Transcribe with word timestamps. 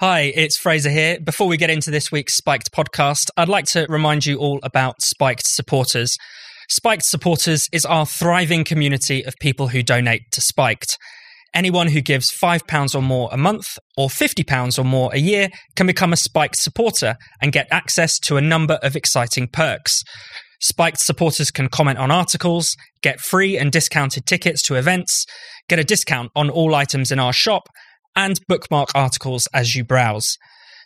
Hi, 0.00 0.32
it's 0.34 0.56
Fraser 0.56 0.88
here. 0.88 1.20
Before 1.20 1.46
we 1.46 1.58
get 1.58 1.68
into 1.68 1.90
this 1.90 2.10
week's 2.10 2.34
Spiked 2.34 2.72
podcast, 2.72 3.28
I'd 3.36 3.50
like 3.50 3.66
to 3.72 3.84
remind 3.90 4.24
you 4.24 4.38
all 4.38 4.58
about 4.62 5.02
Spiked 5.02 5.46
supporters. 5.46 6.16
Spiked 6.70 7.04
supporters 7.04 7.68
is 7.70 7.84
our 7.84 8.06
thriving 8.06 8.64
community 8.64 9.22
of 9.22 9.34
people 9.42 9.68
who 9.68 9.82
donate 9.82 10.22
to 10.32 10.40
Spiked. 10.40 10.96
Anyone 11.52 11.88
who 11.88 12.00
gives 12.00 12.32
£5 12.32 12.94
or 12.94 13.02
more 13.02 13.28
a 13.30 13.36
month 13.36 13.66
or 13.98 14.08
£50 14.08 14.78
or 14.78 14.84
more 14.84 15.12
a 15.12 15.18
year 15.18 15.50
can 15.76 15.86
become 15.86 16.14
a 16.14 16.16
Spiked 16.16 16.56
supporter 16.56 17.16
and 17.42 17.52
get 17.52 17.68
access 17.70 18.18
to 18.20 18.38
a 18.38 18.40
number 18.40 18.78
of 18.82 18.96
exciting 18.96 19.48
perks. 19.48 20.02
Spiked 20.62 21.00
supporters 21.00 21.50
can 21.50 21.68
comment 21.68 21.98
on 21.98 22.10
articles, 22.10 22.74
get 23.02 23.20
free 23.20 23.58
and 23.58 23.70
discounted 23.70 24.24
tickets 24.24 24.62
to 24.62 24.76
events, 24.76 25.26
get 25.68 25.78
a 25.78 25.84
discount 25.84 26.30
on 26.34 26.48
all 26.48 26.74
items 26.74 27.12
in 27.12 27.18
our 27.18 27.34
shop, 27.34 27.68
and 28.16 28.40
bookmark 28.48 28.90
articles 28.94 29.48
as 29.52 29.74
you 29.74 29.84
browse. 29.84 30.36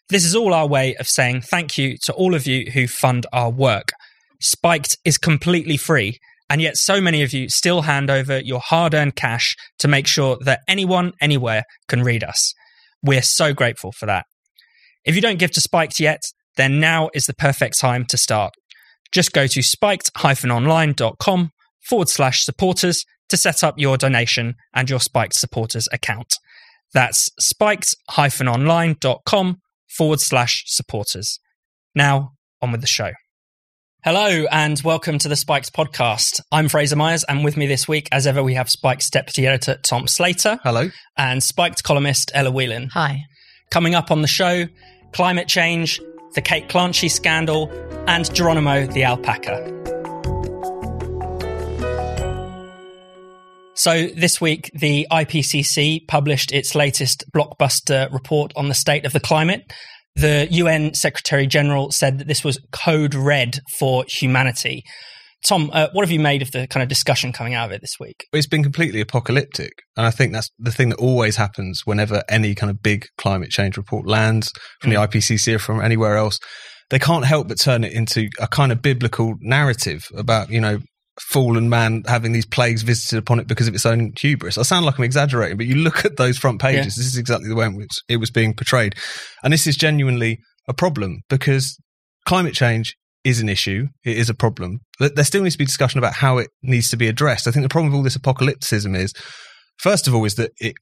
This 0.09 0.25
is 0.25 0.37
all 0.37 0.53
our 0.53 0.67
way 0.69 0.95
of 0.97 1.09
saying 1.09 1.43
thank 1.43 1.79
you 1.79 1.97
to 2.05 2.13
all 2.13 2.35
of 2.35 2.47
you 2.47 2.71
who 2.73 2.87
fund 2.87 3.27
our 3.33 3.51
work. 3.51 3.93
Spiked 4.41 4.99
is 5.05 5.17
completely 5.17 5.77
free, 5.77 6.19
and 6.51 6.61
yet 6.61 6.77
so 6.77 7.01
many 7.01 7.23
of 7.23 7.33
you 7.33 7.49
still 7.49 7.83
hand 7.83 8.11
over 8.11 8.39
your 8.39 8.61
hard 8.61 8.93
earned 8.93 9.17
cash 9.17 9.57
to 9.79 9.89
make 9.89 10.07
sure 10.07 10.37
that 10.43 10.61
anyone, 10.69 11.13
anywhere 11.21 11.63
can 11.89 12.03
read 12.03 12.23
us. 12.23 12.53
We're 13.03 13.23
so 13.23 13.55
grateful 13.55 13.93
for 13.93 14.07
that. 14.07 14.27
If 15.05 15.15
you 15.15 15.21
don't 15.21 15.39
give 15.39 15.51
to 15.53 15.61
Spiked 15.61 16.01
yet, 16.01 16.23
then 16.57 16.81
now 16.81 17.11
is 17.15 17.27
the 17.27 17.35
perfect 17.35 17.79
time 17.79 18.05
to 18.07 18.17
start. 18.17 18.53
Just 19.13 19.33
go 19.33 19.47
to 19.47 19.63
spiked-online.com 19.63 21.51
forward 21.89 22.09
slash 22.09 22.45
supporters 22.45 23.05
to 23.29 23.37
set 23.37 23.65
up 23.65 23.75
your 23.79 23.97
donation 23.97 24.55
and 24.75 24.91
your 24.91 25.01
Spiked 25.01 25.35
supporters 25.35 25.89
account. 25.93 26.35
That's 26.95 27.29
spiked-online.com 27.39 29.61
forward 29.89 30.21
slash 30.21 30.65
supporters. 30.67 31.39
Now, 31.95 32.33
on 32.63 32.73
with 32.73 32.81
the 32.81 32.87
show. 32.87 33.13
Hello 34.05 34.45
and 34.51 34.81
welcome 34.85 35.19
to 35.19 35.29
the 35.29 35.37
Spiked 35.37 35.73
podcast. 35.73 36.41
I'm 36.53 36.69
Fraser 36.69 36.97
Myers, 36.97 37.25
and 37.25 37.45
with 37.45 37.57
me 37.57 37.67
this 37.67 37.89
week, 37.89 38.09
as 38.13 38.27
ever, 38.27 38.43
we 38.43 38.55
have 38.55 38.69
Spiked's 38.69 39.09
deputy 39.09 39.47
editor 39.47 39.79
Tom 39.83 40.07
Slater. 40.07 40.59
Hello. 40.63 40.91
And 41.17 41.43
Spiked 41.43 41.83
columnist 41.83 42.31
Ella 42.35 42.51
Whelan. 42.51 42.91
Hi. 42.91 43.23
Coming 43.71 43.95
up 43.95 44.11
on 44.11 44.23
the 44.23 44.29
show, 44.29 44.67
climate 45.13 45.49
change, 45.49 46.01
the 46.35 46.43
Kate 46.43 46.69
Clanchy 46.69 47.11
scandal, 47.11 47.71
and 48.07 48.33
Geronimo 48.35 48.87
the 48.87 49.05
alpaca. 49.05 49.84
So, 53.77 54.07
this 54.07 54.41
week, 54.41 54.71
the 54.73 55.07
IPCC 55.11 56.07
published 56.07 56.53
its 56.53 56.77
latest 56.77 57.25
blockbuster 57.35 58.13
report 58.13 58.53
on 58.55 58.69
the 58.69 58.75
state 58.75 59.05
of 59.05 59.13
the 59.13 59.19
climate. 59.19 59.63
The 60.15 60.47
UN 60.49 60.95
Secretary 60.95 61.49
General 61.49 61.91
said 61.91 62.19
that 62.19 62.29
this 62.29 62.45
was 62.45 62.61
code 62.71 63.17
red 63.17 63.59
for 63.77 64.05
humanity. 64.09 64.85
Tom, 65.45 65.71
uh, 65.73 65.89
what 65.93 66.05
have 66.05 66.13
you 66.13 66.21
made 66.21 66.41
of 66.41 66.53
the 66.53 66.69
kind 66.69 66.83
of 66.85 66.89
discussion 66.89 67.33
coming 67.33 67.55
out 67.55 67.67
of 67.67 67.73
it 67.73 67.81
this 67.81 67.97
week? 67.99 68.25
It's 68.33 68.47
been 68.47 68.63
completely 68.63 69.01
apocalyptic. 69.01 69.73
And 69.97 70.07
I 70.07 70.11
think 70.11 70.33
that's 70.33 70.51
the 70.59 70.71
thing 70.71 70.91
that 70.91 70.99
always 70.99 71.37
happens 71.37 71.83
whenever 71.85 72.23
any 72.29 72.55
kind 72.55 72.71
of 72.71 72.81
big 72.81 73.07
climate 73.19 73.51
change 73.51 73.77
report 73.77 74.07
lands 74.07 74.53
from 74.81 74.93
mm. 74.93 74.95
the 74.95 75.19
IPCC 75.19 75.57
or 75.57 75.59
from 75.59 75.81
anywhere 75.81 76.17
else. 76.17 76.39
They 76.91 77.01
can't 77.01 77.25
help 77.25 77.49
but 77.49 77.59
turn 77.59 77.83
it 77.83 77.93
into 77.93 78.29
a 78.41 78.47
kind 78.47 78.71
of 78.71 78.81
biblical 78.81 79.35
narrative 79.41 80.07
about, 80.17 80.51
you 80.51 80.61
know, 80.61 80.79
fallen 81.21 81.69
man 81.69 82.03
having 82.07 82.33
these 82.33 82.47
plagues 82.47 82.83
visited 82.83 83.19
upon 83.19 83.39
it 83.39 83.47
because 83.47 83.69
of 83.69 83.75
its 83.75 83.87
own 83.87 84.13
hubris. 84.19 84.59
I 84.59 84.63
sound 84.63 84.85
like 84.85 84.99
I'm 84.99 85.05
exaggerating, 85.05 85.57
but 85.57 85.67
you 85.67 85.77
look 85.77 86.05
at 86.05 86.17
those 86.17 86.39
front 86.39 86.61
pages, 86.61 86.97
yeah. 86.97 87.03
this 87.03 87.07
is 87.07 87.17
exactly 87.17 87.49
the 87.49 87.55
way 87.55 87.67
in 87.67 87.77
which 87.77 87.93
it 88.09 88.17
was 88.17 88.31
being 88.31 88.55
portrayed. 88.55 88.95
And 89.43 89.53
this 89.53 89.67
is 89.67 89.77
genuinely 89.77 90.39
a 90.69 90.75
problem 90.75 91.21
because 91.29 91.79
climate 92.27 92.55
change 92.55 92.97
is 93.23 93.41
an 93.41 93.49
issue. 93.49 93.87
It 94.05 94.19
is 94.19 94.29
a 94.29 94.35
problem. 94.35 94.81
There 94.99 95.25
still 95.25 95.43
needs 95.43 95.55
to 95.55 95.59
be 95.59 95.65
discussion 95.65 95.99
about 95.99 96.15
how 96.15 96.39
it 96.39 96.51
needs 96.63 96.91
to 96.91 96.97
be 96.97 97.09
addressed. 97.09 97.47
I 97.47 97.53
think 97.53 97.63
the 97.63 97.69
problem 97.69 97.93
with 97.93 97.97
all 97.97 98.05
this 98.05 98.19
apocalypticism 98.19 98.97
is, 98.97 99.13
first 99.79 100.07
of 100.07 100.15
all, 100.15 100.25
is 100.25 100.35
that 100.35 100.51
it 100.61 100.75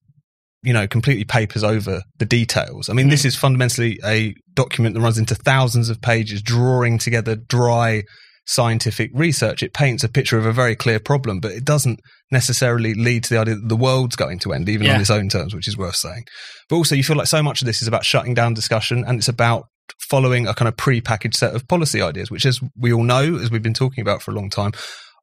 you 0.62 0.72
know, 0.72 0.86
completely 0.86 1.24
papers 1.24 1.64
over 1.64 2.02
the 2.18 2.24
details. 2.24 2.88
I 2.88 2.92
mean, 2.92 3.08
mm. 3.08 3.10
this 3.10 3.24
is 3.24 3.34
fundamentally 3.34 3.98
a 4.04 4.34
document 4.54 4.94
that 4.94 5.00
runs 5.00 5.18
into 5.18 5.34
thousands 5.34 5.90
of 5.90 6.00
pages, 6.00 6.40
drawing 6.40 6.98
together 6.98 7.34
dry 7.34 8.04
scientific 8.46 9.10
research. 9.14 9.62
It 9.62 9.72
paints 9.72 10.02
a 10.04 10.08
picture 10.08 10.38
of 10.38 10.46
a 10.46 10.52
very 10.52 10.74
clear 10.74 10.98
problem, 10.98 11.40
but 11.40 11.52
it 11.52 11.64
doesn't 11.64 12.00
necessarily 12.30 12.94
lead 12.94 13.24
to 13.24 13.34
the 13.34 13.40
idea 13.40 13.54
that 13.54 13.68
the 13.68 13.76
world's 13.76 14.16
going 14.16 14.38
to 14.40 14.52
end, 14.52 14.68
even 14.68 14.86
yeah. 14.86 14.94
on 14.94 15.00
its 15.00 15.10
own 15.10 15.28
terms, 15.28 15.54
which 15.54 15.68
is 15.68 15.76
worth 15.76 15.96
saying. 15.96 16.24
But 16.68 16.76
also, 16.76 16.94
you 16.94 17.04
feel 17.04 17.16
like 17.16 17.26
so 17.26 17.42
much 17.42 17.62
of 17.62 17.66
this 17.66 17.82
is 17.82 17.88
about 17.88 18.04
shutting 18.04 18.34
down 18.34 18.54
discussion 18.54 19.04
and 19.06 19.18
it's 19.18 19.28
about 19.28 19.66
following 19.98 20.46
a 20.46 20.54
kind 20.54 20.68
of 20.68 20.76
pre-packaged 20.76 21.36
set 21.36 21.54
of 21.54 21.68
policy 21.68 22.00
ideas, 22.00 22.30
which, 22.30 22.46
as 22.46 22.60
we 22.76 22.92
all 22.92 23.04
know, 23.04 23.36
as 23.36 23.50
we've 23.50 23.62
been 23.62 23.74
talking 23.74 24.02
about 24.02 24.22
for 24.22 24.30
a 24.30 24.34
long 24.34 24.50
time, 24.50 24.72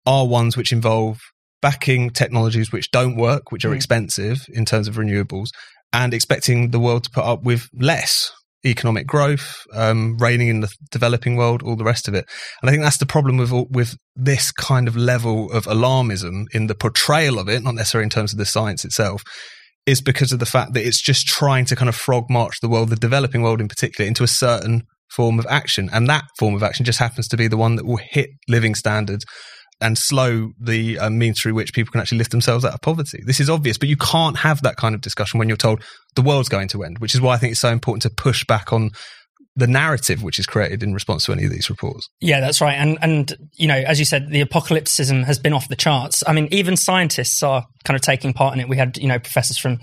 are 0.06 0.28
ones 0.28 0.56
which 0.56 0.72
involve 0.72 1.20
backing 1.62 2.10
technologies 2.10 2.72
which 2.72 2.90
don't 2.92 3.18
work, 3.18 3.52
which 3.52 3.66
are 3.66 3.72
mm. 3.72 3.76
expensive 3.76 4.46
in 4.50 4.66
terms 4.66 4.88
of 4.88 4.96
renewables, 4.96 5.50
and 5.92 6.14
expecting 6.14 6.72
the 6.72 6.80
world 6.80 7.04
to 7.04 7.10
put 7.10 7.26
up 7.26 7.44
with 7.44 7.68
less 7.74 8.32
economic 8.66 9.08
growth, 9.08 9.66
um, 9.74 10.18
reigning 10.18 10.48
in 10.50 10.60
the 10.60 10.74
developing 10.92 11.36
world, 11.36 11.64
all 11.64 11.76
the 11.76 11.84
rest 11.84 12.08
of 12.08 12.14
it. 12.14 12.26
And 12.62 12.70
I 12.70 12.72
think 12.72 12.84
that's 12.84 12.98
the 12.98 13.06
problem 13.06 13.38
with 13.38 13.52
with 13.70 13.96
this 14.16 14.52
kind 14.52 14.88
of 14.88 14.98
level 14.98 15.52
of 15.52 15.66
alarmism 15.66 16.46
in 16.54 16.68
the 16.68 16.76
portrayal 16.76 17.40
of 17.40 17.48
it, 17.48 17.64
not 17.64 17.76
necessarily 17.76 18.06
in 18.06 18.10
terms 18.10 18.34
of 18.34 18.40
the 18.40 18.46
science 18.46 18.84
itself, 18.84 19.24
is 19.86 20.02
because 20.02 20.32
of 20.32 20.40
the 20.40 20.46
fact 20.46 20.74
that 20.74 20.86
it's 20.86 21.02
just 21.02 21.28
trying 21.28 21.66
to 21.66 21.76
kind 21.76 21.90
of 21.90 21.96
frog 21.96 22.26
march 22.30 22.60
the 22.62 22.70
world, 22.70 22.90
the 22.90 22.96
developing 22.96 23.42
world 23.42 23.62
in 23.62 23.68
particular, 23.68 24.08
into 24.08 24.24
a 24.24 24.28
certain 24.28 24.84
form 25.10 25.40
of 25.40 25.48
action. 25.50 25.90
And 25.92 26.08
that 26.08 26.26
form 26.38 26.54
of 26.54 26.64
action 26.64 26.86
just 26.86 27.00
happens 27.00 27.28
to 27.30 27.38
be 27.38 27.48
the 27.48 27.58
one 27.58 27.76
that 27.78 27.86
will 27.86 28.00
hit 28.12 28.30
living 28.48 28.76
standards 28.76 29.26
and 29.82 29.98
slow 29.98 30.52
the 30.60 31.00
uh, 31.00 31.10
means 31.10 31.40
through 31.40 31.54
which 31.54 31.74
people 31.74 31.92
can 31.92 32.02
actually 32.02 32.18
lift 32.18 32.32
themselves 32.32 32.66
out 32.66 32.74
of 32.74 32.82
poverty. 32.82 33.22
This 33.26 33.40
is 33.40 33.50
obvious, 33.50 33.78
but 33.78 33.90
you 33.90 33.98
can't 33.98 34.38
have 34.38 34.62
that 34.64 34.76
kind 34.76 34.94
of 34.94 35.02
discussion 35.02 35.40
when 35.40 35.48
you're 35.48 35.58
told 35.58 35.84
the 36.16 36.22
world's 36.22 36.50
going 36.50 36.68
to 36.70 36.84
end, 36.84 37.00
which 37.00 37.16
is 37.16 37.22
why 37.22 37.36
I 37.36 37.38
think 37.38 37.52
it's 37.52 37.62
so 37.62 37.70
important 37.70 38.04
to 38.04 38.10
push 38.10 38.46
back 38.46 38.74
on 38.74 38.92
the 39.56 39.68
narrative 39.68 40.24
which 40.24 40.40
is 40.40 40.46
created 40.46 40.82
in 40.84 40.94
response 40.94 41.26
to 41.26 41.34
any 41.34 41.44
of 41.44 41.52
these 41.52 41.70
reports. 41.70 42.10
Yeah, 42.22 42.40
that's 42.40 42.62
right. 42.62 42.76
And 42.76 42.98
and 43.02 43.36
you 43.58 43.68
know, 43.68 43.76
as 43.76 44.00
you 44.00 44.06
said, 44.06 44.30
the 44.30 44.44
apocalypticism 44.44 45.26
has 45.26 45.38
been 45.38 45.54
off 45.54 45.68
the 45.68 45.76
charts. 45.76 46.24
I 46.26 46.34
mean, 46.34 46.48
even 46.52 46.78
scientists 46.78 47.44
are 47.44 47.66
kind 47.84 47.96
of 47.96 48.02
taking 48.02 48.34
part 48.34 48.54
in 48.54 48.62
it. 48.62 48.70
We 48.70 48.78
had, 48.78 48.98
you 48.98 49.08
know, 49.08 49.20
professors 49.20 49.58
from 49.58 49.76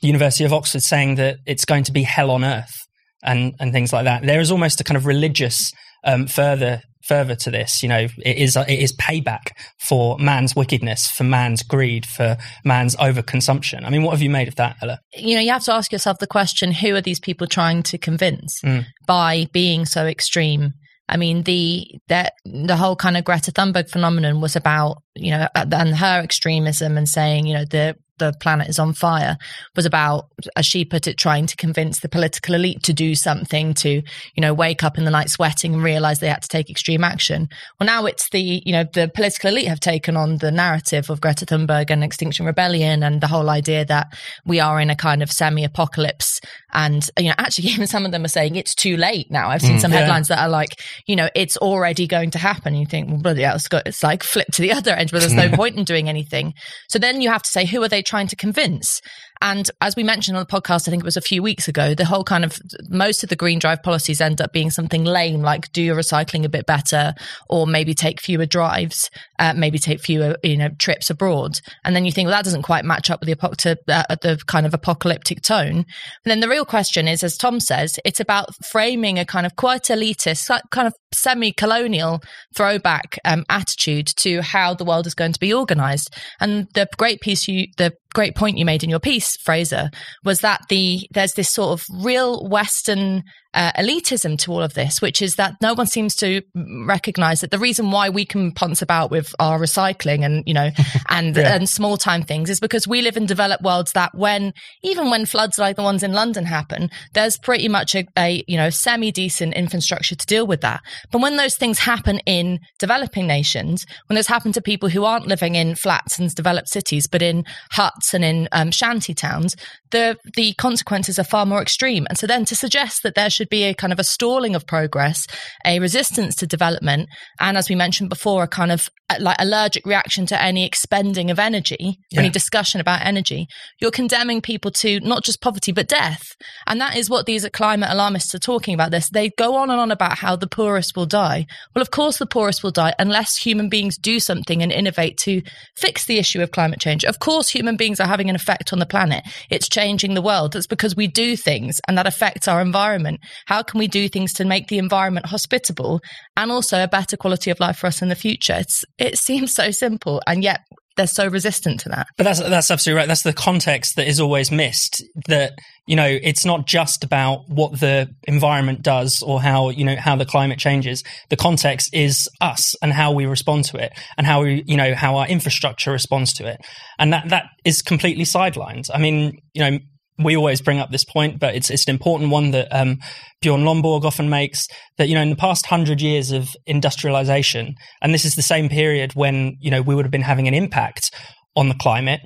the 0.00 0.06
University 0.06 0.44
of 0.44 0.52
Oxford 0.52 0.82
saying 0.82 1.16
that 1.16 1.38
it's 1.46 1.64
going 1.64 1.84
to 1.84 1.92
be 1.92 2.02
hell 2.02 2.30
on 2.30 2.44
earth 2.44 2.74
and 3.22 3.54
and 3.58 3.72
things 3.72 3.92
like 3.92 4.04
that. 4.04 4.22
There 4.22 4.40
is 4.40 4.50
almost 4.50 4.80
a 4.80 4.84
kind 4.84 4.96
of 4.96 5.06
religious 5.06 5.72
um, 6.04 6.26
further 6.26 6.82
further 7.04 7.34
to 7.34 7.50
this. 7.50 7.82
You 7.82 7.88
know, 7.88 8.08
it 8.24 8.36
is 8.36 8.56
it 8.56 8.68
is 8.68 8.92
payback 8.96 9.48
for 9.78 10.18
man's 10.18 10.56
wickedness, 10.56 11.10
for 11.10 11.24
man's 11.24 11.62
greed, 11.62 12.06
for 12.06 12.36
man's 12.64 12.96
overconsumption. 12.96 13.84
I 13.84 13.90
mean, 13.90 14.02
what 14.02 14.12
have 14.12 14.22
you 14.22 14.30
made 14.30 14.48
of 14.48 14.56
that, 14.56 14.76
Ella? 14.82 15.00
You 15.14 15.34
know, 15.36 15.40
you 15.40 15.52
have 15.52 15.64
to 15.64 15.72
ask 15.72 15.92
yourself 15.92 16.18
the 16.18 16.26
question: 16.26 16.72
Who 16.72 16.94
are 16.94 17.00
these 17.00 17.20
people 17.20 17.46
trying 17.46 17.82
to 17.84 17.98
convince 17.98 18.60
mm. 18.62 18.84
by 19.06 19.46
being 19.52 19.86
so 19.86 20.06
extreme? 20.06 20.72
I 21.08 21.18
mean, 21.18 21.42
the 21.42 21.86
that 22.08 22.32
the 22.44 22.76
whole 22.76 22.96
kind 22.96 23.16
of 23.16 23.24
Greta 23.24 23.52
Thunberg 23.52 23.90
phenomenon 23.90 24.40
was 24.40 24.56
about 24.56 25.02
you 25.14 25.30
know 25.30 25.48
and 25.54 25.94
her 25.94 26.20
extremism 26.22 26.96
and 26.96 27.08
saying 27.08 27.46
you 27.46 27.54
know 27.54 27.64
the 27.64 27.96
the 28.18 28.32
planet 28.40 28.68
is 28.68 28.78
on 28.78 28.92
fire 28.92 29.36
was 29.74 29.86
about, 29.86 30.28
as 30.56 30.66
she 30.66 30.84
put 30.84 31.06
it, 31.06 31.18
trying 31.18 31.46
to 31.46 31.56
convince 31.56 32.00
the 32.00 32.08
political 32.08 32.54
elite 32.54 32.82
to 32.84 32.92
do 32.92 33.14
something, 33.14 33.74
to, 33.74 33.90
you 33.90 34.40
know, 34.40 34.54
wake 34.54 34.84
up 34.84 34.98
in 34.98 35.04
the 35.04 35.10
night 35.10 35.30
sweating 35.30 35.74
and 35.74 35.82
realize 35.82 36.20
they 36.20 36.28
had 36.28 36.42
to 36.42 36.48
take 36.48 36.70
extreme 36.70 37.04
action. 37.04 37.48
Well, 37.78 37.86
now 37.86 38.06
it's 38.06 38.28
the, 38.30 38.62
you 38.64 38.72
know, 38.72 38.84
the 38.92 39.10
political 39.14 39.50
elite 39.50 39.68
have 39.68 39.80
taken 39.80 40.16
on 40.16 40.38
the 40.38 40.50
narrative 40.50 41.10
of 41.10 41.20
Greta 41.20 41.46
Thunberg 41.46 41.90
and 41.90 42.04
Extinction 42.04 42.46
Rebellion 42.46 43.02
and 43.02 43.20
the 43.20 43.26
whole 43.26 43.50
idea 43.50 43.84
that 43.84 44.16
we 44.44 44.60
are 44.60 44.80
in 44.80 44.90
a 44.90 44.96
kind 44.96 45.22
of 45.22 45.30
semi 45.30 45.64
apocalypse. 45.64 46.40
And, 46.74 47.08
you 47.18 47.28
know, 47.28 47.34
actually, 47.38 47.68
even 47.70 47.86
some 47.86 48.04
of 48.04 48.12
them 48.12 48.24
are 48.24 48.28
saying 48.28 48.56
it's 48.56 48.74
too 48.74 48.96
late 48.96 49.30
now. 49.30 49.48
I've 49.48 49.62
seen 49.62 49.76
mm, 49.76 49.80
some 49.80 49.92
yeah. 49.92 50.00
headlines 50.00 50.28
that 50.28 50.40
are 50.40 50.48
like, 50.48 50.80
you 51.06 51.16
know, 51.16 51.28
it's 51.34 51.56
already 51.56 52.06
going 52.06 52.30
to 52.32 52.38
happen. 52.38 52.74
You 52.74 52.86
think, 52.86 53.08
well, 53.08 53.18
bloody 53.18 53.42
hell, 53.42 53.56
it's, 53.56 53.68
got, 53.68 53.86
it's 53.86 54.02
like 54.02 54.22
flip 54.34 54.48
to 54.52 54.62
the 54.62 54.72
other 54.72 54.92
end, 54.92 55.10
but 55.10 55.20
there's 55.20 55.32
no 55.32 55.48
point 55.56 55.76
in 55.76 55.84
doing 55.84 56.08
anything. 56.08 56.54
So 56.88 56.98
then 56.98 57.20
you 57.20 57.30
have 57.30 57.42
to 57.42 57.50
say, 57.50 57.64
who 57.64 57.82
are 57.82 57.88
they 57.88 58.02
trying 58.02 58.26
to 58.28 58.36
convince? 58.36 59.00
And 59.44 59.70
as 59.82 59.94
we 59.94 60.02
mentioned 60.02 60.38
on 60.38 60.46
the 60.48 60.60
podcast, 60.60 60.88
I 60.88 60.90
think 60.90 61.02
it 61.02 61.04
was 61.04 61.18
a 61.18 61.20
few 61.20 61.42
weeks 61.42 61.68
ago, 61.68 61.94
the 61.94 62.06
whole 62.06 62.24
kind 62.24 62.46
of 62.46 62.58
most 62.88 63.22
of 63.22 63.28
the 63.28 63.36
green 63.36 63.58
drive 63.58 63.82
policies 63.82 64.22
end 64.22 64.40
up 64.40 64.54
being 64.54 64.70
something 64.70 65.04
lame, 65.04 65.42
like 65.42 65.70
do 65.72 65.82
your 65.82 65.96
recycling 65.96 66.46
a 66.46 66.48
bit 66.48 66.64
better, 66.64 67.12
or 67.50 67.66
maybe 67.66 67.92
take 67.92 68.22
fewer 68.22 68.46
drives, 68.46 69.10
uh, 69.38 69.52
maybe 69.54 69.78
take 69.78 70.00
fewer 70.00 70.38
you 70.42 70.56
know 70.56 70.70
trips 70.78 71.10
abroad. 71.10 71.60
And 71.84 71.94
then 71.94 72.06
you 72.06 72.10
think, 72.10 72.26
well, 72.26 72.38
that 72.38 72.44
doesn't 72.44 72.62
quite 72.62 72.86
match 72.86 73.10
up 73.10 73.20
with 73.20 73.28
the 73.28 73.56
to, 73.58 73.78
uh, 73.86 74.16
the 74.22 74.40
kind 74.46 74.64
of 74.64 74.72
apocalyptic 74.72 75.42
tone. 75.42 75.76
And 75.76 75.84
then 76.24 76.40
the 76.40 76.48
real 76.48 76.64
question 76.64 77.06
is, 77.06 77.22
as 77.22 77.36
Tom 77.36 77.60
says, 77.60 77.98
it's 78.02 78.20
about 78.20 78.48
framing 78.64 79.18
a 79.18 79.26
kind 79.26 79.44
of 79.44 79.56
quite 79.56 79.82
elitist, 79.82 80.48
kind 80.70 80.86
of 80.88 80.94
semi-colonial 81.14 82.20
throwback 82.54 83.18
um, 83.24 83.44
attitude 83.48 84.06
to 84.16 84.42
how 84.42 84.74
the 84.74 84.84
world 84.84 85.06
is 85.06 85.14
going 85.14 85.32
to 85.32 85.40
be 85.40 85.52
organized. 85.52 86.14
And 86.40 86.66
the 86.74 86.88
great 86.96 87.20
piece 87.20 87.48
you, 87.48 87.66
the 87.76 87.92
great 88.14 88.34
point 88.34 88.58
you 88.58 88.64
made 88.64 88.84
in 88.84 88.90
your 88.90 89.00
piece, 89.00 89.36
Fraser, 89.38 89.90
was 90.24 90.40
that 90.40 90.62
the 90.68 91.08
there's 91.12 91.34
this 91.34 91.50
sort 91.50 91.78
of 91.78 91.86
real 92.04 92.48
Western 92.48 93.22
uh, 93.54 93.72
elitism 93.78 94.36
to 94.38 94.52
all 94.52 94.62
of 94.62 94.74
this, 94.74 95.00
which 95.00 95.22
is 95.22 95.36
that 95.36 95.56
no 95.62 95.74
one 95.74 95.86
seems 95.86 96.14
to 96.16 96.42
recognize 96.54 97.40
that 97.40 97.50
the 97.50 97.58
reason 97.58 97.90
why 97.90 98.08
we 98.08 98.24
can 98.24 98.52
ponce 98.52 98.82
about 98.82 99.10
with 99.10 99.34
our 99.38 99.58
recycling 99.58 100.24
and 100.24 100.42
you 100.46 100.54
know 100.54 100.70
and 101.08 101.36
yeah. 101.36 101.54
and 101.54 101.68
small 101.68 101.96
time 101.96 102.22
things 102.22 102.50
is 102.50 102.60
because 102.60 102.86
we 102.86 103.00
live 103.00 103.16
in 103.16 103.26
developed 103.26 103.62
worlds 103.62 103.92
that 103.92 104.14
when 104.14 104.52
even 104.82 105.10
when 105.10 105.24
floods 105.24 105.58
like 105.58 105.76
the 105.76 105.82
ones 105.82 106.02
in 106.02 106.12
London 106.12 106.44
happen, 106.44 106.90
there's 107.12 107.38
pretty 107.38 107.68
much 107.68 107.94
a, 107.94 108.06
a 108.18 108.44
you 108.46 108.56
know 108.56 108.70
semi 108.70 109.10
decent 109.10 109.54
infrastructure 109.54 110.14
to 110.14 110.26
deal 110.26 110.46
with 110.46 110.60
that. 110.60 110.82
But 111.10 111.22
when 111.22 111.36
those 111.36 111.56
things 111.56 111.78
happen 111.78 112.18
in 112.26 112.60
developing 112.78 113.26
nations, 113.26 113.86
when 114.08 114.16
those 114.16 114.26
happen 114.26 114.52
to 114.52 114.60
people 114.60 114.88
who 114.88 115.04
aren't 115.04 115.26
living 115.26 115.54
in 115.54 115.74
flats 115.74 116.18
and 116.18 116.34
developed 116.34 116.68
cities, 116.68 117.06
but 117.06 117.22
in 117.22 117.44
huts 117.70 118.14
and 118.14 118.24
in 118.24 118.48
um, 118.52 118.70
shanty 118.70 119.14
towns, 119.14 119.56
the 119.90 120.18
the 120.34 120.52
consequences 120.54 121.18
are 121.18 121.24
far 121.24 121.46
more 121.46 121.62
extreme. 121.62 122.06
And 122.08 122.18
so 122.18 122.26
then 122.26 122.44
to 122.46 122.56
suggest 122.56 123.02
that 123.02 123.14
there 123.14 123.30
should 123.30 123.43
be 123.48 123.64
a 123.64 123.74
kind 123.74 123.92
of 123.92 123.98
a 123.98 124.04
stalling 124.04 124.54
of 124.54 124.66
progress, 124.66 125.26
a 125.64 125.78
resistance 125.78 126.34
to 126.36 126.46
development, 126.46 127.08
and 127.40 127.56
as 127.56 127.68
we 127.68 127.74
mentioned 127.74 128.08
before, 128.08 128.42
a 128.42 128.48
kind 128.48 128.72
of 128.72 128.88
uh, 129.10 129.16
like 129.20 129.36
allergic 129.38 129.84
reaction 129.84 130.24
to 130.24 130.42
any 130.42 130.64
expending 130.64 131.30
of 131.30 131.38
energy, 131.38 131.98
yeah. 132.10 132.20
any 132.20 132.30
discussion 132.30 132.80
about 132.80 133.04
energy, 133.04 133.46
you're 133.78 133.90
condemning 133.90 134.40
people 134.40 134.70
to 134.70 134.98
not 135.00 135.22
just 135.22 135.42
poverty 135.42 135.72
but 135.72 135.86
death. 135.86 136.34
And 136.66 136.80
that 136.80 136.96
is 136.96 137.10
what 137.10 137.26
these 137.26 137.46
climate 137.52 137.90
alarmists 137.92 138.34
are 138.34 138.38
talking 138.38 138.72
about. 138.72 138.90
This 138.92 139.10
they 139.10 139.30
go 139.36 139.56
on 139.56 139.68
and 139.68 139.78
on 139.78 139.90
about 139.90 140.18
how 140.18 140.36
the 140.36 140.46
poorest 140.46 140.96
will 140.96 141.04
die. 141.04 141.46
Well, 141.74 141.82
of 141.82 141.90
course, 141.90 142.16
the 142.16 142.26
poorest 142.26 142.62
will 142.62 142.70
die 142.70 142.94
unless 142.98 143.36
human 143.36 143.68
beings 143.68 143.98
do 143.98 144.18
something 144.18 144.62
and 144.62 144.72
innovate 144.72 145.18
to 145.18 145.42
fix 145.76 146.06
the 146.06 146.18
issue 146.18 146.40
of 146.40 146.52
climate 146.52 146.80
change. 146.80 147.04
Of 147.04 147.18
course, 147.18 147.50
human 147.50 147.76
beings 147.76 148.00
are 148.00 148.08
having 148.08 148.30
an 148.30 148.36
effect 148.36 148.72
on 148.72 148.78
the 148.78 148.86
planet. 148.86 149.24
It's 149.50 149.68
changing 149.68 150.14
the 150.14 150.22
world. 150.22 150.52
That's 150.52 150.66
because 150.66 150.96
we 150.96 151.08
do 151.08 151.36
things 151.36 151.78
and 151.86 151.98
that 151.98 152.06
affects 152.06 152.48
our 152.48 152.62
environment. 152.62 153.20
How 153.46 153.62
can 153.62 153.78
we 153.78 153.88
do 153.88 154.08
things 154.08 154.32
to 154.34 154.44
make 154.44 154.68
the 154.68 154.78
environment 154.78 155.26
hospitable 155.26 156.00
and 156.36 156.50
also 156.50 156.82
a 156.82 156.88
better 156.88 157.16
quality 157.16 157.50
of 157.50 157.60
life 157.60 157.78
for 157.78 157.86
us 157.86 158.02
in 158.02 158.08
the 158.08 158.14
future? 158.14 158.54
It's 158.54 158.84
it 158.98 159.18
seems 159.18 159.54
so 159.54 159.70
simple, 159.70 160.22
and 160.26 160.42
yet 160.42 160.60
they're 160.96 161.06
so 161.06 161.26
resistant 161.26 161.80
to 161.80 161.88
that. 161.88 162.06
But 162.16 162.24
that's 162.24 162.40
that's 162.40 162.70
absolutely 162.70 162.98
right. 162.98 163.08
That's 163.08 163.22
the 163.22 163.32
context 163.32 163.96
that 163.96 164.06
is 164.06 164.20
always 164.20 164.50
missed. 164.50 165.02
That 165.26 165.52
you 165.86 165.96
know, 165.96 166.06
it's 166.06 166.44
not 166.44 166.66
just 166.66 167.04
about 167.04 167.40
what 167.48 167.80
the 167.80 168.08
environment 168.24 168.82
does 168.82 169.22
or 169.22 169.42
how 169.42 169.70
you 169.70 169.84
know 169.84 169.96
how 169.96 170.16
the 170.16 170.24
climate 170.24 170.58
changes. 170.58 171.02
The 171.30 171.36
context 171.36 171.90
is 171.92 172.28
us 172.40 172.74
and 172.82 172.92
how 172.92 173.12
we 173.12 173.26
respond 173.26 173.64
to 173.66 173.76
it, 173.78 173.92
and 174.16 174.26
how 174.26 174.42
we 174.42 174.62
you 174.66 174.76
know 174.76 174.94
how 174.94 175.16
our 175.16 175.26
infrastructure 175.26 175.92
responds 175.92 176.32
to 176.34 176.46
it, 176.46 176.60
and 176.98 177.12
that 177.12 177.28
that 177.30 177.46
is 177.64 177.82
completely 177.82 178.24
sidelined. 178.24 178.88
I 178.92 178.98
mean, 178.98 179.38
you 179.52 179.62
know, 179.62 179.78
we 180.18 180.36
always 180.36 180.60
bring 180.60 180.78
up 180.78 180.90
this 180.90 181.04
point, 181.04 181.40
but 181.40 181.54
it's 181.54 181.70
it's 181.70 181.86
an 181.86 181.94
important 181.94 182.30
one 182.30 182.52
that 182.52 182.68
um, 182.70 182.98
Bjorn 183.40 183.62
Lomborg 183.62 184.04
often 184.04 184.28
makes. 184.28 184.66
That 184.98 185.08
you 185.08 185.14
know, 185.14 185.22
in 185.22 185.30
the 185.30 185.36
past 185.36 185.66
hundred 185.66 186.00
years 186.00 186.30
of 186.30 186.48
industrialization, 186.66 187.74
and 188.00 188.14
this 188.14 188.24
is 188.24 188.36
the 188.36 188.42
same 188.42 188.68
period 188.68 189.14
when 189.14 189.56
you 189.60 189.70
know 189.70 189.82
we 189.82 189.94
would 189.94 190.04
have 190.04 190.12
been 190.12 190.22
having 190.22 190.46
an 190.46 190.54
impact 190.54 191.10
on 191.56 191.68
the 191.68 191.74
climate. 191.74 192.20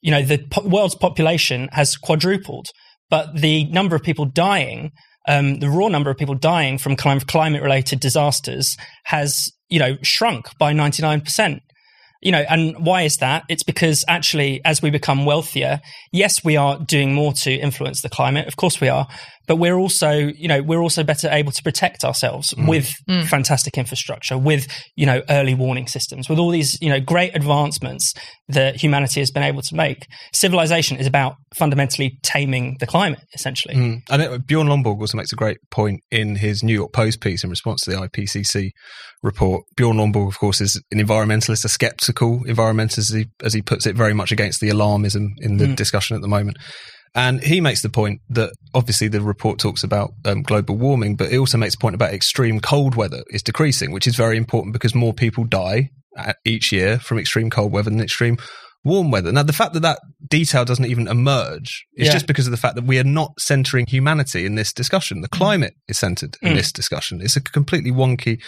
You 0.00 0.10
know, 0.10 0.22
the 0.22 0.38
po- 0.50 0.66
world's 0.66 0.94
population 0.94 1.68
has 1.72 1.96
quadrupled, 1.96 2.68
but 3.10 3.36
the 3.36 3.64
number 3.64 3.94
of 3.94 4.02
people 4.02 4.24
dying, 4.24 4.92
um, 5.28 5.58
the 5.58 5.68
raw 5.68 5.88
number 5.88 6.10
of 6.10 6.16
people 6.16 6.34
dying 6.34 6.78
from 6.78 6.96
climate 6.96 7.62
related 7.62 8.00
disasters, 8.00 8.76
has 9.04 9.50
you 9.68 9.78
know 9.78 9.96
shrunk 10.02 10.46
by 10.58 10.72
ninety 10.72 11.02
nine 11.02 11.20
percent 11.20 11.62
you 12.24 12.32
know, 12.32 12.44
and 12.48 12.74
why 12.84 13.02
is 13.02 13.18
that? 13.18 13.44
It's 13.48 13.62
because 13.62 14.04
actually, 14.08 14.64
as 14.64 14.80
we 14.80 14.90
become 14.90 15.26
wealthier, 15.26 15.80
yes, 16.10 16.42
we 16.42 16.56
are 16.56 16.78
doing 16.78 17.12
more 17.12 17.34
to 17.34 17.52
influence 17.52 18.00
the 18.00 18.08
climate. 18.08 18.48
Of 18.48 18.56
course 18.56 18.80
we 18.80 18.88
are 18.88 19.06
but 19.46 19.56
we're 19.56 19.76
also, 19.76 20.12
you 20.12 20.48
know, 20.48 20.62
we're 20.62 20.80
also 20.80 21.04
better 21.04 21.28
able 21.30 21.52
to 21.52 21.62
protect 21.62 22.04
ourselves 22.04 22.54
mm. 22.54 22.68
with 22.68 22.92
mm. 23.08 23.26
fantastic 23.26 23.76
infrastructure, 23.76 24.38
with, 24.38 24.66
you 24.96 25.06
know, 25.06 25.22
early 25.28 25.54
warning 25.54 25.86
systems, 25.86 26.28
with 26.28 26.38
all 26.38 26.50
these, 26.50 26.80
you 26.80 26.88
know, 26.88 27.00
great 27.00 27.34
advancements 27.36 28.14
that 28.48 28.76
humanity 28.76 29.20
has 29.20 29.30
been 29.30 29.42
able 29.42 29.62
to 29.62 29.74
make. 29.74 30.06
Civilization 30.32 30.96
is 30.96 31.06
about 31.06 31.36
fundamentally 31.54 32.18
taming 32.22 32.76
the 32.80 32.86
climate, 32.86 33.20
essentially. 33.34 33.74
Mm. 33.74 34.00
And 34.10 34.22
it, 34.22 34.46
Bjorn 34.46 34.68
Lomborg 34.68 35.00
also 35.00 35.16
makes 35.16 35.32
a 35.32 35.36
great 35.36 35.58
point 35.70 36.00
in 36.10 36.36
his 36.36 36.62
New 36.62 36.74
York 36.74 36.92
Post 36.92 37.20
piece 37.20 37.44
in 37.44 37.50
response 37.50 37.82
to 37.82 37.90
the 37.90 37.96
IPCC 37.96 38.70
report. 39.22 39.64
Bjorn 39.76 39.96
Lomborg, 39.96 40.28
of 40.28 40.38
course, 40.38 40.60
is 40.60 40.80
an 40.92 40.98
environmentalist, 40.98 41.64
a 41.64 41.68
skeptical 41.68 42.40
environmentalist, 42.44 42.98
as 42.98 43.08
he, 43.10 43.26
as 43.42 43.54
he 43.54 43.62
puts 43.62 43.86
it, 43.86 43.96
very 43.96 44.14
much 44.14 44.32
against 44.32 44.60
the 44.60 44.68
alarmism 44.68 45.28
in 45.38 45.56
the 45.56 45.66
mm. 45.66 45.76
discussion 45.76 46.14
at 46.16 46.22
the 46.22 46.28
moment. 46.28 46.56
And 47.14 47.42
he 47.42 47.60
makes 47.60 47.82
the 47.82 47.90
point 47.90 48.20
that 48.30 48.52
obviously 48.74 49.06
the 49.08 49.20
report 49.20 49.58
talks 49.58 49.84
about 49.84 50.10
um, 50.24 50.42
global 50.42 50.76
warming, 50.76 51.14
but 51.14 51.32
it 51.32 51.38
also 51.38 51.58
makes 51.58 51.74
a 51.74 51.78
point 51.78 51.94
about 51.94 52.12
extreme 52.12 52.60
cold 52.60 52.96
weather 52.96 53.22
is 53.28 53.42
decreasing, 53.42 53.92
which 53.92 54.06
is 54.06 54.16
very 54.16 54.36
important 54.36 54.72
because 54.72 54.94
more 54.94 55.12
people 55.12 55.44
die 55.44 55.90
each 56.44 56.72
year 56.72 56.98
from 56.98 57.18
extreme 57.18 57.50
cold 57.50 57.72
weather 57.72 57.90
than 57.90 58.00
extreme 58.00 58.36
warm 58.84 59.10
weather. 59.10 59.32
Now, 59.32 59.42
the 59.42 59.52
fact 59.52 59.72
that 59.74 59.80
that 59.80 60.00
detail 60.28 60.64
doesn't 60.64 60.84
even 60.84 61.08
emerge 61.08 61.84
is 61.94 62.08
yeah. 62.08 62.12
just 62.12 62.26
because 62.26 62.46
of 62.46 62.50
the 62.50 62.56
fact 62.56 62.74
that 62.74 62.84
we 62.84 62.98
are 62.98 63.04
not 63.04 63.32
centering 63.38 63.86
humanity 63.86 64.44
in 64.44 64.56
this 64.56 64.72
discussion. 64.72 65.22
The 65.22 65.28
climate 65.28 65.74
is 65.88 65.98
centered 65.98 66.36
in 66.42 66.52
mm. 66.52 66.56
this 66.56 66.70
discussion. 66.70 67.20
It's 67.22 67.36
a 67.36 67.40
completely 67.40 67.90
wonky 67.90 68.40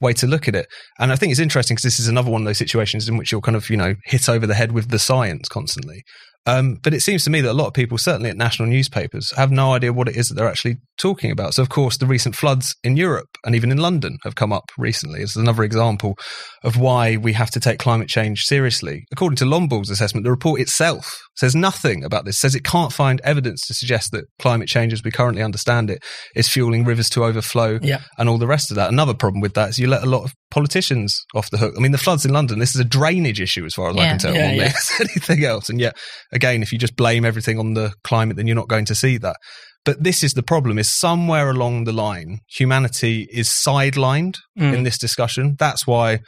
way 0.00 0.12
to 0.14 0.26
look 0.26 0.48
at 0.48 0.54
it. 0.54 0.66
And 0.98 1.12
I 1.12 1.16
think 1.16 1.30
it's 1.30 1.40
interesting 1.40 1.74
because 1.74 1.84
this 1.84 2.00
is 2.00 2.08
another 2.08 2.30
one 2.30 2.42
of 2.42 2.46
those 2.46 2.58
situations 2.58 3.08
in 3.08 3.16
which 3.16 3.32
you're 3.32 3.40
kind 3.40 3.56
of, 3.56 3.68
you 3.68 3.76
know, 3.76 3.94
hit 4.04 4.28
over 4.28 4.46
the 4.46 4.54
head 4.54 4.72
with 4.72 4.90
the 4.90 4.98
science 4.98 5.48
constantly. 5.48 6.04
Um, 6.46 6.78
but 6.82 6.94
it 6.94 7.00
seems 7.00 7.24
to 7.24 7.30
me 7.30 7.40
that 7.42 7.52
a 7.52 7.54
lot 7.54 7.66
of 7.66 7.74
people, 7.74 7.98
certainly 7.98 8.30
at 8.30 8.36
national 8.36 8.68
newspapers, 8.68 9.30
have 9.36 9.50
no 9.50 9.74
idea 9.74 9.92
what 9.92 10.08
it 10.08 10.16
is 10.16 10.28
that 10.28 10.34
they're 10.34 10.48
actually 10.48 10.76
talking 10.98 11.30
about. 11.30 11.54
So, 11.54 11.62
of 11.62 11.68
course, 11.68 11.98
the 11.98 12.06
recent 12.06 12.34
floods 12.34 12.74
in 12.82 12.96
Europe 12.96 13.28
and 13.44 13.54
even 13.54 13.70
in 13.70 13.78
London 13.78 14.18
have 14.24 14.34
come 14.34 14.52
up 14.52 14.64
recently 14.78 15.22
as 15.22 15.36
another 15.36 15.62
example 15.62 16.16
of 16.64 16.76
why 16.78 17.16
we 17.16 17.34
have 17.34 17.50
to 17.50 17.60
take 17.60 17.78
climate 17.78 18.08
change 18.08 18.44
seriously. 18.44 19.04
According 19.12 19.36
to 19.36 19.44
Lomborg's 19.44 19.90
assessment, 19.90 20.24
the 20.24 20.30
report 20.30 20.60
itself 20.60 21.20
says 21.36 21.54
nothing 21.54 22.04
about 22.04 22.24
this, 22.24 22.38
says 22.38 22.54
it 22.54 22.64
can't 22.64 22.92
find 22.92 23.20
evidence 23.22 23.66
to 23.66 23.74
suggest 23.74 24.12
that 24.12 24.24
climate 24.38 24.68
change 24.68 24.92
as 24.92 25.02
we 25.02 25.10
currently 25.10 25.42
understand 25.42 25.90
it 25.90 26.02
is 26.34 26.48
fueling 26.48 26.84
rivers 26.84 27.08
to 27.10 27.24
overflow 27.24 27.78
yeah. 27.82 28.00
and 28.18 28.28
all 28.28 28.38
the 28.38 28.46
rest 28.46 28.70
of 28.70 28.76
that. 28.76 28.90
Another 28.90 29.14
problem 29.14 29.40
with 29.40 29.54
that 29.54 29.70
is 29.70 29.78
you 29.78 29.88
let 29.88 30.02
a 30.02 30.06
lot 30.06 30.24
of 30.24 30.34
politicians 30.50 31.24
off 31.34 31.50
the 31.50 31.58
hook. 31.58 31.74
I 31.76 31.80
mean, 31.80 31.92
the 31.92 31.98
floods 31.98 32.24
in 32.24 32.32
London, 32.32 32.58
this 32.58 32.74
is 32.74 32.80
a 32.80 32.84
drainage 32.84 33.40
issue 33.40 33.64
as 33.64 33.74
far 33.74 33.90
as 33.90 33.96
yeah. 33.96 34.02
I 34.02 34.06
can 34.06 34.18
tell, 34.18 34.34
yeah, 34.34 34.46
more 34.48 34.56
yeah. 34.56 34.72
anything 35.00 35.44
else. 35.44 35.70
And 35.70 35.80
yet, 35.80 35.96
again, 36.32 36.62
if 36.62 36.72
you 36.72 36.78
just 36.78 36.96
blame 36.96 37.24
everything 37.24 37.58
on 37.58 37.74
the 37.74 37.92
climate, 38.04 38.36
then 38.36 38.46
you're 38.46 38.56
not 38.56 38.68
going 38.68 38.86
to 38.86 38.94
see 38.94 39.18
that. 39.18 39.36
But 39.84 40.02
this 40.02 40.22
is 40.22 40.34
the 40.34 40.42
problem: 40.42 40.78
is 40.78 40.90
somewhere 40.90 41.50
along 41.50 41.84
the 41.84 41.92
line, 41.92 42.40
humanity 42.48 43.28
is 43.32 43.48
sidelined 43.48 44.36
mm. 44.58 44.74
in 44.74 44.82
this 44.82 44.98
discussion. 44.98 45.56
That's 45.58 45.86
why 45.86 46.20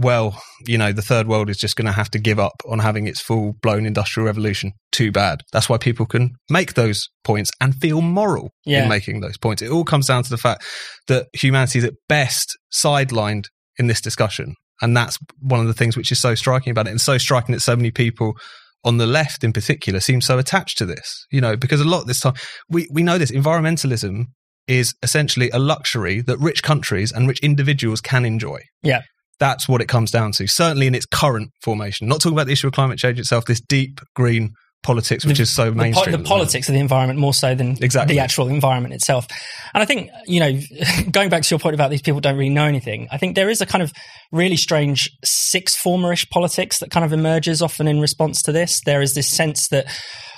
well, 0.00 0.40
you 0.66 0.78
know, 0.78 0.92
the 0.92 1.02
third 1.02 1.26
world 1.26 1.50
is 1.50 1.58
just 1.58 1.76
going 1.76 1.86
to 1.86 1.92
have 1.92 2.10
to 2.12 2.18
give 2.18 2.38
up 2.38 2.62
on 2.66 2.78
having 2.78 3.06
its 3.06 3.20
full 3.20 3.54
blown 3.60 3.84
industrial 3.84 4.26
revolution. 4.26 4.72
Too 4.92 5.12
bad. 5.12 5.42
That's 5.52 5.68
why 5.68 5.76
people 5.76 6.06
can 6.06 6.36
make 6.48 6.72
those 6.72 7.08
points 7.22 7.50
and 7.60 7.74
feel 7.74 8.00
moral 8.00 8.50
yeah. 8.64 8.82
in 8.82 8.88
making 8.88 9.20
those 9.20 9.36
points. 9.36 9.60
It 9.60 9.70
all 9.70 9.84
comes 9.84 10.06
down 10.06 10.22
to 10.22 10.30
the 10.30 10.38
fact 10.38 10.64
that 11.08 11.26
humanity 11.34 11.80
is 11.80 11.84
at 11.84 11.94
best 12.08 12.56
sidelined 12.72 13.44
in 13.78 13.88
this 13.88 14.00
discussion. 14.00 14.54
And 14.80 14.96
that's 14.96 15.18
one 15.38 15.60
of 15.60 15.66
the 15.66 15.74
things 15.74 15.98
which 15.98 16.10
is 16.10 16.18
so 16.18 16.34
striking 16.34 16.70
about 16.70 16.86
it 16.86 16.90
and 16.90 17.00
so 17.00 17.18
striking 17.18 17.52
that 17.52 17.60
so 17.60 17.76
many 17.76 17.90
people 17.90 18.32
on 18.84 18.96
the 18.96 19.06
left 19.06 19.44
in 19.44 19.52
particular 19.52 20.00
seem 20.00 20.20
so 20.20 20.38
attached 20.38 20.78
to 20.78 20.86
this, 20.86 21.26
you 21.30 21.40
know, 21.40 21.56
because 21.56 21.80
a 21.80 21.84
lot 21.84 22.00
of 22.00 22.06
this 22.06 22.20
time 22.20 22.34
we, 22.68 22.88
we 22.90 23.02
know 23.02 23.18
this 23.18 23.30
environmentalism 23.30 24.26
is 24.66 24.94
essentially 25.02 25.50
a 25.50 25.58
luxury 25.58 26.20
that 26.22 26.38
rich 26.38 26.62
countries 26.62 27.12
and 27.12 27.28
rich 27.28 27.40
individuals 27.40 28.00
can 28.00 28.24
enjoy. 28.24 28.60
Yeah. 28.82 29.02
That's 29.38 29.68
what 29.68 29.80
it 29.80 29.88
comes 29.88 30.10
down 30.10 30.32
to, 30.32 30.46
certainly 30.46 30.86
in 30.86 30.94
its 30.94 31.06
current 31.06 31.50
formation. 31.62 32.08
Not 32.08 32.20
talking 32.20 32.36
about 32.36 32.46
the 32.46 32.52
issue 32.52 32.66
of 32.66 32.74
climate 32.74 32.98
change 32.98 33.18
itself, 33.18 33.46
this 33.46 33.60
deep 33.60 34.00
green 34.14 34.52
politics, 34.82 35.24
which 35.24 35.36
the, 35.36 35.42
is 35.42 35.54
so 35.54 35.72
mainstream. 35.72 36.12
The, 36.12 36.18
po- 36.18 36.22
the 36.22 36.28
politics 36.28 36.68
of 36.68 36.74
the 36.74 36.80
environment 36.80 37.18
more 37.18 37.34
so 37.34 37.54
than 37.54 37.76
exactly. 37.82 38.14
the 38.14 38.20
actual 38.20 38.48
environment 38.48 38.94
itself. 38.94 39.26
And 39.74 39.82
I 39.82 39.86
think, 39.86 40.10
you 40.26 40.40
know, 40.40 40.58
going 41.10 41.28
back 41.28 41.42
to 41.42 41.50
your 41.50 41.58
point 41.58 41.74
about 41.74 41.90
these 41.90 42.02
people 42.02 42.20
don't 42.20 42.36
really 42.36 42.50
know 42.50 42.64
anything, 42.64 43.08
I 43.10 43.18
think 43.18 43.36
there 43.36 43.50
is 43.50 43.60
a 43.60 43.66
kind 43.66 43.82
of 43.82 43.92
really 44.32 44.56
strange 44.56 45.10
six 45.24 45.80
formerish 45.80 46.28
politics 46.30 46.78
that 46.78 46.90
kind 46.90 47.04
of 47.04 47.12
emerges 47.12 47.60
often 47.62 47.86
in 47.86 48.00
response 48.00 48.42
to 48.42 48.52
this. 48.52 48.80
There 48.84 49.02
is 49.02 49.14
this 49.14 49.28
sense 49.28 49.68
that, 49.68 49.86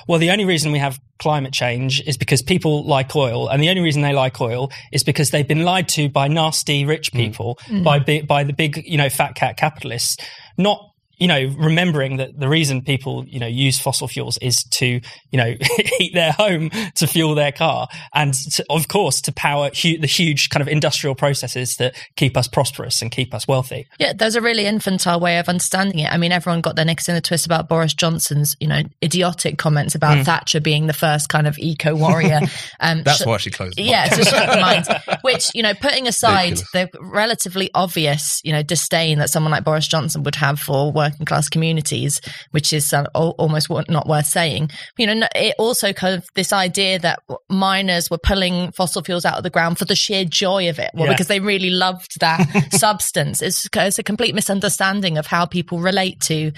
well, 0.08 0.18
the 0.18 0.30
only 0.30 0.44
reason 0.44 0.72
we 0.72 0.78
have 0.80 0.98
climate 1.20 1.52
change 1.52 2.02
is 2.06 2.16
because 2.16 2.42
people 2.42 2.84
like 2.84 3.14
oil, 3.14 3.48
and 3.48 3.62
the 3.62 3.68
only 3.68 3.82
reason 3.82 4.02
they 4.02 4.12
like 4.12 4.40
oil 4.40 4.72
is 4.90 5.04
because 5.04 5.30
they've 5.30 5.46
been 5.46 5.62
lied 5.62 5.88
to 5.90 6.08
by 6.08 6.26
nasty 6.26 6.84
rich 6.84 7.12
mm. 7.12 7.18
people, 7.18 7.58
mm. 7.66 7.84
by 7.84 8.00
by 8.26 8.42
the 8.42 8.52
big, 8.52 8.82
you 8.84 8.98
know, 8.98 9.08
fat 9.08 9.36
cat 9.36 9.56
capitalists, 9.56 10.16
not 10.58 10.91
you 11.18 11.28
know, 11.28 11.54
remembering 11.56 12.16
that 12.16 12.38
the 12.38 12.48
reason 12.48 12.82
people, 12.82 13.24
you 13.26 13.38
know, 13.38 13.46
use 13.46 13.78
fossil 13.78 14.08
fuels 14.08 14.38
is 14.38 14.64
to, 14.64 14.86
you 15.30 15.36
know, 15.38 15.54
heat 15.98 16.14
their 16.14 16.32
home 16.32 16.70
to 16.96 17.06
fuel 17.06 17.34
their 17.34 17.52
car. 17.52 17.88
And 18.14 18.34
to, 18.34 18.64
of 18.68 18.88
course, 18.88 19.20
to 19.22 19.32
power 19.32 19.70
hu- 19.70 19.98
the 19.98 20.06
huge 20.06 20.50
kind 20.50 20.62
of 20.62 20.68
industrial 20.68 21.14
processes 21.14 21.76
that 21.76 21.94
keep 22.16 22.36
us 22.36 22.48
prosperous 22.48 23.02
and 23.02 23.10
keep 23.10 23.34
us 23.34 23.46
wealthy. 23.46 23.86
Yeah, 23.98 24.12
there's 24.14 24.34
a 24.34 24.40
really 24.40 24.66
infantile 24.66 25.20
way 25.20 25.38
of 25.38 25.48
understanding 25.48 26.00
it. 26.00 26.12
I 26.12 26.16
mean, 26.16 26.32
everyone 26.32 26.60
got 26.60 26.76
their 26.76 26.84
necks 26.84 27.08
in 27.08 27.14
the 27.14 27.20
twist 27.20 27.46
about 27.46 27.68
Boris 27.68 27.94
Johnson's, 27.94 28.56
you 28.58 28.66
know, 28.66 28.82
idiotic 29.02 29.58
comments 29.58 29.94
about 29.94 30.18
mm. 30.18 30.24
Thatcher 30.24 30.60
being 30.60 30.86
the 30.86 30.92
first 30.92 31.28
kind 31.28 31.46
of 31.46 31.58
eco 31.58 31.94
warrior. 31.94 32.40
Um, 32.80 33.02
That's 33.04 33.22
sh- 33.22 33.26
why 33.26 33.36
she 33.36 33.50
closed. 33.50 33.78
yeah, 33.78 34.06
to 34.06 34.24
shut 34.24 34.50
the 34.50 34.60
mind. 34.60 34.86
Which, 35.22 35.50
you 35.54 35.62
know, 35.62 35.74
putting 35.74 36.08
aside 36.08 36.58
Ridiculous. 36.58 36.90
the 36.92 36.98
relatively 37.00 37.70
obvious, 37.74 38.40
you 38.44 38.52
know, 38.52 38.62
disdain 38.62 39.18
that 39.18 39.30
someone 39.30 39.52
like 39.52 39.62
Boris 39.62 39.86
Johnson 39.86 40.22
would 40.24 40.34
have 40.36 40.58
for 40.58 40.90
working 40.90 41.11
class 41.26 41.48
communities, 41.48 42.20
which 42.50 42.72
is 42.72 42.92
uh, 42.92 43.04
almost 43.14 43.70
not 43.88 44.08
worth 44.08 44.26
saying. 44.26 44.70
You 44.98 45.14
know, 45.14 45.28
it 45.34 45.54
also 45.58 45.92
kind 45.92 46.14
of 46.14 46.26
this 46.34 46.52
idea 46.52 46.98
that 47.00 47.20
miners 47.48 48.10
were 48.10 48.18
pulling 48.18 48.72
fossil 48.72 49.02
fuels 49.02 49.24
out 49.24 49.36
of 49.36 49.42
the 49.42 49.50
ground 49.50 49.78
for 49.78 49.84
the 49.84 49.96
sheer 49.96 50.24
joy 50.24 50.68
of 50.68 50.78
it, 50.78 50.90
well, 50.94 51.06
yeah. 51.06 51.12
because 51.12 51.28
they 51.28 51.40
really 51.40 51.70
loved 51.70 52.20
that 52.20 52.68
substance. 52.72 53.42
It's, 53.42 53.68
it's 53.74 53.98
a 53.98 54.02
complete 54.02 54.34
misunderstanding 54.34 55.18
of 55.18 55.26
how 55.26 55.46
people 55.46 55.80
relate 55.80 56.20
to 56.22 56.52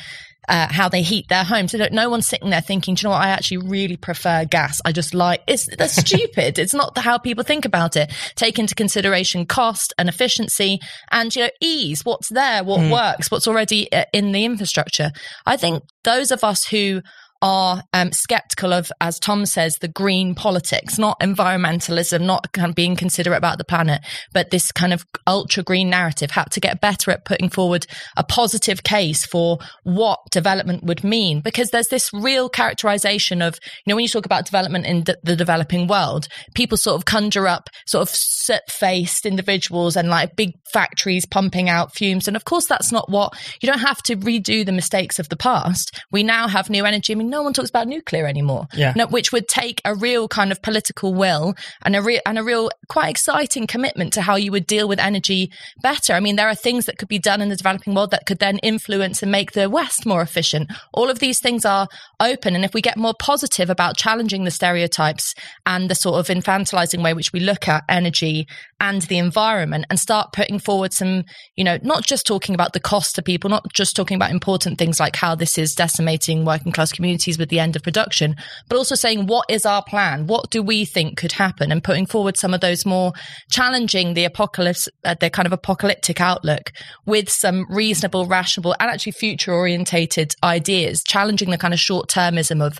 uh, 0.48 0.68
how 0.70 0.88
they 0.88 1.02
heat 1.02 1.28
their 1.28 1.44
homes. 1.44 1.72
So 1.72 1.88
no 1.90 2.10
one's 2.10 2.26
sitting 2.26 2.50
there 2.50 2.60
thinking, 2.60 2.96
you 2.98 3.06
know 3.06 3.10
what, 3.10 3.22
I 3.22 3.28
actually 3.28 3.58
really 3.58 3.96
prefer 3.96 4.44
gas. 4.44 4.80
I 4.84 4.92
just 4.92 5.14
like 5.14 5.42
it's 5.46 5.68
that's 5.76 5.96
stupid. 6.06 6.58
It's 6.58 6.74
not 6.74 6.96
how 6.98 7.18
people 7.18 7.44
think 7.44 7.64
about 7.64 7.96
it. 7.96 8.12
Take 8.34 8.58
into 8.58 8.74
consideration 8.74 9.46
cost 9.46 9.92
and 9.98 10.08
efficiency 10.08 10.80
and 11.10 11.34
you 11.34 11.44
know 11.44 11.50
ease. 11.60 12.04
What's 12.04 12.28
there, 12.28 12.64
what 12.64 12.80
mm. 12.80 12.92
works, 12.92 13.30
what's 13.30 13.48
already 13.48 13.90
uh, 13.92 14.04
in 14.12 14.32
the 14.32 14.44
infrastructure. 14.44 15.10
I 15.46 15.56
think 15.56 15.82
those 16.04 16.30
of 16.30 16.44
us 16.44 16.66
who 16.66 17.02
are 17.44 17.82
um, 17.92 18.10
skeptical 18.10 18.72
of, 18.72 18.90
as 19.02 19.18
Tom 19.18 19.44
says, 19.44 19.76
the 19.76 19.86
green 19.86 20.34
politics, 20.34 20.98
not 20.98 21.20
environmentalism, 21.20 22.22
not 22.22 22.50
kind 22.52 22.70
of 22.70 22.74
being 22.74 22.96
considerate 22.96 23.36
about 23.36 23.58
the 23.58 23.64
planet, 23.64 24.00
but 24.32 24.50
this 24.50 24.72
kind 24.72 24.94
of 24.94 25.04
ultra 25.26 25.62
green 25.62 25.90
narrative, 25.90 26.30
how 26.30 26.44
to 26.44 26.58
get 26.58 26.80
better 26.80 27.10
at 27.10 27.26
putting 27.26 27.50
forward 27.50 27.86
a 28.16 28.24
positive 28.24 28.82
case 28.82 29.26
for 29.26 29.58
what 29.82 30.20
development 30.30 30.84
would 30.84 31.04
mean. 31.04 31.42
Because 31.42 31.68
there's 31.68 31.88
this 31.88 32.10
real 32.14 32.48
characterization 32.48 33.42
of, 33.42 33.60
you 33.84 33.90
know, 33.90 33.96
when 33.96 34.04
you 34.04 34.08
talk 34.08 34.24
about 34.24 34.46
development 34.46 34.86
in 34.86 35.02
d- 35.02 35.14
the 35.22 35.36
developing 35.36 35.86
world, 35.86 36.28
people 36.54 36.78
sort 36.78 36.96
of 36.96 37.04
conjure 37.04 37.46
up 37.46 37.68
sort 37.84 38.00
of 38.00 38.08
soot 38.08 38.62
faced 38.70 39.26
individuals 39.26 39.96
and 39.96 40.08
like 40.08 40.34
big 40.34 40.54
factories 40.72 41.26
pumping 41.26 41.68
out 41.68 41.94
fumes. 41.94 42.26
And 42.26 42.38
of 42.38 42.46
course, 42.46 42.66
that's 42.66 42.90
not 42.90 43.10
what 43.10 43.34
you 43.60 43.68
don't 43.68 43.80
have 43.80 44.02
to 44.04 44.16
redo 44.16 44.64
the 44.64 44.72
mistakes 44.72 45.18
of 45.18 45.28
the 45.28 45.36
past. 45.36 46.00
We 46.10 46.22
now 46.22 46.48
have 46.48 46.70
new 46.70 46.86
energy. 46.86 47.12
I 47.12 47.16
mean, 47.16 47.33
no 47.34 47.42
one 47.42 47.52
talks 47.52 47.68
about 47.68 47.88
nuclear 47.88 48.26
anymore. 48.26 48.68
Yeah. 48.74 48.92
No, 48.94 49.08
which 49.08 49.32
would 49.32 49.48
take 49.48 49.80
a 49.84 49.92
real 49.92 50.28
kind 50.28 50.52
of 50.52 50.62
political 50.62 51.12
will 51.12 51.54
and 51.82 51.96
a 51.96 52.00
real 52.00 52.20
and 52.24 52.38
a 52.38 52.44
real 52.44 52.70
quite 52.88 53.08
exciting 53.08 53.66
commitment 53.66 54.12
to 54.12 54.22
how 54.22 54.36
you 54.36 54.52
would 54.52 54.68
deal 54.68 54.86
with 54.86 55.00
energy 55.00 55.50
better. 55.82 56.12
I 56.12 56.20
mean, 56.20 56.36
there 56.36 56.48
are 56.48 56.54
things 56.54 56.86
that 56.86 56.96
could 56.96 57.08
be 57.08 57.18
done 57.18 57.40
in 57.42 57.48
the 57.48 57.56
developing 57.56 57.92
world 57.92 58.12
that 58.12 58.26
could 58.26 58.38
then 58.38 58.58
influence 58.58 59.20
and 59.20 59.32
make 59.32 59.50
the 59.50 59.68
West 59.68 60.06
more 60.06 60.22
efficient. 60.22 60.70
All 60.92 61.10
of 61.10 61.18
these 61.18 61.40
things 61.40 61.64
are 61.64 61.88
open, 62.20 62.54
and 62.54 62.64
if 62.64 62.72
we 62.72 62.80
get 62.80 62.96
more 62.96 63.14
positive 63.18 63.68
about 63.68 63.96
challenging 63.96 64.44
the 64.44 64.52
stereotypes 64.52 65.34
and 65.66 65.90
the 65.90 65.96
sort 65.96 66.20
of 66.20 66.34
infantilizing 66.34 67.02
way 67.02 67.14
which 67.14 67.32
we 67.32 67.40
look 67.40 67.66
at 67.66 67.82
energy 67.88 68.46
and 68.78 69.02
the 69.02 69.18
environment, 69.18 69.86
and 69.90 69.98
start 69.98 70.32
putting 70.32 70.60
forward 70.60 70.92
some, 70.92 71.24
you 71.56 71.64
know, 71.64 71.78
not 71.82 72.04
just 72.04 72.26
talking 72.26 72.54
about 72.54 72.74
the 72.74 72.80
cost 72.80 73.16
to 73.16 73.22
people, 73.22 73.50
not 73.50 73.64
just 73.72 73.96
talking 73.96 74.14
about 74.14 74.30
important 74.30 74.78
things 74.78 75.00
like 75.00 75.16
how 75.16 75.34
this 75.34 75.58
is 75.58 75.74
decimating 75.74 76.44
working 76.44 76.70
class 76.70 76.92
communities 76.92 77.23
opportunities 77.24 77.38
with 77.38 77.48
the 77.48 77.60
end 77.60 77.76
of 77.76 77.82
production, 77.82 78.36
but 78.68 78.76
also 78.76 78.94
saying 78.94 79.26
what 79.26 79.46
is 79.48 79.66
our 79.66 79.82
plan? 79.82 80.26
What 80.26 80.50
do 80.50 80.62
we 80.62 80.84
think 80.84 81.16
could 81.16 81.32
happen? 81.32 81.72
And 81.72 81.82
putting 81.82 82.06
forward 82.06 82.36
some 82.36 82.54
of 82.54 82.60
those 82.60 82.84
more 82.86 83.12
challenging 83.50 84.14
the 84.14 84.24
apocalypse, 84.24 84.88
uh, 85.04 85.14
the 85.18 85.30
kind 85.30 85.46
of 85.46 85.52
apocalyptic 85.52 86.20
outlook 86.20 86.70
with 87.06 87.30
some 87.30 87.66
reasonable, 87.68 88.26
rational, 88.26 88.74
and 88.80 88.90
actually 88.90 89.12
future 89.12 89.52
orientated 89.52 90.34
ideas, 90.42 91.02
challenging 91.06 91.50
the 91.50 91.58
kind 91.58 91.74
of 91.74 91.80
short 91.80 92.08
termism 92.08 92.64
of, 92.64 92.78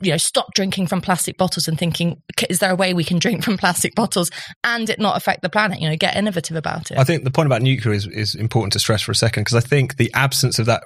you 0.00 0.10
know, 0.10 0.16
stop 0.16 0.54
drinking 0.54 0.86
from 0.86 1.00
plastic 1.00 1.36
bottles 1.36 1.68
and 1.68 1.78
thinking, 1.78 2.20
is 2.48 2.58
there 2.58 2.70
a 2.70 2.76
way 2.76 2.94
we 2.94 3.04
can 3.04 3.18
drink 3.18 3.42
from 3.42 3.56
plastic 3.58 3.94
bottles 3.94 4.30
and 4.64 4.88
it 4.88 4.98
not 4.98 5.16
affect 5.16 5.42
the 5.42 5.50
planet? 5.50 5.80
You 5.80 5.88
know, 5.88 5.96
get 5.96 6.16
innovative 6.16 6.56
about 6.56 6.90
it. 6.90 6.98
I 6.98 7.04
think 7.04 7.24
the 7.24 7.30
point 7.30 7.46
about 7.46 7.62
nuclear 7.62 7.94
is, 7.94 8.06
is 8.06 8.34
important 8.34 8.72
to 8.74 8.78
stress 8.78 9.02
for 9.02 9.12
a 9.12 9.14
second 9.14 9.42
because 9.42 9.56
I 9.56 9.66
think 9.66 9.96
the 9.96 10.10
absence 10.14 10.58
of 10.58 10.66
that 10.66 10.84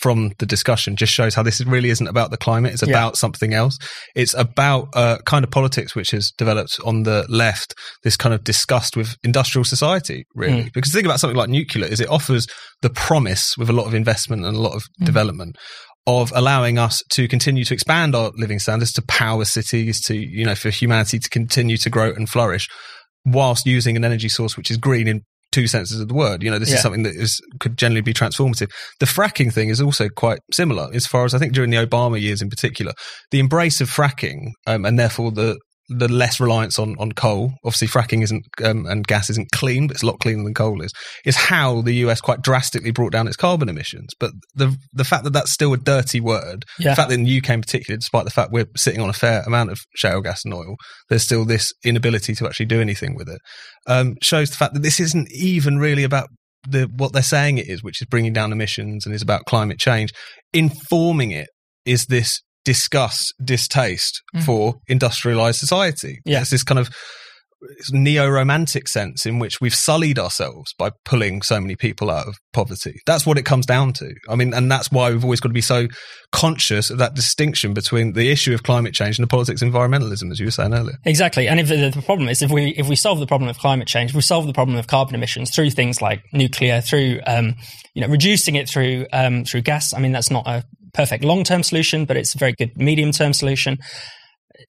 from 0.00 0.32
the 0.38 0.46
discussion 0.46 0.96
just 0.96 1.12
shows 1.12 1.34
how 1.34 1.42
this 1.42 1.60
really 1.64 1.90
isn't 1.90 2.06
about 2.06 2.30
the 2.30 2.36
climate. 2.36 2.72
It's 2.72 2.82
about 2.82 3.14
yeah. 3.14 3.18
something 3.18 3.54
else. 3.54 3.78
It's 4.14 4.34
about 4.34 4.88
uh, 4.94 5.18
kind 5.24 5.44
of 5.44 5.50
politics 5.50 5.94
which 5.94 6.10
has 6.10 6.30
developed 6.32 6.78
on 6.84 7.04
the 7.04 7.26
left. 7.28 7.74
This 8.02 8.16
kind 8.16 8.34
of 8.34 8.44
disgust 8.44 8.96
with 8.96 9.16
industrial 9.22 9.64
society, 9.64 10.26
really. 10.34 10.64
Mm. 10.64 10.72
Because 10.72 10.92
the 10.92 10.98
thing 10.98 11.06
about 11.06 11.20
something 11.20 11.36
like 11.36 11.48
nuclear 11.48 11.86
is 11.86 12.00
it 12.00 12.08
offers 12.08 12.46
the 12.82 12.90
promise 12.90 13.56
with 13.56 13.70
a 13.70 13.72
lot 13.72 13.86
of 13.86 13.94
investment 13.94 14.44
and 14.44 14.56
a 14.56 14.60
lot 14.60 14.74
of 14.74 14.82
mm. 15.00 15.06
development 15.06 15.56
of 16.06 16.32
allowing 16.34 16.78
us 16.78 17.02
to 17.10 17.26
continue 17.28 17.64
to 17.64 17.72
expand 17.72 18.14
our 18.14 18.30
living 18.36 18.58
standards, 18.58 18.92
to 18.92 19.02
power 19.02 19.44
cities, 19.44 20.02
to 20.02 20.14
you 20.14 20.44
know, 20.44 20.54
for 20.54 20.70
humanity 20.70 21.18
to 21.18 21.30
continue 21.30 21.76
to 21.78 21.88
grow 21.88 22.12
and 22.12 22.28
flourish 22.28 22.68
whilst 23.24 23.66
using 23.66 23.96
an 23.96 24.04
energy 24.04 24.28
source 24.28 24.56
which 24.56 24.70
is 24.70 24.76
green 24.76 25.08
in 25.08 25.22
two 25.54 25.66
senses 25.68 26.00
of 26.00 26.08
the 26.08 26.14
word. 26.14 26.42
You 26.42 26.50
know, 26.50 26.58
this 26.58 26.70
yeah. 26.70 26.76
is 26.76 26.82
something 26.82 27.04
that 27.04 27.14
is 27.14 27.40
could 27.60 27.78
generally 27.78 28.00
be 28.00 28.12
transformative. 28.12 28.70
The 29.00 29.06
fracking 29.06 29.52
thing 29.52 29.68
is 29.68 29.80
also 29.80 30.08
quite 30.08 30.40
similar, 30.52 30.88
as 30.92 31.06
far 31.06 31.24
as 31.24 31.34
I 31.34 31.38
think 31.38 31.52
during 31.52 31.70
the 31.70 31.76
Obama 31.76 32.20
years 32.20 32.42
in 32.42 32.50
particular, 32.50 32.92
the 33.30 33.38
embrace 33.38 33.80
of 33.80 33.88
fracking 33.88 34.50
um, 34.66 34.84
and 34.84 34.98
therefore 34.98 35.30
the 35.30 35.58
the 35.88 36.08
less 36.08 36.40
reliance 36.40 36.78
on 36.78 36.96
on 36.98 37.12
coal. 37.12 37.52
Obviously, 37.64 37.88
fracking 37.88 38.22
isn't 38.22 38.44
um, 38.64 38.86
and 38.86 39.06
gas 39.06 39.30
isn't 39.30 39.50
clean, 39.52 39.86
but 39.86 39.94
it's 39.94 40.02
a 40.02 40.06
lot 40.06 40.20
cleaner 40.20 40.42
than 40.42 40.54
coal 40.54 40.80
is. 40.82 40.92
Is 41.24 41.36
how 41.36 41.82
the 41.82 41.94
US 42.06 42.20
quite 42.20 42.42
drastically 42.42 42.90
brought 42.90 43.12
down 43.12 43.28
its 43.28 43.36
carbon 43.36 43.68
emissions. 43.68 44.12
But 44.18 44.32
the 44.54 44.76
the 44.92 45.04
fact 45.04 45.24
that 45.24 45.32
that's 45.32 45.52
still 45.52 45.72
a 45.72 45.78
dirty 45.78 46.20
word, 46.20 46.64
yeah. 46.78 46.90
the 46.90 46.96
fact 46.96 47.08
that 47.10 47.18
in 47.18 47.24
the 47.24 47.38
UK 47.38 47.50
in 47.50 47.60
particular, 47.60 47.96
despite 47.98 48.24
the 48.24 48.30
fact 48.30 48.52
we're 48.52 48.66
sitting 48.76 49.00
on 49.00 49.10
a 49.10 49.14
fair 49.14 49.42
amount 49.42 49.70
of 49.70 49.80
shale 49.94 50.20
gas 50.20 50.44
and 50.44 50.54
oil, 50.54 50.76
there's 51.08 51.22
still 51.22 51.44
this 51.44 51.72
inability 51.84 52.34
to 52.34 52.46
actually 52.46 52.66
do 52.66 52.80
anything 52.80 53.14
with 53.14 53.28
it. 53.28 53.40
Um, 53.86 54.14
shows 54.22 54.50
the 54.50 54.56
fact 54.56 54.74
that 54.74 54.82
this 54.82 55.00
isn't 55.00 55.30
even 55.32 55.78
really 55.78 56.04
about 56.04 56.28
the 56.68 56.90
what 56.96 57.12
they're 57.12 57.22
saying 57.22 57.58
it 57.58 57.68
is, 57.68 57.82
which 57.82 58.00
is 58.00 58.06
bringing 58.06 58.32
down 58.32 58.52
emissions 58.52 59.04
and 59.04 59.14
is 59.14 59.22
about 59.22 59.44
climate 59.44 59.78
change. 59.78 60.12
Informing 60.52 61.30
it 61.30 61.48
is 61.84 62.06
this 62.06 62.40
discuss 62.64 63.32
distaste 63.42 64.22
mm. 64.34 64.42
for 64.42 64.76
industrialized 64.88 65.58
society. 65.58 66.20
Yeah. 66.24 66.38
There's 66.38 66.50
this 66.50 66.64
kind 66.64 66.78
of 66.78 66.90
neo-romantic 67.90 68.88
sense 68.88 69.26
in 69.26 69.38
which 69.38 69.60
we've 69.60 69.74
sullied 69.74 70.18
ourselves 70.18 70.74
by 70.78 70.90
pulling 71.04 71.42
so 71.42 71.60
many 71.60 71.76
people 71.76 72.10
out 72.10 72.26
of 72.26 72.36
poverty. 72.52 73.00
That's 73.06 73.26
what 73.26 73.38
it 73.38 73.44
comes 73.44 73.66
down 73.66 73.92
to. 73.94 74.12
I 74.28 74.36
mean, 74.36 74.54
and 74.54 74.70
that's 74.70 74.90
why 74.90 75.10
we've 75.10 75.24
always 75.24 75.40
got 75.40 75.48
to 75.48 75.54
be 75.54 75.60
so 75.60 75.86
conscious 76.32 76.90
of 76.90 76.98
that 76.98 77.14
distinction 77.14 77.74
between 77.74 78.12
the 78.12 78.30
issue 78.30 78.54
of 78.54 78.62
climate 78.62 78.94
change 78.94 79.18
and 79.18 79.24
the 79.24 79.30
politics 79.30 79.62
of 79.62 79.68
environmentalism, 79.72 80.30
as 80.30 80.40
you 80.40 80.46
were 80.46 80.50
saying 80.50 80.74
earlier. 80.74 80.96
Exactly. 81.04 81.48
And 81.48 81.60
if 81.60 81.68
the, 81.68 81.90
the 81.90 82.02
problem 82.02 82.28
is, 82.28 82.42
if 82.42 82.50
we 82.50 82.70
if 82.76 82.88
we 82.88 82.96
solve 82.96 83.20
the 83.20 83.26
problem 83.26 83.48
of 83.48 83.58
climate 83.58 83.88
change, 83.88 84.14
we 84.14 84.20
solve 84.20 84.46
the 84.46 84.52
problem 84.52 84.76
of 84.76 84.86
carbon 84.86 85.14
emissions 85.14 85.54
through 85.54 85.70
things 85.70 86.02
like 86.02 86.22
nuclear, 86.32 86.80
through 86.80 87.20
um, 87.26 87.54
you 87.94 88.02
know 88.02 88.08
reducing 88.08 88.56
it 88.56 88.68
through 88.68 89.06
um, 89.12 89.44
through 89.44 89.62
gas. 89.62 89.94
I 89.94 90.00
mean, 90.00 90.12
that's 90.12 90.30
not 90.30 90.46
a 90.46 90.64
perfect 90.94 91.24
long 91.24 91.44
term 91.44 91.62
solution, 91.62 92.06
but 92.06 92.16
it's 92.16 92.34
a 92.34 92.38
very 92.38 92.52
good 92.52 92.78
medium 92.78 93.12
term 93.12 93.32
solution. 93.32 93.78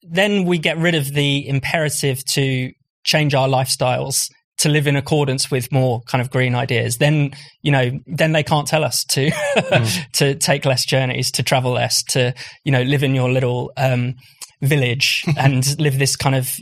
Then 0.02 0.44
we 0.44 0.58
get 0.58 0.76
rid 0.76 0.94
of 0.94 1.12
the 1.12 1.48
imperative 1.48 2.24
to 2.32 2.72
change 3.04 3.34
our 3.34 3.48
lifestyles 3.48 4.28
to 4.58 4.68
live 4.68 4.86
in 4.86 4.96
accordance 4.96 5.50
with 5.50 5.70
more 5.70 6.00
kind 6.02 6.22
of 6.22 6.30
green 6.30 6.54
ideas 6.54 6.96
then 6.96 7.30
you 7.62 7.70
know 7.70 7.90
then 8.06 8.32
they 8.32 8.42
can't 8.42 8.66
tell 8.66 8.84
us 8.84 9.04
to 9.04 9.30
mm. 9.30 10.10
to 10.12 10.34
take 10.34 10.64
less 10.64 10.84
journeys 10.84 11.30
to 11.30 11.42
travel 11.42 11.72
less 11.72 12.02
to 12.02 12.34
you 12.64 12.72
know 12.72 12.82
live 12.82 13.02
in 13.02 13.14
your 13.14 13.30
little 13.30 13.72
um, 13.76 14.14
village 14.62 15.24
and 15.36 15.78
live 15.78 15.98
this 15.98 16.16
kind 16.16 16.34
of 16.34 16.56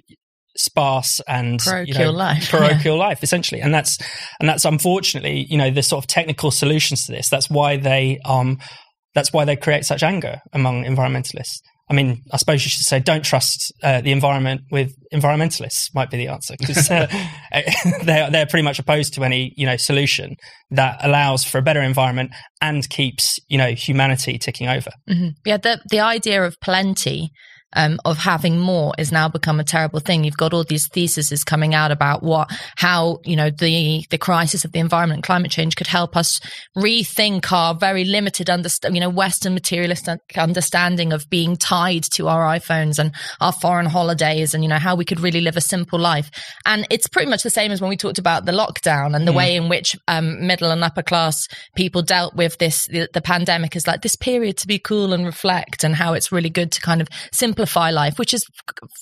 sparse 0.57 1.21
and 1.27 1.61
parochial 1.61 1.99
you 1.99 2.05
know, 2.05 2.11
life 2.11 2.51
parochial 2.51 2.97
yeah. 2.97 3.07
life 3.07 3.23
essentially 3.23 3.61
and 3.61 3.75
that's 3.75 3.99
and 4.39 4.49
that's 4.49 4.65
unfortunately 4.65 5.47
you 5.49 5.57
know 5.57 5.71
the 5.71 5.83
sort 5.83 6.03
of 6.03 6.07
technical 6.07 6.51
solutions 6.51 7.07
to 7.07 7.13
this 7.13 7.29
that's 7.29 7.51
why 7.51 7.77
they 7.77 8.21
um 8.25 8.59
that's 9.15 9.33
why 9.33 9.45
they 9.45 9.57
create 9.57 9.85
such 9.85 10.03
anger 10.03 10.41
among 10.53 10.85
environmentalists. 10.85 11.61
I 11.91 11.93
mean, 11.93 12.23
I 12.33 12.39
suppose 12.39 12.65
you 12.65 12.71
should 12.71 12.87
say 12.87 12.99
don't 12.99 13.25
trust 13.25 13.73
uh, 13.83 14.01
the 14.01 14.11
environment 14.11 14.63
with 14.71 14.95
environmentalists 15.13 15.95
might 15.95 16.11
be 16.11 16.17
the 16.17 16.29
answer 16.29 16.55
because 16.59 16.91
uh, 16.91 17.07
they're 18.03 18.31
they're 18.31 18.47
pretty 18.47 18.63
much 18.63 18.79
opposed 18.79 19.13
to 19.15 19.25
any 19.25 19.53
you 19.57 19.67
know 19.67 19.77
solution 19.77 20.37
that 20.71 20.99
allows 21.03 21.45
for 21.45 21.59
a 21.59 21.63
better 21.63 21.83
environment 21.83 22.31
and 22.63 22.89
keeps 22.89 23.39
you 23.49 23.59
know 23.59 23.73
humanity 23.73 24.39
ticking 24.39 24.69
over. 24.69 24.91
Mm-hmm. 25.11 25.29
Yeah, 25.45 25.59
the 25.59 25.81
the 25.91 26.01
idea 26.01 26.43
of 26.43 26.57
plenty 26.63 27.31
um, 27.75 28.01
of 28.05 28.19
having 28.19 28.59
more 28.59 28.93
is 28.99 29.13
now 29.13 29.29
become 29.29 29.61
a 29.61 29.65
terrible 29.65 30.01
thing. 30.01 30.25
You've 30.25 30.37
got 30.37 30.53
all 30.53 30.65
these 30.65 30.89
theses 30.89 31.45
coming 31.45 31.75
out 31.75 31.91
about 31.91 32.23
what, 32.23 32.51
how, 32.77 33.21
you 33.25 33.37
know, 33.37 33.51
the, 33.51 34.05
the 34.11 34.19
crisis 34.19 34.65
of 34.65 34.73
the 34.73 34.79
environment 34.79 35.19
and 35.19 35.25
climate 35.25 35.51
change 35.51 35.77
could 35.77 35.87
help 35.87 36.17
us 36.17 36.41
rethink 36.77 37.51
our 37.53 37.75
very 37.75 38.05
limited, 38.05 38.49
understand, 38.49 38.95
you 38.95 39.01
know, 39.01 39.09
Western 39.09 39.55
materialist 39.55 40.09
understanding 40.37 41.13
of 41.13 41.29
being 41.29 41.57
tied 41.57 42.05
to 42.13 42.29
our 42.29 42.43
iPhones 42.57 42.99
and 42.99 43.13
our 43.41 43.53
foreign 43.53 43.87
holidays 43.87 44.55
and, 44.55 44.63
you 44.63 44.69
know, 44.69 44.79
how 44.79 44.95
we 44.95 45.05
could 45.05 45.21
really 45.21 45.41
live 45.41 45.57
a 45.57 45.61
simple 45.61 45.99
life. 45.99 46.31
And 46.67 46.87
it's 46.91 47.09
pretty 47.09 47.31
much 47.31 47.43
the 47.43 47.51
same 47.51 47.73
as 47.73 47.81
when 47.81 47.91
we 47.91 47.97
talked 47.97 48.19
about 48.19 48.45
the 48.45 48.53
lockdown 48.53 49.17
and 49.17 49.27
the 49.27 49.33
mm. 49.33 49.37
way 49.37 49.57
in 49.57 49.69
which 49.69 49.97
um, 50.09 50.47
middle 50.47 50.71
and 50.71 50.85
upper 50.85 51.03
class 51.03 51.49
people 51.75 52.03
dealt 52.03 52.35
with 52.35 52.59
this, 52.59 52.87
the, 52.87 53.09
the 53.13 53.21
pandemic 53.21 53.77
is 53.77 53.87
like 53.87 54.03
this 54.03 54.17
period 54.17 54.57
to 54.59 54.67
be 54.67 54.79
cool 54.79 55.13
and 55.13 55.27
reflect 55.27 55.85
and 55.85 55.95
how 55.95 56.15
it's 56.15 56.31
really 56.31 56.51
good 56.51 56.71
to 56.73 56.81
kind 56.81 57.01
of 57.01 57.09
simplify 57.33 57.64
life, 57.67 58.19
which 58.19 58.35
is 58.35 58.45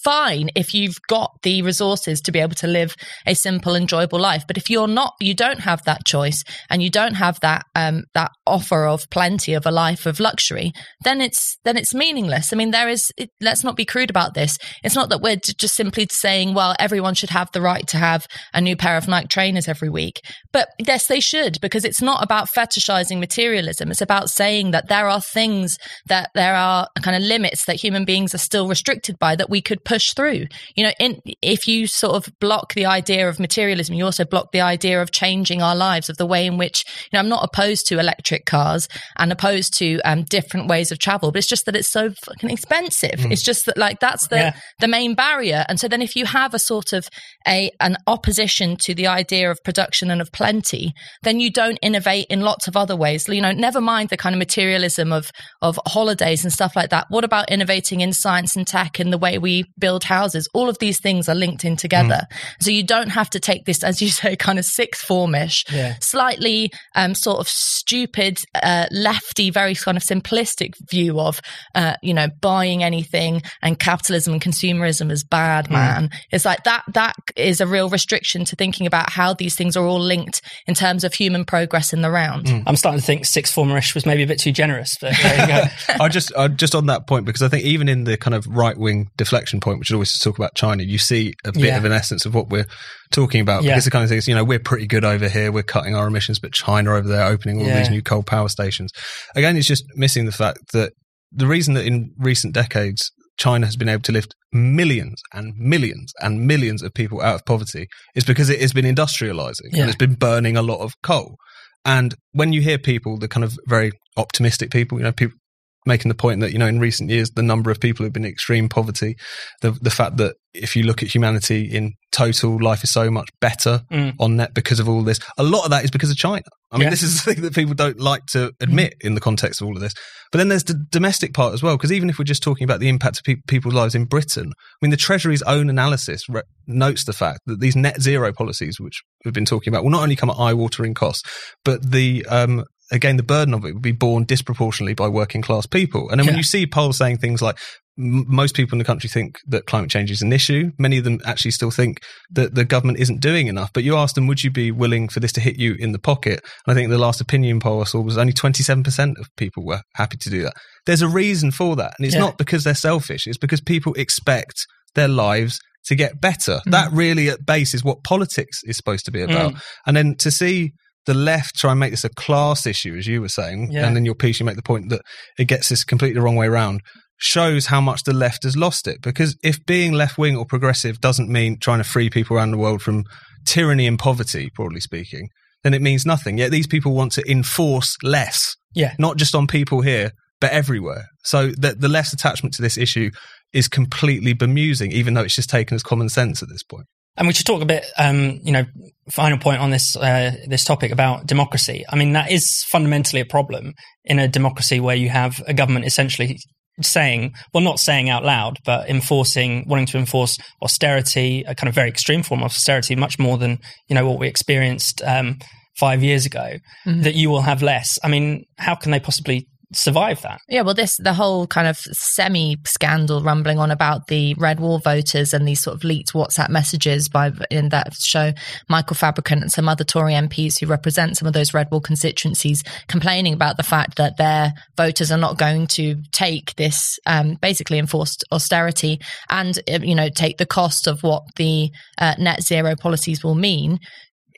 fine 0.05 0.51
if 0.55 0.75
you've 0.75 0.99
got 1.09 1.31
the 1.43 1.63
resources 1.63 2.21
to 2.21 2.33
be 2.33 2.39
able 2.39 2.55
to 2.55 2.67
live 2.67 2.95
a 3.27 3.35
simple, 3.35 3.75
enjoyable 3.75 4.19
life. 4.19 4.45
But 4.47 4.57
if 4.57 4.71
you're 4.71 4.89
not, 4.89 5.15
you 5.21 5.35
don't 5.35 5.61
have 5.61 5.83
that 5.85 6.05
choice 6.05 6.45
and 6.71 6.83
you 6.83 6.91
don't 6.91 7.15
have 7.15 7.39
that, 7.41 7.65
um, 7.75 8.05
that 8.15 8.31
offer 8.47 8.87
of 8.87 9.09
plenty 9.11 9.55
of 9.55 9.67
a 9.67 9.71
life 9.71 10.07
of 10.07 10.21
luxury, 10.21 10.73
then 11.05 11.21
it's, 11.21 11.59
then 11.65 11.77
it's 11.77 11.95
meaningless. 11.95 12.53
I 12.53 12.57
mean, 12.57 12.71
there 12.71 12.89
is, 12.89 13.11
it, 13.17 13.31
let's 13.41 13.65
not 13.65 13.77
be 13.77 13.85
crude 13.85 14.11
about 14.11 14.35
this. 14.35 14.59
It's 14.83 14.95
not 14.95 15.09
that 15.11 15.21
we're 15.21 15.37
just 15.37 15.75
simply 15.75 16.07
saying, 16.11 16.55
well, 16.55 16.75
everyone 16.79 17.15
should 17.15 17.31
have 17.31 17.51
the 17.53 17.61
right 17.61 17.87
to 17.89 17.97
have 17.99 18.27
a 18.53 18.61
new 18.61 18.77
pair 18.77 18.97
of 18.97 19.09
Nike 19.09 19.29
trainers 19.29 19.69
every 19.69 19.89
week. 19.89 20.21
But 20.53 20.69
yes, 20.79 21.07
they 21.07 21.21
should, 21.21 21.61
because 21.61 21.85
it's 21.85 22.03
not 22.03 22.23
about 22.23 22.49
fetishizing 22.49 23.19
materialism. 23.19 23.91
It's 23.91 24.01
about 24.01 24.31
saying 24.31 24.71
that 24.73 24.89
there 24.89 25.09
are 25.09 25.21
things 25.21 25.77
that 26.07 26.31
there 26.35 26.55
are 26.55 26.89
kind 27.03 27.17
of 27.17 27.23
limits 27.23 27.65
that 27.67 27.77
human 27.77 28.05
beings 28.05 28.35
are 28.35 28.39
still 28.53 28.69
restricted 28.69 29.19
by 29.19 29.35
that 29.35 29.49
we 29.49 29.63
could 29.63 29.83
push 29.83 30.13
through. 30.13 30.45
You 30.75 30.85
know, 30.85 30.93
in, 31.01 31.23
if 31.41 31.67
you 31.67 31.87
sort 31.87 32.17
of 32.17 32.39
block 32.39 32.75
the 32.75 32.85
idea 32.85 33.27
of 33.27 33.41
materialism, 33.41 33.95
you 33.95 34.05
also 34.05 34.27
block 34.27 34.53
the 34.53 34.61
idea 34.61 35.01
of 35.01 35.11
changing 35.11 35.63
our 35.63 35.75
lives, 35.75 36.11
of 36.11 36.19
the 36.19 36.27
way 36.27 36.45
in 36.45 36.59
which, 36.59 36.85
you 37.05 37.17
know, 37.17 37.21
I'm 37.21 37.31
not 37.31 37.43
opposed 37.43 37.87
to 37.87 37.99
electric 37.99 38.45
cars 38.45 38.89
and 39.17 39.33
opposed 39.33 39.79
to 39.79 40.01
um, 40.01 40.25
different 40.25 40.69
ways 40.69 40.93
of 40.93 40.99
travel, 40.99 41.33
but 41.33 41.39
it's 41.39 41.49
just 41.49 41.65
that 41.65 41.75
it's 41.75 41.91
so 41.91 42.11
fucking 42.11 42.51
expensive. 42.51 43.21
Mm. 43.21 43.33
It's 43.33 43.43
just 43.43 43.65
that 43.65 43.79
like 43.79 44.01
that's 44.01 44.27
the, 44.29 44.37
yeah. 44.37 44.57
the 44.81 44.89
main 44.89 45.15
barrier. 45.15 45.65
And 45.71 45.81
so 45.81 45.89
then 45.89 46.03
if 46.03 46.15
you 46.15 46.27
have 46.27 46.53
a 46.53 46.59
sort 46.59 46.93
of 46.93 47.09
a, 47.49 47.71
an 47.81 47.97
opposition 48.07 48.77
to 48.83 48.95
the 48.95 49.07
idea 49.07 49.51
of 49.51 49.65
production 49.65 50.11
and 50.11 50.21
of 50.21 50.31
plenty, 50.31 50.93
then 51.23 51.41
you 51.41 51.51
don't 51.51 51.79
innovate 51.81 52.27
in 52.29 52.43
lots 52.43 52.69
of 52.69 52.77
other 52.77 52.97
ways. 52.97 53.27
You 53.27 53.41
know, 53.41 53.53
never 53.53 53.81
mind 53.81 54.11
the 54.11 54.19
kind 54.19 54.35
of 54.35 54.39
materialism 54.39 55.11
of, 55.11 55.31
of 55.63 55.79
holidays 55.87 56.45
and 56.45 56.53
stuff 56.53 56.77
like 56.77 56.91
that. 56.91 57.07
What 57.09 57.25
about 57.25 57.51
innovating 57.51 58.03
in 58.03 58.13
science 58.33 58.57
and 58.57 58.67
tech 58.67 58.99
and 58.99 59.13
the 59.13 59.19
way 59.19 59.37
we 59.37 59.65
build 59.79 60.05
houses? 60.05 60.49
All 60.55 60.69
of 60.69 60.79
these 60.79 61.01
things 61.01 61.29
are 61.29 61.35
linked 61.35 61.65
in 61.65 61.77
together. 61.77 62.23
Mm. 62.31 62.63
So 62.63 62.71
you 62.71 62.83
don't 62.83 63.11
have 63.11 63.29
to 63.31 63.41
take 63.41 63.67
this, 63.67 63.85
as 63.85 64.01
you 64.01 64.09
say, 64.23 64.37
kind 64.37 64.59
of 64.59 64.65
sixth 64.65 65.07
formish, 65.07 65.65
yeah. 65.71 65.97
slightly 66.01 66.73
um, 66.95 67.15
sort 67.15 67.41
of 67.41 67.49
stupid, 67.49 68.39
uh, 68.55 68.87
lefty, 68.91 69.51
very 69.51 69.75
kind 69.75 69.97
of 69.97 70.03
simplistic 70.03 70.75
view 70.89 71.21
of, 71.21 71.41
uh, 71.75 71.95
you 72.03 72.15
know, 72.15 72.29
buying 72.41 72.83
anything 72.83 73.43
and 73.61 73.79
capitalism 73.79 74.33
and 74.33 74.43
consumerism 74.43 75.11
is 75.11 75.25
bad, 75.25 75.67
mm. 75.67 75.73
man. 75.73 76.09
Mm. 76.09 76.15
It's 76.31 76.45
like 76.45 76.65
that, 76.65 76.85
that 76.95 77.15
is 77.37 77.61
a 77.61 77.67
real 77.67 77.91
restriction 77.91 78.45
to 78.47 78.57
thinking 78.57 78.87
about 78.87 79.11
how 79.11 79.35
these 79.35 79.55
things 79.55 79.77
are 79.77 79.85
all 79.85 80.01
linked 80.01 80.41
in 80.67 80.75
terms 80.75 81.05
of 81.05 81.13
human 81.13 81.45
progress 81.45 81.93
in 81.93 82.01
the 82.01 82.11
round. 82.11 82.47
Mm. 82.47 82.63
I'm 82.67 82.77
starting 82.77 83.01
to 83.01 83.07
think 83.07 83.27
sixth 83.27 83.55
formerish 83.55 83.95
was 83.95 84.07
maybe 84.07 84.23
a 84.23 84.27
bit 84.27 84.41
too 84.41 84.53
generous, 84.53 84.97
but 84.99 85.13
there 85.23 85.41
you 85.41 85.47
go. 85.47 85.65
I 86.05 86.09
just, 86.09 86.35
I 86.35 86.49
just 86.49 86.75
on 86.75 86.87
that 86.87 87.07
point, 87.07 87.27
because 87.27 87.43
I 87.43 87.49
think 87.49 87.65
even 87.65 87.89
in 87.89 88.05
the 88.05 88.17
kind 88.23 88.35
of 88.35 88.47
right 88.47 88.79
wing 88.79 89.11
deflection 89.17 89.61
point, 89.61 89.79
which 89.79 89.91
is 89.91 89.95
always 89.95 90.13
to 90.13 90.21
talk 90.21 90.39
about 90.39 90.55
China, 90.55 90.83
you 90.83 90.99
see 90.99 91.35
a 91.45 91.53
bit 91.53 91.65
yeah. 91.65 91.77
of 91.77 91.85
an 91.85 91.93
essence 91.93 92.25
of 92.25 92.35
what 92.35 92.49
we're 92.49 92.67
talking 93.11 93.41
about. 93.41 93.63
Yeah. 93.63 93.73
Because 93.73 93.85
the 93.85 93.91
kind 93.91 94.05
of 94.05 94.09
things, 94.09 94.29
you 94.29 94.35
know, 94.35 94.45
we're 94.45 94.59
pretty 94.59 94.87
good 94.87 95.05
over 95.05 95.29
here, 95.29 95.53
we're 95.53 95.63
cutting 95.63 95.95
our 95.95 96.07
emissions, 96.07 96.39
but 96.39 96.53
China 96.53 96.95
over 96.95 97.09
there 97.09 97.27
opening 97.27 97.61
all 97.61 97.67
yeah. 97.67 97.81
these 97.81 97.91
new 97.91 98.03
coal 98.03 98.23
power 98.23 98.49
stations. 98.49 98.93
Again, 99.35 99.57
it's 99.57 99.67
just 99.67 99.85
missing 99.97 100.25
the 100.25 100.33
fact 100.33 100.59
that 100.73 100.93
the 101.33 101.47
reason 101.47 101.75
that 101.75 101.85
in 101.85 102.13
recent 102.19 102.55
decades 102.55 103.11
China 103.39 103.67
has 103.67 103.77
been 103.77 103.89
able 103.89 104.03
to 104.03 104.13
lift 104.13 104.35
millions 104.53 105.21
and 105.33 105.55
millions 105.57 106.13
and 106.21 106.47
millions 106.47 106.83
of 106.83 106.95
people 106.95 107.21
out 107.21 107.35
of 107.35 107.45
poverty 107.45 107.89
is 108.15 108.25
because 108.25 108.51
it 108.51 108.61
has 108.61 108.73
been 108.73 108.85
industrializing 108.85 109.73
yeah. 109.73 109.81
and 109.81 109.89
it's 109.89 109.97
been 109.97 110.15
burning 110.15 110.57
a 110.57 110.63
lot 110.63 110.81
of 110.81 110.93
coal. 111.03 111.37
And 111.85 112.15
when 112.33 112.53
you 112.53 112.61
hear 112.61 112.79
people, 112.79 113.19
the 113.19 113.29
kind 113.29 113.43
of 113.43 113.59
very 113.67 113.93
optimistic 114.17 114.71
people, 114.71 114.99
you 114.99 115.05
know, 115.05 115.13
people 115.13 115.37
making 115.85 116.09
the 116.09 116.15
point 116.15 116.41
that, 116.41 116.53
you 116.53 116.59
know, 116.59 116.67
in 116.67 116.79
recent 116.79 117.11
years, 117.11 117.31
the 117.31 117.43
number 117.43 117.71
of 117.71 117.81
people 117.81 118.05
who've 118.05 118.13
been 118.13 118.25
in 118.25 118.31
extreme 118.31 118.69
poverty, 118.69 119.17
the, 119.61 119.73
the 119.73 119.91
fact 119.91 120.17
that 120.19 120.37
if 120.55 120.77
you 120.77 120.83
look 120.83 121.03
at 121.03 121.13
humanity 121.13 121.65
in 121.65 121.95
total, 122.13 122.63
life 122.63 122.85
is 122.85 122.93
so 122.93 123.11
much 123.11 123.29
better 123.41 123.81
mm. 123.91 124.15
on 124.21 124.37
net 124.37 124.55
because 124.55 124.79
of 124.79 124.89
all 124.89 125.03
this. 125.03 125.19
A 125.39 125.43
lot 125.43 125.65
of 125.65 125.71
that 125.71 125.83
is 125.83 125.91
because 125.91 126.11
of 126.11 126.17
China. 126.17 126.43
I 126.71 126.79
mean, 126.79 126.91
this 126.91 127.03
is 127.03 127.23
the 127.23 127.35
thing 127.35 127.43
that 127.43 127.55
people 127.55 127.75
don't 127.75 127.99
like 127.99 128.25
to 128.33 128.53
admit 128.61 128.95
mm. 129.03 129.07
in 129.07 129.15
the 129.15 129.21
context 129.21 129.61
of 129.61 129.67
all 129.67 129.75
of 129.75 129.81
this. 129.81 129.95
But 130.31 130.39
then 130.39 130.49
there's 130.49 130.65
the 130.65 130.83
domestic 130.91 131.35
part 131.35 131.53
as 131.53 131.63
well, 131.63 131.77
because 131.77 131.93
even 131.93 132.09
if 132.09 132.19
we're 132.19 132.25
just 132.25 132.43
talking 132.43 132.65
about 132.65 132.81
the 132.81 132.89
impact 132.89 133.19
of 133.19 133.25
pe- 133.25 133.43
people's 133.47 133.75
lives 133.75 133.95
in 133.95 134.05
Britain, 134.05 134.53
I 134.57 134.77
mean, 134.81 134.91
the 134.91 134.97
Treasury's 134.97 135.43
own 135.43 135.69
analysis 135.69 136.29
re- 136.29 136.43
notes 136.67 137.05
the 137.05 137.13
fact 137.13 137.41
that 137.47 137.61
these 137.61 137.77
net 137.77 138.01
zero 138.01 138.33
policies, 138.33 138.81
which 138.81 139.03
we've 139.25 139.35
been 139.35 139.45
talking 139.45 139.73
about, 139.73 139.85
will 139.85 139.91
not 139.91 140.03
only 140.03 140.17
come 140.17 140.31
at 140.31 140.39
eye 140.39 140.55
watering 140.55 140.95
costs, 140.95 141.29
but 141.65 141.91
the 141.91 142.25
um, 142.27 142.65
again, 142.93 143.17
the 143.17 143.23
burden 143.23 143.55
of 143.55 143.65
it 143.65 143.73
would 143.73 143.83
be 143.83 143.93
borne 143.93 144.25
disproportionately 144.25 144.95
by 144.95 145.09
working 145.09 145.43
class 145.43 145.67
people. 145.67 146.09
And 146.11 146.21
then 146.21 146.27
yeah. 146.27 146.33
when 146.33 146.39
you 146.39 146.45
see 146.45 146.67
polls 146.67 146.99
saying 146.99 147.19
things 147.19 147.43
like, 147.43 147.59
most 147.97 148.55
people 148.55 148.75
in 148.75 148.79
the 148.79 148.85
country 148.85 149.09
think 149.09 149.37
that 149.49 149.67
climate 149.67 149.91
change 149.91 150.11
is 150.11 150.23
an 150.23 150.33
issue. 150.33 150.71
Many 150.79 150.97
of 150.97 151.05
them 151.05 151.21
actually 151.27 151.51
still 151.51 151.71
think 151.71 151.99
that 152.31 152.55
the 152.55 152.65
government 152.65 152.99
isn't 152.99 153.21
doing 153.21 153.49
enough. 153.49 153.71
But 153.75 153.85
you 153.85 153.97
ask 153.97 154.15
them, 154.15 154.27
would 154.29 154.43
you 154.43 154.51
be 154.51 154.71
willing 154.71 155.09
for 155.09 155.21
this 155.21 155.33
to 155.33 155.41
hit 155.41 155.59
you 155.59 155.77
in 155.79 155.93
the 155.93 155.99
pocket? 155.99 156.41
And 156.67 156.73
I 156.73 156.75
think 156.75 156.89
the 156.89 156.97
last 156.97 157.21
opinion 157.21 157.61
poll 157.61 157.83
I 157.83 157.85
saw 157.85 158.01
was 158.01 158.17
only 158.17 158.33
27% 158.33 159.19
of 159.19 159.29
people 159.37 159.65
were 159.67 159.83
happy 159.97 160.17
to 160.17 160.31
do 160.31 160.43
that. 160.43 160.55
There's 160.87 161.03
a 161.03 161.09
reason 161.09 161.51
for 161.51 161.77
that. 161.77 161.93
And 161.99 162.07
it's 162.07 162.15
yeah. 162.15 162.23
not 162.23 162.39
because 162.39 162.65
they're 162.65 162.75
selfish, 162.75 163.27
it's 163.27 163.39
because 163.39 163.61
people 163.61 163.93
expect 163.95 164.67
their 164.95 165.09
lives 165.09 165.61
to 165.85 165.95
get 165.95 166.21
better. 166.21 166.61
Mm. 166.67 166.71
That 166.71 166.93
really 166.93 167.29
at 167.29 167.45
base 167.45 167.75
is 167.75 167.85
what 167.85 168.05
politics 168.05 168.61
is 168.65 168.77
supposed 168.77 169.05
to 169.05 169.11
be 169.11 169.21
about. 169.21 169.53
Mm. 169.53 169.63
And 169.87 169.97
then 169.97 170.15
to 170.21 170.31
see 170.31 170.73
the 171.07 171.15
left 171.15 171.57
try 171.57 171.73
and 171.73 171.81
make 171.81 171.91
this 171.91 172.05
a 172.05 172.11
class 172.11 172.67
issue, 172.67 172.95
as 172.97 173.07
you 173.07 173.21
were 173.21 173.29
saying, 173.29 173.71
yeah. 173.73 173.87
and 173.87 173.97
then 173.97 174.05
your 174.05 174.15
piece 174.15 174.41
you 174.41 174.47
make 174.47 174.57
the 174.57 174.63
point 174.63 174.89
that 174.91 175.03
it 175.39 175.47
gets 175.47 175.69
this 175.69 175.85
completely 175.85 176.15
the 176.15 176.23
wrong 176.23 176.37
way 176.37 176.47
around, 176.47 176.81
shows 177.19 177.67
how 177.67 177.81
much 177.81 178.03
the 178.05 178.13
left 178.13 178.45
has 178.45 178.57
lost 178.57 178.87
it. 178.87 179.01
Because 179.03 179.37
if 179.43 179.65
being 179.67 179.93
left 179.93 180.19
wing 180.19 180.37
or 180.37 180.45
progressive 180.45 181.01
doesn't 181.01 181.29
mean 181.29 181.59
trying 181.59 181.79
to 181.79 181.85
free 181.85 182.11
people 182.11 182.37
around 182.37 182.51
the 182.51 182.59
world 182.59 182.83
from 182.83 183.05
tyranny 183.47 183.87
and 183.87 183.99
poverty, 183.99 184.49
broadly 184.55 184.81
speaking, 184.81 185.29
then 185.63 185.75
it 185.75 185.83
means 185.83 186.05
nothing. 186.05 186.39
Yet 186.39 186.51
these 186.51 186.67
people 186.67 186.93
want 186.93 187.13
to 187.13 187.31
enforce 187.31 187.97
less, 188.03 188.57
yeah, 188.75 188.95
not 188.99 189.17
just 189.17 189.35
on 189.35 189.47
people 189.47 189.81
here, 189.81 190.11
but 190.41 190.51
everywhere. 190.51 191.07
So 191.25 191.49
the 191.49 191.75
the 191.79 191.89
less 191.89 192.13
attachment 192.13 192.55
to 192.55 192.63
this 192.63 192.77
issue 192.77 193.11
is 193.53 193.69
completely 193.69 194.33
bemusing, 194.33 194.93
even 194.93 195.15
though 195.15 195.23
it's 195.23 195.37
just 195.37 195.51
taken 195.51 195.75
as 195.75 195.83
common 195.83 196.09
sense 196.09 196.43
at 196.43 196.49
this 196.49 196.63
point. 196.63 196.87
And 197.17 197.27
we 197.27 197.35
should 197.35 197.47
talk 197.47 197.63
a 197.63 197.67
bit, 197.67 197.85
um, 197.99 198.41
you 198.43 198.53
know, 198.53 198.65
final 199.11 199.39
point 199.39 199.61
on 199.61 199.71
this 199.71 199.97
uh, 199.97 200.33
this 200.47 200.65
topic 200.65 200.93
about 200.93 201.27
democracy. 201.27 201.85
I 201.89 201.97
mean, 201.97 202.13
that 202.13 202.31
is 202.31 202.65
fundamentally 202.69 203.21
a 203.21 203.27
problem 203.27 203.75
in 204.05 204.19
a 204.19 204.29
democracy 204.29 204.81
where 204.81 204.97
you 204.97 205.11
have 205.11 205.43
a 205.47 205.53
government 205.53 205.85
essentially 205.85 206.39
saying, 206.81 207.35
well, 207.53 207.63
not 207.63 207.79
saying 207.79 208.09
out 208.09 208.25
loud, 208.25 208.59
but 208.65 208.89
enforcing, 208.89 209.69
wanting 209.69 209.87
to 209.87 209.99
enforce 209.99 210.39
austerity, 210.63 211.45
a 211.47 211.55
kind 211.55 211.69
of 211.69 211.75
very 211.75 211.89
extreme 211.89 212.23
form 212.23 212.41
of 212.41 212.47
austerity, 212.47 212.97
much 212.97 213.19
more 213.19 213.37
than 213.37 213.59
you 213.89 213.95
know 213.95 214.09
what 214.09 214.19
we 214.19 214.27
experienced 214.27 215.03
um, 215.03 215.39
five 215.77 216.03
years 216.03 216.25
ago. 216.25 216.57
Mm-hmm. 216.87 217.03
That 217.03 217.15
you 217.15 217.29
will 217.29 217.43
have 217.43 217.63
less. 217.63 217.99
I 218.03 218.09
mean, 218.09 218.47
how 218.57 218.75
can 218.75 218.91
they 218.91 219.01
possibly 219.01 219.49
survive 219.75 220.23
that. 220.23 220.41
Yeah, 220.49 220.63
well, 220.63 220.75
this 220.75 220.97
the 220.97 221.13
whole 221.13 221.47
kind 221.47 221.67
of 221.67 221.77
semi 221.79 222.57
scandal 222.65 223.23
rumbling 223.23 223.59
on 223.59 223.71
about 223.71 224.07
the 224.07 224.35
red 224.35 224.61
wall 224.61 224.79
voters 224.79 225.33
and 225.35 225.47
these 225.47 225.63
sort 225.63 225.77
of 225.77 225.85
leaked 225.85 226.13
WhatsApp 226.13 226.51
messages 226.51 227.09
by 227.09 227.33
in 227.51 227.71
that 227.71 227.95
show 227.95 228.33
Michael 228.69 228.97
Fabricant 228.97 229.43
and 229.43 229.53
some 229.53 229.69
other 229.69 229.85
Tory 229.85 230.15
MPs 230.15 230.61
who 230.61 230.67
represent 230.67 231.17
some 231.17 231.27
of 231.27 231.35
those 231.35 231.55
red 231.55 231.69
wall 231.71 231.81
constituencies 231.81 232.63
complaining 232.89 233.35
about 233.35 233.57
the 233.57 233.63
fact 233.63 233.97
that 233.97 234.17
their 234.17 234.53
voters 234.77 235.11
are 235.11 235.19
not 235.19 235.39
going 235.39 235.67
to 235.69 235.97
take 236.13 236.55
this 236.57 236.99
um, 237.07 237.37
basically 237.41 237.79
enforced 237.79 238.25
austerity 238.33 239.01
and 239.31 239.59
you 239.67 239.95
know 239.95 240.09
take 240.09 240.39
the 240.39 240.47
cost 240.47 240.87
of 240.87 241.03
what 241.03 241.23
the 241.37 241.71
uh, 241.99 242.15
net 242.19 242.43
zero 242.43 242.75
policies 242.77 243.25
will 243.25 243.35
mean 243.35 243.79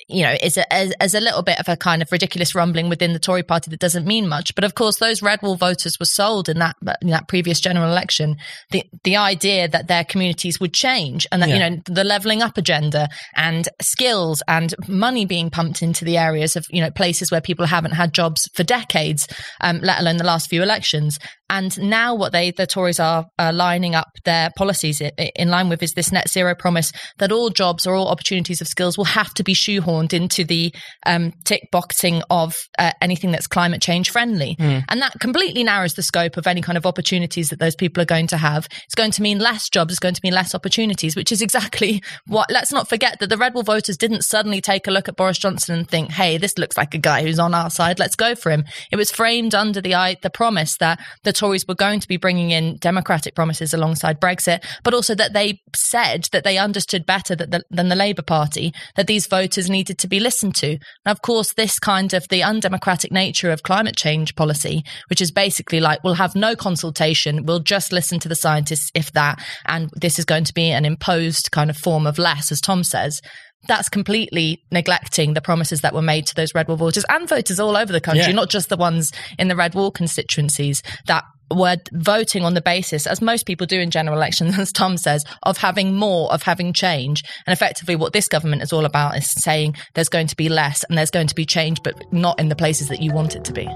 you 0.08 0.22
know, 0.22 0.34
is 0.42 0.56
a, 0.56 0.72
as, 0.72 0.92
as, 1.00 1.14
a 1.14 1.20
little 1.20 1.42
bit 1.42 1.58
of 1.58 1.68
a 1.68 1.76
kind 1.76 2.02
of 2.02 2.12
ridiculous 2.12 2.54
rumbling 2.54 2.88
within 2.88 3.12
the 3.12 3.18
Tory 3.18 3.42
party 3.42 3.70
that 3.70 3.80
doesn't 3.80 4.06
mean 4.06 4.28
much. 4.28 4.54
But 4.54 4.64
of 4.64 4.74
course, 4.74 4.98
those 4.98 5.22
red 5.22 5.40
wall 5.42 5.56
voters 5.56 5.98
were 5.98 6.06
sold 6.06 6.48
in 6.48 6.58
that 6.58 6.76
in 7.00 7.08
that 7.08 7.28
previous 7.28 7.60
general 7.60 7.90
election 7.90 8.36
the 8.70 8.82
the 9.04 9.16
idea 9.16 9.68
that 9.68 9.88
their 9.88 10.04
communities 10.04 10.60
would 10.60 10.74
change 10.74 11.26
and 11.32 11.42
that 11.42 11.48
yeah. 11.48 11.54
you 11.54 11.76
know 11.76 11.82
the 11.86 12.04
levelling 12.04 12.42
up 12.42 12.58
agenda 12.58 13.08
and 13.36 13.68
skills 13.80 14.42
and 14.48 14.74
money 14.88 15.24
being 15.24 15.50
pumped 15.50 15.82
into 15.82 16.04
the 16.04 16.16
areas 16.16 16.56
of 16.56 16.66
you 16.70 16.80
know 16.80 16.90
places 16.90 17.30
where 17.30 17.40
people 17.40 17.66
haven't 17.66 17.92
had 17.92 18.12
jobs 18.12 18.48
for 18.54 18.62
decades, 18.62 19.26
um, 19.60 19.80
let 19.80 20.00
alone 20.00 20.16
the 20.16 20.24
last 20.24 20.50
few 20.50 20.62
elections. 20.62 21.18
And 21.54 21.80
now 21.80 22.16
what 22.16 22.32
they 22.32 22.50
the 22.50 22.66
Tories 22.66 22.98
are 22.98 23.26
uh, 23.38 23.52
lining 23.54 23.94
up 23.94 24.08
their 24.24 24.50
policies 24.56 25.00
in 25.00 25.50
line 25.50 25.68
with 25.68 25.84
is 25.84 25.92
this 25.92 26.10
net 26.10 26.28
zero 26.28 26.52
promise 26.56 26.90
that 27.18 27.30
all 27.30 27.48
jobs 27.48 27.86
or 27.86 27.94
all 27.94 28.08
opportunities 28.08 28.60
of 28.60 28.66
skills 28.66 28.98
will 28.98 29.04
have 29.04 29.32
to 29.34 29.44
be 29.44 29.54
shoehorned 29.54 30.12
into 30.12 30.42
the 30.42 30.74
um, 31.06 31.32
tick 31.44 31.68
boxing 31.70 32.22
of 32.28 32.56
uh, 32.76 32.90
anything 33.00 33.30
that's 33.30 33.46
climate 33.46 33.80
change 33.80 34.10
friendly. 34.10 34.56
Mm. 34.56 34.82
And 34.88 35.00
that 35.00 35.20
completely 35.20 35.62
narrows 35.62 35.94
the 35.94 36.02
scope 36.02 36.36
of 36.36 36.48
any 36.48 36.60
kind 36.60 36.76
of 36.76 36.86
opportunities 36.86 37.50
that 37.50 37.60
those 37.60 37.76
people 37.76 38.02
are 38.02 38.06
going 38.06 38.26
to 38.28 38.36
have. 38.36 38.66
It's 38.86 38.96
going 38.96 39.12
to 39.12 39.22
mean 39.22 39.38
less 39.38 39.68
jobs, 39.68 39.92
it's 39.92 40.00
going 40.00 40.14
to 40.14 40.20
mean 40.24 40.34
less 40.34 40.56
opportunities, 40.56 41.14
which 41.14 41.30
is 41.30 41.40
exactly 41.40 42.02
what, 42.26 42.50
let's 42.50 42.72
not 42.72 42.88
forget 42.88 43.20
that 43.20 43.28
the 43.28 43.36
Red 43.36 43.54
Wall 43.54 43.62
voters 43.62 43.96
didn't 43.96 44.22
suddenly 44.22 44.60
take 44.60 44.88
a 44.88 44.90
look 44.90 45.08
at 45.08 45.14
Boris 45.14 45.38
Johnson 45.38 45.78
and 45.78 45.88
think, 45.88 46.10
hey, 46.10 46.36
this 46.36 46.58
looks 46.58 46.76
like 46.76 46.94
a 46.96 46.98
guy 46.98 47.22
who's 47.22 47.38
on 47.38 47.54
our 47.54 47.70
side, 47.70 48.00
let's 48.00 48.16
go 48.16 48.34
for 48.34 48.50
him. 48.50 48.64
It 48.90 48.96
was 48.96 49.12
framed 49.12 49.54
under 49.54 49.80
the, 49.80 50.18
the 50.20 50.30
promise 50.30 50.78
that 50.78 50.98
the 51.22 51.32
Tories 51.32 51.43
were 51.48 51.74
going 51.74 52.00
to 52.00 52.08
be 52.08 52.16
bringing 52.16 52.50
in 52.50 52.76
democratic 52.78 53.34
promises 53.34 53.74
alongside 53.74 54.20
Brexit, 54.20 54.64
but 54.82 54.94
also 54.94 55.14
that 55.14 55.32
they 55.32 55.60
said 55.74 56.28
that 56.32 56.44
they 56.44 56.58
understood 56.58 57.06
better 57.06 57.36
the, 57.36 57.62
than 57.70 57.88
the 57.88 57.96
Labour 57.96 58.22
Party 58.22 58.72
that 58.96 59.06
these 59.06 59.26
voters 59.26 59.70
needed 59.70 59.98
to 59.98 60.08
be 60.08 60.20
listened 60.20 60.54
to. 60.56 60.78
Now, 61.04 61.12
of 61.12 61.22
course, 61.22 61.54
this 61.54 61.78
kind 61.78 62.12
of 62.14 62.26
the 62.28 62.42
undemocratic 62.42 63.12
nature 63.12 63.50
of 63.50 63.62
climate 63.62 63.96
change 63.96 64.34
policy, 64.34 64.84
which 65.08 65.20
is 65.20 65.30
basically 65.30 65.80
like 65.80 66.02
we'll 66.02 66.14
have 66.14 66.34
no 66.34 66.56
consultation, 66.56 67.44
we'll 67.44 67.60
just 67.60 67.92
listen 67.92 68.18
to 68.20 68.28
the 68.28 68.34
scientists, 68.34 68.90
if 68.94 69.12
that, 69.12 69.42
and 69.66 69.90
this 69.94 70.18
is 70.18 70.24
going 70.24 70.44
to 70.44 70.54
be 70.54 70.70
an 70.70 70.84
imposed 70.84 71.50
kind 71.50 71.70
of 71.70 71.76
form 71.76 72.06
of 72.06 72.18
less, 72.18 72.50
as 72.50 72.60
Tom 72.60 72.84
says 72.84 73.20
that's 73.66 73.88
completely 73.88 74.62
neglecting 74.70 75.34
the 75.34 75.40
promises 75.40 75.80
that 75.82 75.94
were 75.94 76.02
made 76.02 76.26
to 76.26 76.34
those 76.34 76.54
red 76.54 76.68
wall 76.68 76.76
voters 76.76 77.04
and 77.08 77.28
voters 77.28 77.60
all 77.60 77.76
over 77.76 77.92
the 77.92 78.00
country, 78.00 78.26
yeah. 78.26 78.32
not 78.32 78.50
just 78.50 78.68
the 78.68 78.76
ones 78.76 79.12
in 79.38 79.48
the 79.48 79.56
red 79.56 79.74
wall 79.74 79.90
constituencies 79.90 80.82
that 81.06 81.24
were 81.50 81.76
voting 81.92 82.44
on 82.44 82.54
the 82.54 82.60
basis, 82.60 83.06
as 83.06 83.20
most 83.20 83.46
people 83.46 83.66
do 83.66 83.78
in 83.78 83.90
general 83.90 84.16
elections, 84.16 84.58
as 84.58 84.72
Tom 84.72 84.96
says, 84.96 85.24
of 85.42 85.58
having 85.58 85.94
more, 85.94 86.32
of 86.32 86.42
having 86.42 86.72
change. 86.72 87.22
And 87.46 87.52
effectively, 87.52 87.96
what 87.96 88.12
this 88.12 88.28
government 88.28 88.62
is 88.62 88.72
all 88.72 88.84
about 88.84 89.16
is 89.16 89.30
saying 89.30 89.76
there's 89.94 90.08
going 90.08 90.26
to 90.28 90.36
be 90.36 90.48
less 90.48 90.84
and 90.84 90.96
there's 90.96 91.10
going 91.10 91.28
to 91.28 91.34
be 91.34 91.46
change, 91.46 91.82
but 91.82 92.12
not 92.12 92.38
in 92.40 92.48
the 92.48 92.56
places 92.56 92.88
that 92.88 93.00
you 93.00 93.12
want 93.12 93.36
it 93.36 93.44
to 93.44 93.52
be. 93.52 93.68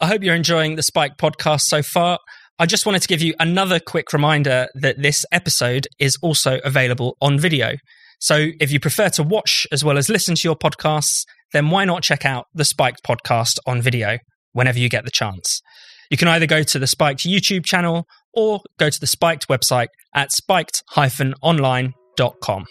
I 0.00 0.06
hope 0.06 0.22
you're 0.22 0.36
enjoying 0.36 0.76
the 0.76 0.82
Spiked 0.82 1.18
podcast 1.18 1.62
so 1.62 1.82
far. 1.82 2.18
I 2.60 2.66
just 2.66 2.86
wanted 2.86 3.02
to 3.02 3.08
give 3.08 3.22
you 3.22 3.34
another 3.38 3.78
quick 3.78 4.12
reminder 4.12 4.66
that 4.74 5.00
this 5.00 5.24
episode 5.30 5.86
is 6.00 6.18
also 6.22 6.58
available 6.64 7.16
on 7.20 7.38
video. 7.38 7.74
So 8.18 8.48
if 8.58 8.72
you 8.72 8.80
prefer 8.80 9.10
to 9.10 9.22
watch 9.22 9.64
as 9.70 9.84
well 9.84 9.96
as 9.96 10.08
listen 10.08 10.34
to 10.34 10.48
your 10.48 10.56
podcasts, 10.56 11.24
then 11.52 11.70
why 11.70 11.84
not 11.84 12.02
check 12.02 12.24
out 12.24 12.46
the 12.52 12.64
Spiked 12.64 13.04
podcast 13.04 13.58
on 13.64 13.80
video 13.80 14.18
whenever 14.52 14.80
you 14.80 14.88
get 14.88 15.04
the 15.04 15.12
chance? 15.12 15.62
You 16.10 16.16
can 16.16 16.26
either 16.26 16.46
go 16.46 16.64
to 16.64 16.80
the 16.80 16.88
Spiked 16.88 17.20
YouTube 17.20 17.64
channel 17.64 18.08
or 18.34 18.60
go 18.78 18.90
to 18.90 19.00
the 19.00 19.06
Spiked 19.06 19.46
website 19.48 19.88
at 20.14 20.32
spiked-online.com. 20.32 22.66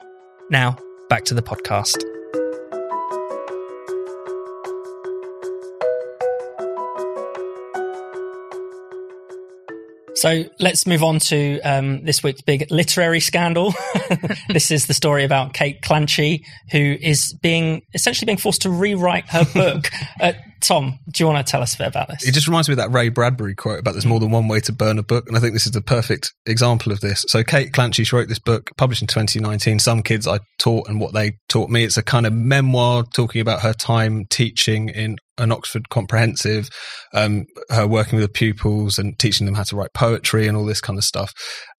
Now, 0.49 0.77
back 1.09 1.25
to 1.25 1.33
the 1.33 1.43
podcast. 1.43 2.16
So 10.17 10.45
let's 10.59 10.87
move 10.87 11.03
on 11.03 11.19
to 11.19 11.61
um, 11.61 12.03
this 12.03 12.23
week's 12.23 12.41
big 12.41 12.71
literary 12.71 13.19
scandal. 13.19 13.75
this 14.49 14.71
is 14.71 14.87
the 14.87 14.95
story 14.95 15.23
about 15.23 15.53
Kate 15.53 15.79
Clanchy, 15.83 16.43
who 16.71 16.97
is 16.99 17.35
being 17.43 17.83
essentially 17.93 18.25
being 18.25 18.39
forced 18.39 18.63
to 18.63 18.71
rewrite 18.71 19.29
her 19.29 19.45
book. 19.53 19.91
uh, 20.19 20.33
Tom, 20.61 20.99
do 21.11 21.23
you 21.23 21.27
want 21.27 21.45
to 21.45 21.49
tell 21.49 21.61
us 21.61 21.75
a 21.75 21.77
bit 21.77 21.87
about 21.87 22.07
this? 22.07 22.27
It 22.27 22.33
just 22.33 22.47
reminds 22.47 22.67
me 22.67 22.73
of 22.73 22.77
that 22.77 22.91
Ray 22.91 23.09
Bradbury 23.09 23.55
quote 23.55 23.79
about 23.79 23.91
there's 23.91 24.05
more 24.05 24.19
than 24.19 24.31
one 24.31 24.47
way 24.47 24.59
to 24.61 24.71
burn 24.71 24.99
a 24.99 25.03
book. 25.03 25.27
And 25.27 25.37
I 25.37 25.39
think 25.39 25.53
this 25.53 25.65
is 25.65 25.71
the 25.71 25.81
perfect 25.81 26.33
example 26.45 26.91
of 26.91 26.99
this. 26.99 27.25
So 27.27 27.43
Kate 27.43 27.71
Clanchy, 27.71 28.05
she 28.05 28.15
wrote 28.15 28.27
this 28.27 28.39
book 28.39 28.69
published 28.77 29.01
in 29.01 29.07
2019. 29.07 29.79
Some 29.79 30.01
kids 30.03 30.27
I 30.27 30.39
taught 30.59 30.87
and 30.87 30.99
what 30.99 31.13
they 31.13 31.37
taught 31.49 31.69
me. 31.69 31.83
It's 31.83 31.97
a 31.97 32.03
kind 32.03 32.25
of 32.25 32.33
memoir 32.33 33.03
talking 33.13 33.41
about 33.41 33.61
her 33.61 33.73
time 33.73 34.25
teaching 34.29 34.89
in 34.89 35.17
an 35.37 35.51
Oxford 35.51 35.89
comprehensive, 35.89 36.69
um, 37.13 37.45
her 37.69 37.87
working 37.87 38.17
with 38.17 38.25
the 38.27 38.33
pupils 38.33 38.97
and 38.97 39.17
teaching 39.19 39.45
them 39.45 39.55
how 39.55 39.63
to 39.63 39.75
write 39.75 39.93
poetry 39.93 40.47
and 40.47 40.57
all 40.57 40.65
this 40.65 40.81
kind 40.81 40.97
of 40.97 41.03
stuff, 41.03 41.31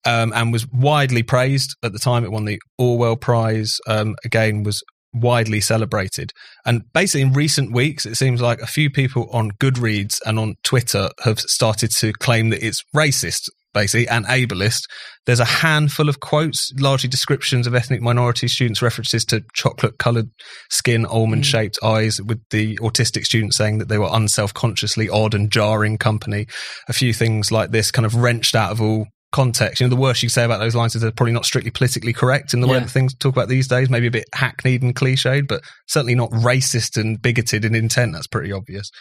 um, 0.05 0.31
and 0.33 0.53
was 0.53 0.67
widely 0.71 1.23
praised 1.23 1.75
at 1.83 1.91
the 1.91 1.99
time. 1.99 2.23
It 2.23 2.31
won 2.31 2.45
the 2.45 2.59
Orwell 2.77 3.17
Prize. 3.17 3.77
Um, 3.87 4.15
again, 4.23 4.63
was 4.63 4.81
widely 5.13 5.61
celebrated. 5.61 6.31
And 6.65 6.83
basically, 6.93 7.21
in 7.21 7.33
recent 7.33 7.71
weeks, 7.71 8.05
it 8.05 8.15
seems 8.15 8.41
like 8.41 8.61
a 8.61 8.67
few 8.67 8.89
people 8.89 9.29
on 9.31 9.51
Goodreads 9.51 10.19
and 10.25 10.39
on 10.39 10.55
Twitter 10.63 11.09
have 11.23 11.39
started 11.39 11.91
to 11.97 12.13
claim 12.13 12.49
that 12.49 12.65
it's 12.65 12.83
racist 12.95 13.49
basically, 13.73 14.07
and 14.07 14.25
ableist. 14.25 14.83
There's 15.25 15.39
a 15.39 15.45
handful 15.45 16.09
of 16.09 16.19
quotes, 16.19 16.71
largely 16.79 17.09
descriptions 17.09 17.67
of 17.67 17.75
ethnic 17.75 18.01
minority 18.01 18.47
students, 18.47 18.81
references 18.81 19.23
to 19.25 19.43
chocolate 19.53 19.99
coloured 19.99 20.29
skin, 20.69 21.05
almond 21.05 21.45
shaped 21.45 21.77
mm. 21.81 21.87
eyes, 21.87 22.21
with 22.21 22.41
the 22.49 22.77
autistic 22.77 23.25
students 23.25 23.57
saying 23.57 23.77
that 23.79 23.87
they 23.87 23.97
were 23.97 24.09
unself 24.11 24.53
consciously 24.53 25.09
odd 25.09 25.33
and 25.33 25.51
jarring 25.51 25.97
company. 25.97 26.47
A 26.87 26.93
few 26.93 27.13
things 27.13 27.51
like 27.51 27.71
this 27.71 27.91
kind 27.91 28.05
of 28.05 28.15
wrenched 28.15 28.55
out 28.55 28.71
of 28.71 28.81
all 28.81 29.07
context. 29.31 29.79
You 29.79 29.87
know, 29.87 29.95
the 29.95 30.01
worst 30.01 30.23
you 30.23 30.27
can 30.27 30.33
say 30.33 30.43
about 30.43 30.59
those 30.59 30.75
lines 30.75 30.95
is 30.95 31.01
they're 31.01 31.11
probably 31.11 31.33
not 31.33 31.45
strictly 31.45 31.71
politically 31.71 32.13
correct 32.13 32.53
in 32.53 32.61
the 32.61 32.67
yeah. 32.67 32.73
way 32.73 32.79
that 32.79 32.89
things 32.89 33.13
talk 33.15 33.33
about 33.33 33.47
these 33.47 33.67
days, 33.67 33.89
maybe 33.89 34.07
a 34.07 34.11
bit 34.11 34.25
hackneyed 34.33 34.81
and 34.81 34.95
cliched, 34.95 35.47
but 35.47 35.61
certainly 35.87 36.15
not 36.15 36.31
racist 36.31 36.99
and 36.99 37.21
bigoted 37.21 37.65
in 37.65 37.75
intent. 37.75 38.13
That's 38.13 38.27
pretty 38.27 38.51
obvious. 38.51 38.91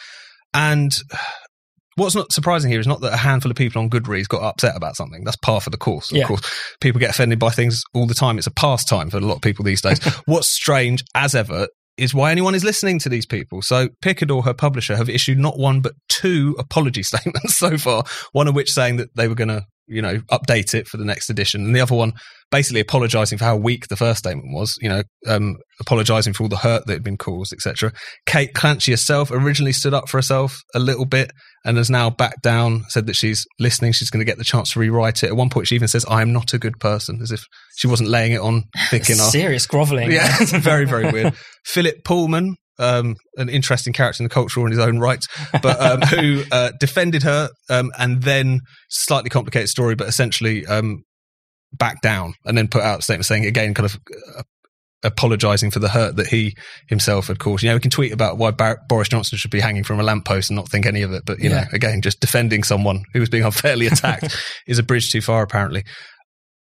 And 0.55 0.93
What's 1.99 2.14
not 2.14 2.31
surprising 2.31 2.71
here 2.71 2.79
is 2.79 2.87
not 2.87 3.01
that 3.01 3.12
a 3.12 3.17
handful 3.17 3.51
of 3.51 3.57
people 3.57 3.83
on 3.83 3.91
Goodreads 3.91 4.29
got 4.29 4.43
upset 4.43 4.77
about 4.77 4.95
something. 4.95 5.25
That's 5.25 5.37
par 5.37 5.61
for 5.61 5.71
the 5.71 5.77
course. 5.77 6.12
Of 6.12 6.19
yeah. 6.19 6.27
course, 6.27 6.43
people 6.81 7.01
get 7.01 7.11
offended 7.11 7.41
by 7.41 7.51
things 7.51 7.83
all 7.93 8.07
the 8.07 8.14
time. 8.14 8.38
It's 8.38 8.47
a 8.47 8.53
pastime 8.53 9.11
for 9.11 9.17
a 9.17 9.21
lot 9.21 9.35
of 9.35 9.43
people 9.43 9.64
these 9.64 9.83
days. 9.83 9.99
What's 10.27 10.49
strange, 10.49 11.03
as 11.17 11.35
ever, 11.35 11.67
is 11.97 12.14
why 12.14 12.31
anyone 12.31 12.55
is 12.55 12.62
listening 12.62 13.01
to 13.01 13.09
these 13.09 13.27
people. 13.27 13.62
So 13.62 13.88
Picador, 14.01 14.45
her 14.45 14.55
publisher, 14.55 14.95
have 14.95 15.09
issued 15.09 15.38
not 15.41 15.59
one 15.59 15.81
but 15.81 15.95
two 16.09 16.55
apology 16.57 17.03
statements 17.03 17.57
so 17.57 17.77
far. 17.77 18.05
One 18.31 18.47
of 18.47 18.55
which 18.55 18.71
saying 18.71 18.99
that 18.99 19.09
they 19.17 19.27
were 19.27 19.35
going 19.35 19.49
to 19.49 19.67
you 19.88 20.03
know, 20.03 20.18
update 20.31 20.74
it 20.74 20.87
for 20.87 20.96
the 20.96 21.05
next 21.05 21.31
edition. 21.31 21.64
And 21.64 21.74
the 21.74 21.81
other 21.81 21.94
one 21.94 22.12
basically 22.51 22.81
apologizing 22.81 23.38
for 23.38 23.44
how 23.44 23.57
weak 23.57 23.88
the 23.88 23.96
first 23.96 24.20
statement 24.20 24.55
was, 24.55 24.77
you 24.81 24.88
know, 24.88 25.03
um, 25.27 25.57
apologizing 25.81 26.33
for 26.33 26.44
all 26.44 26.48
the 26.48 26.57
hurt 26.57 26.87
that 26.87 26.94
had 26.94 27.05
been 27.05 27.18
caused, 27.18 27.53
etc. 27.53 27.92
Kate 28.27 28.55
Clanchy 28.55 28.92
herself 28.92 29.31
originally 29.31 29.72
stood 29.72 29.94
up 29.94 30.09
for 30.09 30.18
herself 30.18 30.59
a 30.74 30.79
little 30.79 31.05
bit 31.05 31.31
and 31.64 31.77
has 31.77 31.90
now 31.90 32.09
backed 32.09 32.42
down, 32.42 32.85
said 32.88 33.07
that 33.07 33.16
she's 33.16 33.44
listening, 33.59 33.92
she's 33.92 34.11
going 34.11 34.20
to 34.20 34.31
get 34.31 34.38
the 34.38 34.44
chance 34.44 34.72
to 34.72 34.79
rewrite 34.79 35.22
it. 35.22 35.29
At 35.29 35.37
one 35.37 35.51
point, 35.51 35.66
she 35.66 35.74
even 35.74 35.88
says, 35.88 36.07
I 36.09 36.22
am 36.22 36.33
not 36.33 36.55
a 36.55 36.59
good 36.59 36.79
person, 36.81 37.20
as 37.22 37.33
if 37.33 37.44
she 37.77 37.87
wasn't 37.87 38.09
laying 38.09 38.33
it 38.33 38.40
on 38.40 38.64
thick 38.88 39.11
enough. 39.11 39.31
Serious 39.31 39.66
groveling. 39.66 40.11
Yeah, 40.11 40.37
very, 40.44 40.87
very 40.87 41.11
weird. 41.11 41.35
Philip 41.66 41.96
Pullman, 42.05 42.57
um, 42.79 43.17
an 43.37 43.49
interesting 43.49 43.93
character 43.93 44.23
in 44.23 44.29
the 44.29 44.35
culture 44.35 44.64
in 44.64 44.71
his 44.71 44.79
own 44.79 44.99
right, 44.99 45.25
but 45.62 45.81
um, 45.81 46.01
who 46.03 46.43
uh, 46.53 46.73
defended 46.79 47.23
her 47.23 47.51
um, 47.71 47.91
and 47.99 48.23
then 48.23 48.61
slightly 48.88 49.31
complicated 49.31 49.69
story, 49.69 49.95
but 49.95 50.09
essentially 50.09 50.67
um, 50.67 51.05
backed 51.73 52.03
down 52.03 52.35
and 52.45 52.57
then 52.57 52.69
put 52.69 52.83
out 52.83 53.01
a 53.01 53.03
statement 53.03 53.27
saying 53.27 53.47
again, 53.47 53.75
kind 53.75 53.87
of. 53.87 53.99
Uh, 54.37 54.43
apologizing 55.05 55.71
for 55.71 55.79
the 55.79 55.91
hurt 55.91 56.17
that 56.17 56.27
he 56.27 56.57
himself 56.88 57.29
had 57.29 57.38
caused. 57.38 57.62
You 57.62 57.69
know, 57.69 57.77
we 57.77 57.81
can 57.81 57.91
tweet 57.93 58.12
about 58.12 58.37
why 58.37 58.51
Bar- 58.51 58.81
Boris 58.88 59.09
Johnson 59.09 59.38
should 59.38 59.53
be 59.53 59.61
hanging 59.61 59.85
from 59.85 60.01
a 60.01 60.03
lamppost 60.03 60.51
and 60.51 60.57
not 60.57 60.69
think 60.69 60.87
any 60.87 61.03
of 61.03 61.12
it, 61.12 61.23
but 61.25 61.38
you 61.38 61.51
yeah. 61.51 61.61
know, 61.61 61.67
again, 61.73 62.03
just 62.03 62.19
defending 62.19 62.64
someone 62.64 63.05
who 63.12 63.21
was 63.21 63.29
being 63.29 63.45
unfairly 63.45 63.87
attacked 63.87 64.37
is 64.67 64.81
a 64.81 64.83
bridge 64.83 65.12
too 65.12 65.21
far, 65.21 65.45
apparently 65.45 65.85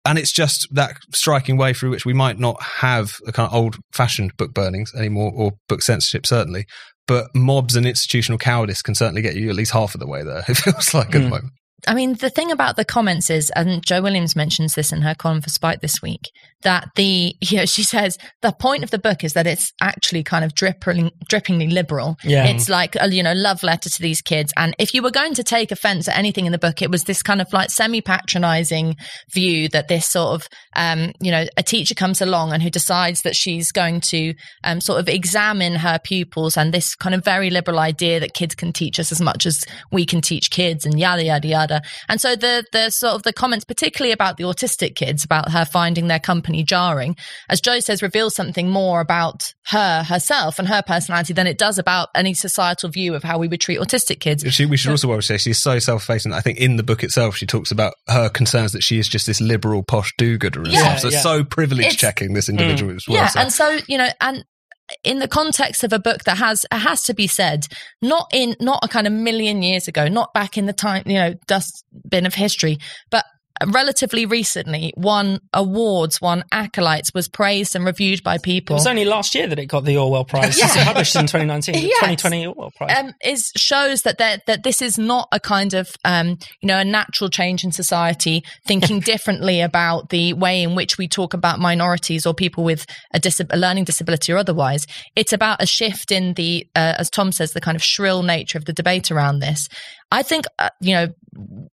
and 0.07 0.19
it's 0.19 0.33
just 0.33 0.67
that 0.73 0.97
striking 1.13 1.57
way 1.57 1.73
through 1.73 1.91
which 1.91 2.07
we 2.07 2.15
might 2.15 2.39
not 2.39 2.63
have 2.63 3.17
a 3.27 3.33
kind 3.33 3.49
of 3.49 3.55
old 3.55 3.77
fashioned 3.93 4.37
book 4.37 4.55
burnings 4.55 4.95
anymore 4.95 5.33
or 5.35 5.53
book 5.69 5.83
censorship 5.83 6.27
certainly 6.27 6.65
but 7.07 7.27
mobs 7.35 7.77
and 7.77 7.87
institutional 7.87 8.39
cowardice 8.39 8.83
can 8.83 8.95
certainly 8.95 9.23
get 9.23 9.37
you 9.37 9.49
at 9.51 9.57
least 9.57 9.73
half 9.73 9.95
of 9.95 10.01
the 10.01 10.07
way 10.07 10.23
there 10.23 10.45
it 10.49 10.57
feels 10.57 10.95
like 10.95 11.09
mm. 11.09 11.17
at 11.17 11.19
the 11.19 11.25
hmm. 11.25 11.31
moment 11.31 11.53
I 11.87 11.95
mean, 11.95 12.15
the 12.15 12.31
thing 12.31 12.51
about 12.51 12.77
the 12.77 12.85
comments 12.85 13.31
is, 13.31 13.51
and 13.51 13.85
Jo 13.85 14.03
Williams 14.03 14.35
mentions 14.35 14.75
this 14.75 14.93
in 14.93 15.03
her 15.03 15.15
column 15.15 15.41
for 15.41 15.51
Spiked 15.51 15.83
this 15.83 16.03
week, 16.03 16.31
that 16.63 16.89
the, 16.97 17.35
you 17.41 17.59
know, 17.59 17.67
she 17.67 17.83
says 17.83 18.19
the 18.43 18.53
point 18.53 18.83
of 18.83 18.91
the 18.91 18.99
book 18.99 19.23
is 19.23 19.35
that 19.35 19.47
it's 19.47 19.73
actually 19.81 20.23
kind 20.25 20.45
of 20.45 20.55
dripping, 20.55 21.11
drippingly 21.31 21.73
liberal. 21.73 22.17
Yeah. 22.25 22.47
It's 22.47 22.69
like 22.69 22.97
a, 22.99 23.09
you 23.09 23.23
know, 23.23 23.35
love 23.35 23.63
letter 23.63 23.89
to 23.89 24.03
these 24.03 24.21
kids. 24.21 24.53
And 24.57 24.75
if 24.79 24.95
you 24.95 25.03
were 25.03 25.11
going 25.11 25.35
to 25.35 25.45
take 25.45 25.71
offense 25.71 26.09
at 26.09 26.19
anything 26.19 26.47
in 26.47 26.53
the 26.53 26.59
book, 26.59 26.83
it 26.83 26.91
was 26.91 27.05
this 27.05 27.23
kind 27.23 27.41
of 27.41 27.53
like 27.53 27.71
semi 27.71 28.01
patronizing 28.01 28.97
view 29.33 29.69
that 29.69 29.89
this 29.89 30.07
sort 30.07 30.35
of, 30.35 30.49
um, 30.75 31.13
you 31.21 31.31
know, 31.31 31.47
a 31.57 31.63
teacher 31.63 31.95
comes 31.95 32.21
along 32.21 32.53
and 32.53 32.63
who 32.63 32.71
decides 32.71 33.23
that 33.23 33.37
she's 33.37 33.71
going 33.71 34.01
to 34.01 34.35
um, 34.65 34.81
sort 34.81 34.99
of 34.99 35.09
examine 35.09 35.77
her 35.77 36.01
pupils 36.03 36.57
and 36.57 36.75
this 36.75 36.95
kind 36.97 37.15
of 37.15 37.25
very 37.25 37.51
liberal 37.51 37.79
idea 37.79 38.19
that 38.19 38.35
kids 38.35 38.55
can 38.55 38.73
teach 38.73 38.99
us 38.99 39.13
as 39.13 39.21
much 39.21 39.47
as 39.47 39.65
we 39.93 40.05
can 40.05 40.21
teach 40.21 40.51
kids 40.51 40.85
and 40.85 40.99
yada, 40.99 41.23
yada, 41.23 41.47
yada 41.47 41.76
together. 41.81 42.05
And 42.09 42.21
so 42.21 42.37
the 42.37 42.65
the 42.73 42.91
sort 42.91 43.15
of 43.15 43.23
the 43.23 43.33
comments, 43.33 43.65
particularly 43.65 44.13
about 44.13 44.37
the 44.37 44.45
autistic 44.45 44.95
kids, 44.97 45.25
about 45.25 45.51
her 45.53 45.65
finding 45.65 46.09
their 46.09 46.19
company 46.19 46.63
jarring, 46.63 47.17
as 47.49 47.61
Jo 47.61 47.81
says, 47.81 48.03
reveals 48.03 48.35
something 48.35 48.71
more 48.71 49.01
about 49.01 49.55
her 49.69 50.03
herself 50.03 50.59
and 50.59 50.69
her 50.69 50.83
personality 50.83 51.33
than 51.33 51.47
it 51.47 51.59
does 51.59 51.79
about 51.79 52.09
any 52.15 52.35
societal 52.35 52.89
view 52.91 53.15
of 53.15 53.23
how 53.23 53.39
we 53.39 53.49
would 53.49 53.61
treat 53.61 53.79
autistic 53.81 54.21
kids. 54.21 54.45
She, 54.55 54.67
we 54.67 54.77
should 54.77 54.91
also 54.91 55.19
say 55.21 55.39
she's 55.39 55.63
so 55.63 55.79
self-facing. 55.79 56.33
I 56.33 56.41
think 56.41 56.59
in 56.59 56.77
the 56.77 56.83
book 56.83 57.03
itself, 57.03 57.37
she 57.37 57.47
talks 57.47 57.71
about 57.71 57.95
her 58.09 58.29
concerns 58.29 58.73
that 58.73 58.83
she 58.83 58.99
is 58.99 59.09
just 59.09 59.27
this 59.27 59.41
liberal 59.41 59.83
posh 59.83 60.13
do-gooder 60.19 60.63
Yeah. 60.69 60.97
So 60.97 61.09
yeah. 61.09 61.21
so 61.21 61.45
privilege 61.45 61.87
It's- 61.87 61.97
checking 61.97 62.35
this 62.35 62.47
mm. 62.47 62.51
individual 62.51 62.95
as 62.95 63.05
well. 63.09 63.17
yeah, 63.17 63.29
So- 63.29 63.41
and 63.41 63.53
so 63.53 63.79
you 63.89 63.99
know, 63.99 64.09
and 64.21 64.45
in 65.05 65.19
the 65.19 65.29
context 65.29 65.85
of 65.85 65.93
a 65.93 65.99
book 65.99 66.25
that 66.25 66.39
has 66.39 66.65
has 66.71 67.03
to 67.05 67.15
be 67.15 67.27
said, 67.27 67.67
not 68.03 68.29
in 68.33 68.57
not 68.61 68.81
a 68.83 68.89
kind 68.89 69.07
of 69.07 69.13
million 69.13 69.63
years 69.63 69.89
ago, 69.89 70.09
not 70.09 70.33
back 70.33 70.57
in 70.57 70.67
the 70.67 70.73
time 70.73 71.03
you 71.07 71.15
know 71.15 71.35
dustbin 71.47 72.27
of 72.27 72.35
history, 72.35 72.79
but 73.11 73.25
relatively 73.67 74.27
recently, 74.27 74.93
won 74.97 75.41
awards, 75.53 76.21
won 76.21 76.45
accolades, 76.53 77.15
was 77.15 77.29
praised 77.29 77.75
and 77.77 77.85
reviewed 77.85 78.23
by 78.23 78.39
people. 78.39 78.77
It 78.77 78.81
was 78.81 78.87
only 78.87 79.05
last 79.05 79.35
year 79.35 79.47
that 79.47 79.59
it 79.59 79.67
got 79.67 79.85
the 79.85 79.97
Orwell 79.97 80.25
Prize. 80.25 80.59
Yeah. 80.59 80.67
It 80.71 80.77
was 80.77 80.85
published 80.85 81.17
in 81.17 81.23
2019, 81.23 81.75
the 81.75 81.81
Yes. 81.87 81.97
2020 82.01 82.47
Orwell 82.47 82.71
Prize. 82.77 82.97
um, 82.99 83.13
is 83.25 83.51
shows 83.57 84.03
that 84.03 84.19
that 84.19 84.47
that 84.47 84.63
this 84.63 84.83
is 84.83 84.99
not 84.99 85.29
a 85.33 85.41
kind 85.41 85.75
of 85.75 85.89
um, 86.05 86.39
you 86.61 86.67
know 86.69 86.79
a 86.79 86.85
natural 86.85 87.31
change 87.31 87.65
in 87.65 87.73
society, 87.73 88.43
thinking 88.67 89.01
differently 89.13 89.61
about 89.61 90.11
the 90.11 90.33
way 90.35 90.63
in 90.63 90.75
which 90.75 90.99
we 90.99 91.09
talk 91.09 91.35
about 91.35 91.59
minorities 91.59 92.27
or 92.27 92.35
people 92.35 92.65
with 92.65 92.87
a, 93.13 93.19
dis- 93.19 93.41
a 93.51 93.57
learning 93.57 93.85
disability 93.85 94.33
or 94.33 94.37
otherwise. 94.39 94.87
It's 95.15 95.33
about 95.33 95.63
a 95.63 95.67
shift 95.67 96.13
in 96.13 96.35
the, 96.35 96.67
uh, 96.75 96.95
as 96.99 97.11
Tom 97.11 97.33
says, 97.33 97.53
the 97.53 97.61
kind 97.61 97.77
of 97.77 97.83
shrill 97.83 98.23
nature 98.23 98.59
of 98.59 98.65
the 98.65 98.73
debate 98.73 99.11
around 99.11 99.39
this. 99.39 99.69
I 100.13 100.23
think 100.23 100.45
uh, 100.59 100.71
you 100.81 100.95
know 100.95 101.09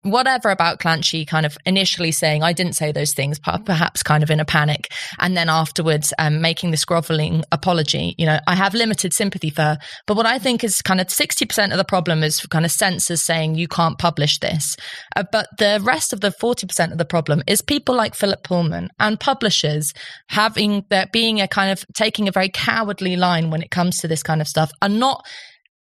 whatever 0.03 0.51
about 0.51 0.79
Clanchy 0.79 1.27
kind 1.27 1.45
of 1.45 1.59
initially 1.67 2.13
saying 2.13 2.43
I 2.43 2.53
didn't 2.53 2.75
say 2.75 2.93
those 2.93 3.13
things, 3.13 3.39
perhaps 3.39 4.03
kind 4.03 4.23
of 4.23 4.31
in 4.31 4.41
a 4.41 4.45
panic, 4.45 4.93
and 5.19 5.37
then 5.37 5.49
afterwards 5.49 6.13
um, 6.19 6.41
making 6.41 6.71
this 6.71 6.85
groveling 6.85 7.45
apology. 7.53 8.15
You 8.19 8.27
know, 8.27 8.39
I 8.47 8.55
have 8.55 8.75
limited 8.75 9.13
sympathy 9.13 9.51
for 9.51 9.63
her, 9.63 9.79
but 10.07 10.17
what 10.17 10.27
I 10.27 10.39
think 10.39 10.63
is 10.63 10.83
kind 10.83 11.01
of 11.01 11.11
sixty 11.11 11.47
percent 11.47 11.73
of 11.73 11.79
the 11.79 11.85
problem 11.85 12.23
is 12.23 12.41
kind 12.47 12.65
of 12.65 12.71
censors 12.71 13.23
saying 13.23 13.57
you 13.57 13.69
can't 13.69 13.99
publish 13.99 14.39
this, 14.39 14.77
uh, 15.17 15.25
but 15.31 15.49
the 15.59 15.81
rest 15.83 16.13
of 16.13 16.21
the 16.21 16.31
forty 16.31 16.67
percent 16.67 16.93
of 16.93 16.99
the 16.99 17.05
problem 17.05 17.43
is 17.47 17.61
people 17.61 17.95
like 17.95 18.15
Philip 18.15 18.45
Pullman 18.45 18.91
and 19.01 19.19
publishers 19.19 19.93
having 20.29 20.85
that 20.91 21.13
being 21.13 21.41
a 21.41 21.49
kind 21.49 21.73
of 21.73 21.85
taking 21.95 22.29
a 22.29 22.33
very 22.33 22.49
cowardly 22.49 23.17
line 23.17 23.51
when 23.51 23.63
it 23.63 23.71
comes 23.71 23.99
to 23.99 24.09
this 24.09 24.23
kind 24.23 24.41
of 24.41 24.49
stuff, 24.49 24.71
are 24.81 24.89
not 24.89 25.27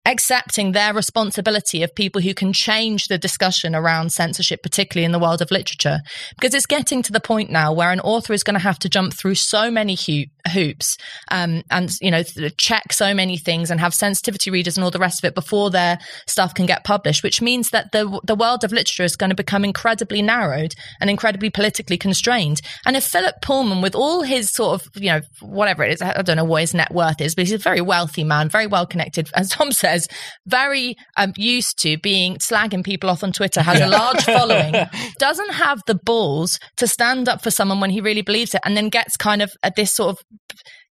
accepting 0.06 0.72
their 0.72 0.94
responsibility 0.94 1.82
of 1.82 1.94
people 1.94 2.22
who 2.22 2.32
can 2.32 2.52
change 2.52 3.06
the 3.06 3.18
discussion 3.18 3.74
around 3.74 4.12
censorship, 4.12 4.62
particularly 4.62 5.04
in 5.04 5.12
the 5.12 5.18
world 5.18 5.42
of 5.42 5.50
literature. 5.50 5.98
Because 6.36 6.54
it's 6.54 6.66
getting 6.66 7.02
to 7.02 7.12
the 7.12 7.20
point 7.20 7.50
now 7.50 7.72
where 7.72 7.92
an 7.92 8.00
author 8.00 8.32
is 8.32 8.42
going 8.42 8.54
to 8.54 8.60
have 8.60 8.78
to 8.78 8.88
jump 8.88 9.12
through 9.12 9.34
so 9.34 9.70
many 9.70 9.94
ho- 9.94 10.52
hoops 10.52 10.96
um, 11.30 11.62
and, 11.70 11.92
you 12.00 12.10
know, 12.10 12.22
check 12.56 12.92
so 12.92 13.12
many 13.12 13.36
things 13.36 13.70
and 13.70 13.78
have 13.78 13.92
sensitivity 13.92 14.50
readers 14.50 14.76
and 14.76 14.84
all 14.84 14.90
the 14.90 14.98
rest 14.98 15.22
of 15.22 15.28
it 15.28 15.34
before 15.34 15.70
their 15.70 15.98
stuff 16.26 16.54
can 16.54 16.64
get 16.64 16.82
published, 16.84 17.22
which 17.22 17.42
means 17.42 17.70
that 17.70 17.92
the, 17.92 18.20
the 18.24 18.34
world 18.34 18.64
of 18.64 18.72
literature 18.72 19.04
is 19.04 19.16
going 19.16 19.30
to 19.30 19.36
become 19.36 19.64
incredibly 19.64 20.22
narrowed 20.22 20.72
and 21.00 21.10
incredibly 21.10 21.50
politically 21.50 21.98
constrained. 21.98 22.62
And 22.86 22.96
if 22.96 23.04
Philip 23.04 23.42
Pullman, 23.42 23.82
with 23.82 23.94
all 23.94 24.22
his 24.22 24.50
sort 24.50 24.80
of, 24.80 24.88
you 24.96 25.10
know, 25.10 25.20
whatever 25.40 25.84
it 25.84 25.92
is, 25.92 26.02
I 26.02 26.22
don't 26.22 26.36
know 26.36 26.44
what 26.44 26.62
his 26.62 26.74
net 26.74 26.92
worth 26.92 27.20
is, 27.20 27.34
but 27.34 27.44
he's 27.44 27.52
a 27.52 27.58
very 27.58 27.82
wealthy 27.82 28.24
man, 28.24 28.48
very 28.48 28.66
well 28.66 28.86
connected, 28.86 29.30
as 29.34 29.50
Tom 29.50 29.70
says, 29.90 30.08
very 30.46 30.96
um, 31.16 31.32
used 31.36 31.78
to 31.80 31.98
being 31.98 32.36
slagging 32.36 32.84
people 32.84 33.10
off 33.10 33.24
on 33.24 33.32
Twitter, 33.32 33.62
has 33.62 33.80
a 33.80 33.86
large 33.86 34.22
following, 34.24 34.74
doesn't 35.18 35.52
have 35.52 35.82
the 35.86 35.94
balls 35.94 36.58
to 36.76 36.86
stand 36.86 37.28
up 37.28 37.42
for 37.42 37.50
someone 37.50 37.80
when 37.80 37.90
he 37.90 38.00
really 38.00 38.22
believes 38.22 38.54
it, 38.54 38.60
and 38.64 38.76
then 38.76 38.88
gets 38.88 39.16
kind 39.16 39.42
of 39.42 39.52
at 39.62 39.76
this 39.76 39.94
sort 39.94 40.10
of 40.10 40.24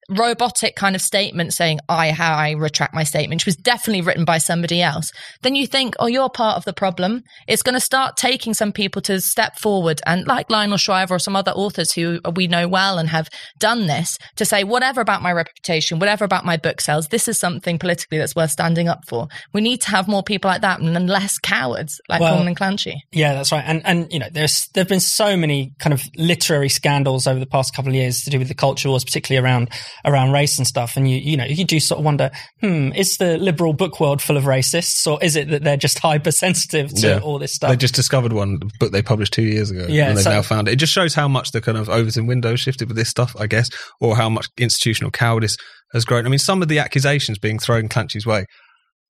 robotic 0.08 0.74
kind 0.74 0.96
of 0.96 1.02
statement 1.02 1.52
saying 1.52 1.80
I 1.88 2.10
how 2.10 2.34
I 2.34 2.52
retract 2.52 2.94
my 2.94 3.04
statement, 3.04 3.40
which 3.40 3.46
was 3.46 3.56
definitely 3.56 4.02
written 4.02 4.24
by 4.24 4.38
somebody 4.38 4.80
else, 4.80 5.12
then 5.42 5.54
you 5.54 5.66
think, 5.66 5.94
oh, 5.98 6.06
you're 6.06 6.30
part 6.30 6.56
of 6.56 6.64
the 6.64 6.72
problem. 6.72 7.22
It's 7.46 7.62
going 7.62 7.74
to 7.74 7.80
start 7.80 8.16
taking 8.16 8.54
some 8.54 8.72
people 8.72 9.02
to 9.02 9.20
step 9.20 9.58
forward 9.58 10.00
and 10.06 10.26
like 10.26 10.50
Lionel 10.50 10.78
Shriver 10.78 11.14
or 11.14 11.18
some 11.18 11.36
other 11.36 11.52
authors 11.52 11.92
who 11.92 12.20
we 12.34 12.46
know 12.46 12.68
well 12.68 12.98
and 12.98 13.08
have 13.10 13.28
done 13.58 13.86
this 13.86 14.18
to 14.36 14.44
say 14.44 14.64
whatever 14.64 15.00
about 15.00 15.22
my 15.22 15.32
reputation, 15.32 15.98
whatever 15.98 16.24
about 16.24 16.44
my 16.44 16.56
book 16.56 16.80
sales, 16.80 17.08
this 17.08 17.28
is 17.28 17.38
something 17.38 17.78
politically 17.78 18.18
that's 18.18 18.34
worth 18.34 18.50
standing 18.50 18.88
up 18.88 19.00
for. 19.06 19.28
We 19.52 19.60
need 19.60 19.82
to 19.82 19.90
have 19.90 20.08
more 20.08 20.22
people 20.22 20.50
like 20.50 20.62
that 20.62 20.80
and 20.80 21.08
less 21.08 21.38
cowards 21.38 22.00
like 22.08 22.20
Well, 22.20 22.46
and 22.46 22.56
Clanchy. 22.56 22.94
Yeah, 23.12 23.34
that's 23.34 23.52
right. 23.52 23.64
And 23.66 23.84
and 23.84 24.12
you 24.12 24.18
know, 24.18 24.28
there's 24.32 24.68
there've 24.74 24.88
been 24.88 25.00
so 25.00 25.36
many 25.36 25.74
kind 25.78 25.92
of 25.92 26.02
literary 26.16 26.68
scandals 26.68 27.26
over 27.26 27.38
the 27.38 27.46
past 27.46 27.74
couple 27.74 27.90
of 27.90 27.94
years 27.94 28.22
to 28.22 28.30
do 28.30 28.38
with 28.38 28.48
the 28.48 28.54
culture 28.54 28.88
wars, 28.88 29.04
particularly 29.04 29.44
around 29.44 29.70
around 30.04 30.32
race 30.32 30.58
and 30.58 30.66
stuff. 30.66 30.96
And 30.96 31.10
you 31.10 31.16
you 31.18 31.36
know, 31.36 31.44
you 31.44 31.64
do 31.64 31.80
sort 31.80 31.98
of 31.98 32.04
wonder, 32.04 32.30
hmm, 32.60 32.92
is 32.94 33.16
the 33.16 33.38
liberal 33.38 33.72
book 33.72 34.00
world 34.00 34.20
full 34.22 34.36
of 34.36 34.44
racists, 34.44 35.06
or 35.10 35.22
is 35.22 35.36
it 35.36 35.48
that 35.50 35.62
they're 35.64 35.76
just 35.76 35.98
hypersensitive 36.02 36.92
to 36.94 37.06
Yeah. 37.08 37.18
all 37.20 37.38
this 37.38 37.54
stuff? 37.54 37.70
They 37.70 37.76
just 37.76 37.94
discovered 37.94 38.32
one 38.32 38.58
book 38.78 38.92
they 38.92 39.02
published 39.02 39.32
two 39.32 39.42
years 39.42 39.70
ago. 39.70 39.86
Yeah, 39.88 40.08
and 40.08 40.16
they've 40.16 40.24
so- 40.24 40.30
now 40.30 40.42
found 40.42 40.68
it. 40.68 40.72
It 40.72 40.76
just 40.76 40.92
shows 40.92 41.14
how 41.14 41.28
much 41.28 41.50
the 41.52 41.60
kind 41.60 41.78
of 41.78 41.88
Overton 41.88 42.26
window 42.26 42.56
shifted 42.56 42.88
with 42.88 42.96
this 42.96 43.08
stuff, 43.08 43.34
I 43.38 43.46
guess, 43.46 43.70
or 44.00 44.16
how 44.16 44.28
much 44.28 44.46
institutional 44.58 45.10
cowardice 45.10 45.56
has 45.92 46.04
grown. 46.04 46.26
I 46.26 46.28
mean, 46.28 46.38
some 46.38 46.62
of 46.62 46.68
the 46.68 46.78
accusations 46.78 47.38
being 47.38 47.58
thrown 47.58 47.88
Clanchy's 47.88 48.26
way 48.26 48.44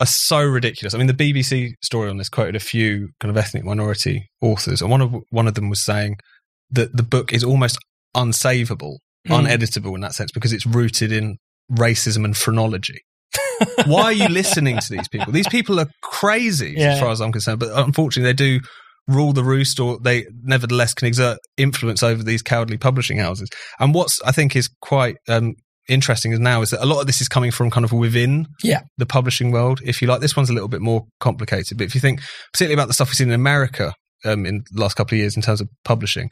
are 0.00 0.06
so 0.06 0.40
ridiculous. 0.44 0.94
I 0.94 0.98
mean, 0.98 1.08
the 1.08 1.12
BBC 1.14 1.72
story 1.82 2.08
on 2.08 2.18
this 2.18 2.28
quoted 2.28 2.54
a 2.54 2.60
few 2.60 3.08
kind 3.18 3.30
of 3.30 3.36
ethnic 3.36 3.64
minority 3.64 4.28
authors, 4.40 4.80
and 4.80 4.90
one 4.90 5.00
of 5.00 5.12
one 5.30 5.48
of 5.48 5.54
them 5.54 5.68
was 5.68 5.84
saying 5.84 6.16
that 6.70 6.96
the 6.96 7.02
book 7.02 7.32
is 7.32 7.42
almost 7.42 7.78
unsavable, 8.16 8.98
Mm. 9.28 9.46
uneditable 9.46 9.94
in 9.94 10.00
that 10.02 10.14
sense 10.14 10.30
because 10.32 10.52
it's 10.52 10.66
rooted 10.66 11.12
in 11.12 11.36
racism 11.72 12.24
and 12.24 12.36
phrenology. 12.36 13.00
Why 13.86 14.02
are 14.04 14.12
you 14.12 14.28
listening 14.28 14.78
to 14.78 14.86
these 14.90 15.08
people? 15.08 15.32
These 15.32 15.48
people 15.48 15.78
are 15.80 15.88
crazy, 16.02 16.74
Yeah. 16.76 16.92
as 16.94 17.00
far 17.00 17.10
as 17.10 17.20
I'm 17.20 17.32
concerned. 17.32 17.60
But 17.60 17.70
unfortunately, 17.76 18.30
they 18.32 18.36
do 18.36 18.60
rule 19.06 19.32
the 19.32 19.44
roost, 19.44 19.80
or 19.80 19.98
they 20.00 20.26
nevertheless 20.42 20.94
can 20.94 21.08
exert 21.08 21.38
influence 21.56 22.02
over 22.02 22.22
these 22.22 22.42
cowardly 22.42 22.76
publishing 22.78 23.18
houses. 23.18 23.48
And 23.80 23.94
what's 23.94 24.20
I 24.22 24.32
think 24.32 24.54
is 24.54 24.68
quite 24.80 25.16
um, 25.28 25.54
interesting 25.88 26.32
is 26.32 26.38
now 26.38 26.60
is 26.62 26.70
that 26.70 26.82
a 26.82 26.86
lot 26.86 27.00
of 27.00 27.06
this 27.06 27.20
is 27.20 27.28
coming 27.28 27.50
from 27.50 27.70
kind 27.70 27.84
of 27.84 27.92
within 27.92 28.46
Yeah. 28.62 28.80
the 28.98 29.06
publishing 29.06 29.50
world, 29.50 29.80
if 29.84 30.00
you 30.02 30.08
like. 30.08 30.20
This 30.20 30.36
one's 30.36 30.50
a 30.50 30.52
little 30.52 30.68
bit 30.68 30.82
more 30.82 31.06
complicated, 31.20 31.78
but 31.78 31.84
if 31.84 31.94
you 31.94 32.00
think 32.00 32.20
particularly 32.52 32.74
about 32.74 32.88
the 32.88 32.94
stuff 32.94 33.08
we've 33.08 33.16
seen 33.16 33.28
in 33.28 33.34
America 33.34 33.94
um, 34.24 34.44
in 34.46 34.62
the 34.70 34.80
last 34.80 34.94
couple 34.94 35.14
of 35.16 35.20
years 35.20 35.36
in 35.36 35.42
terms 35.42 35.60
of 35.60 35.68
publishing 35.84 36.28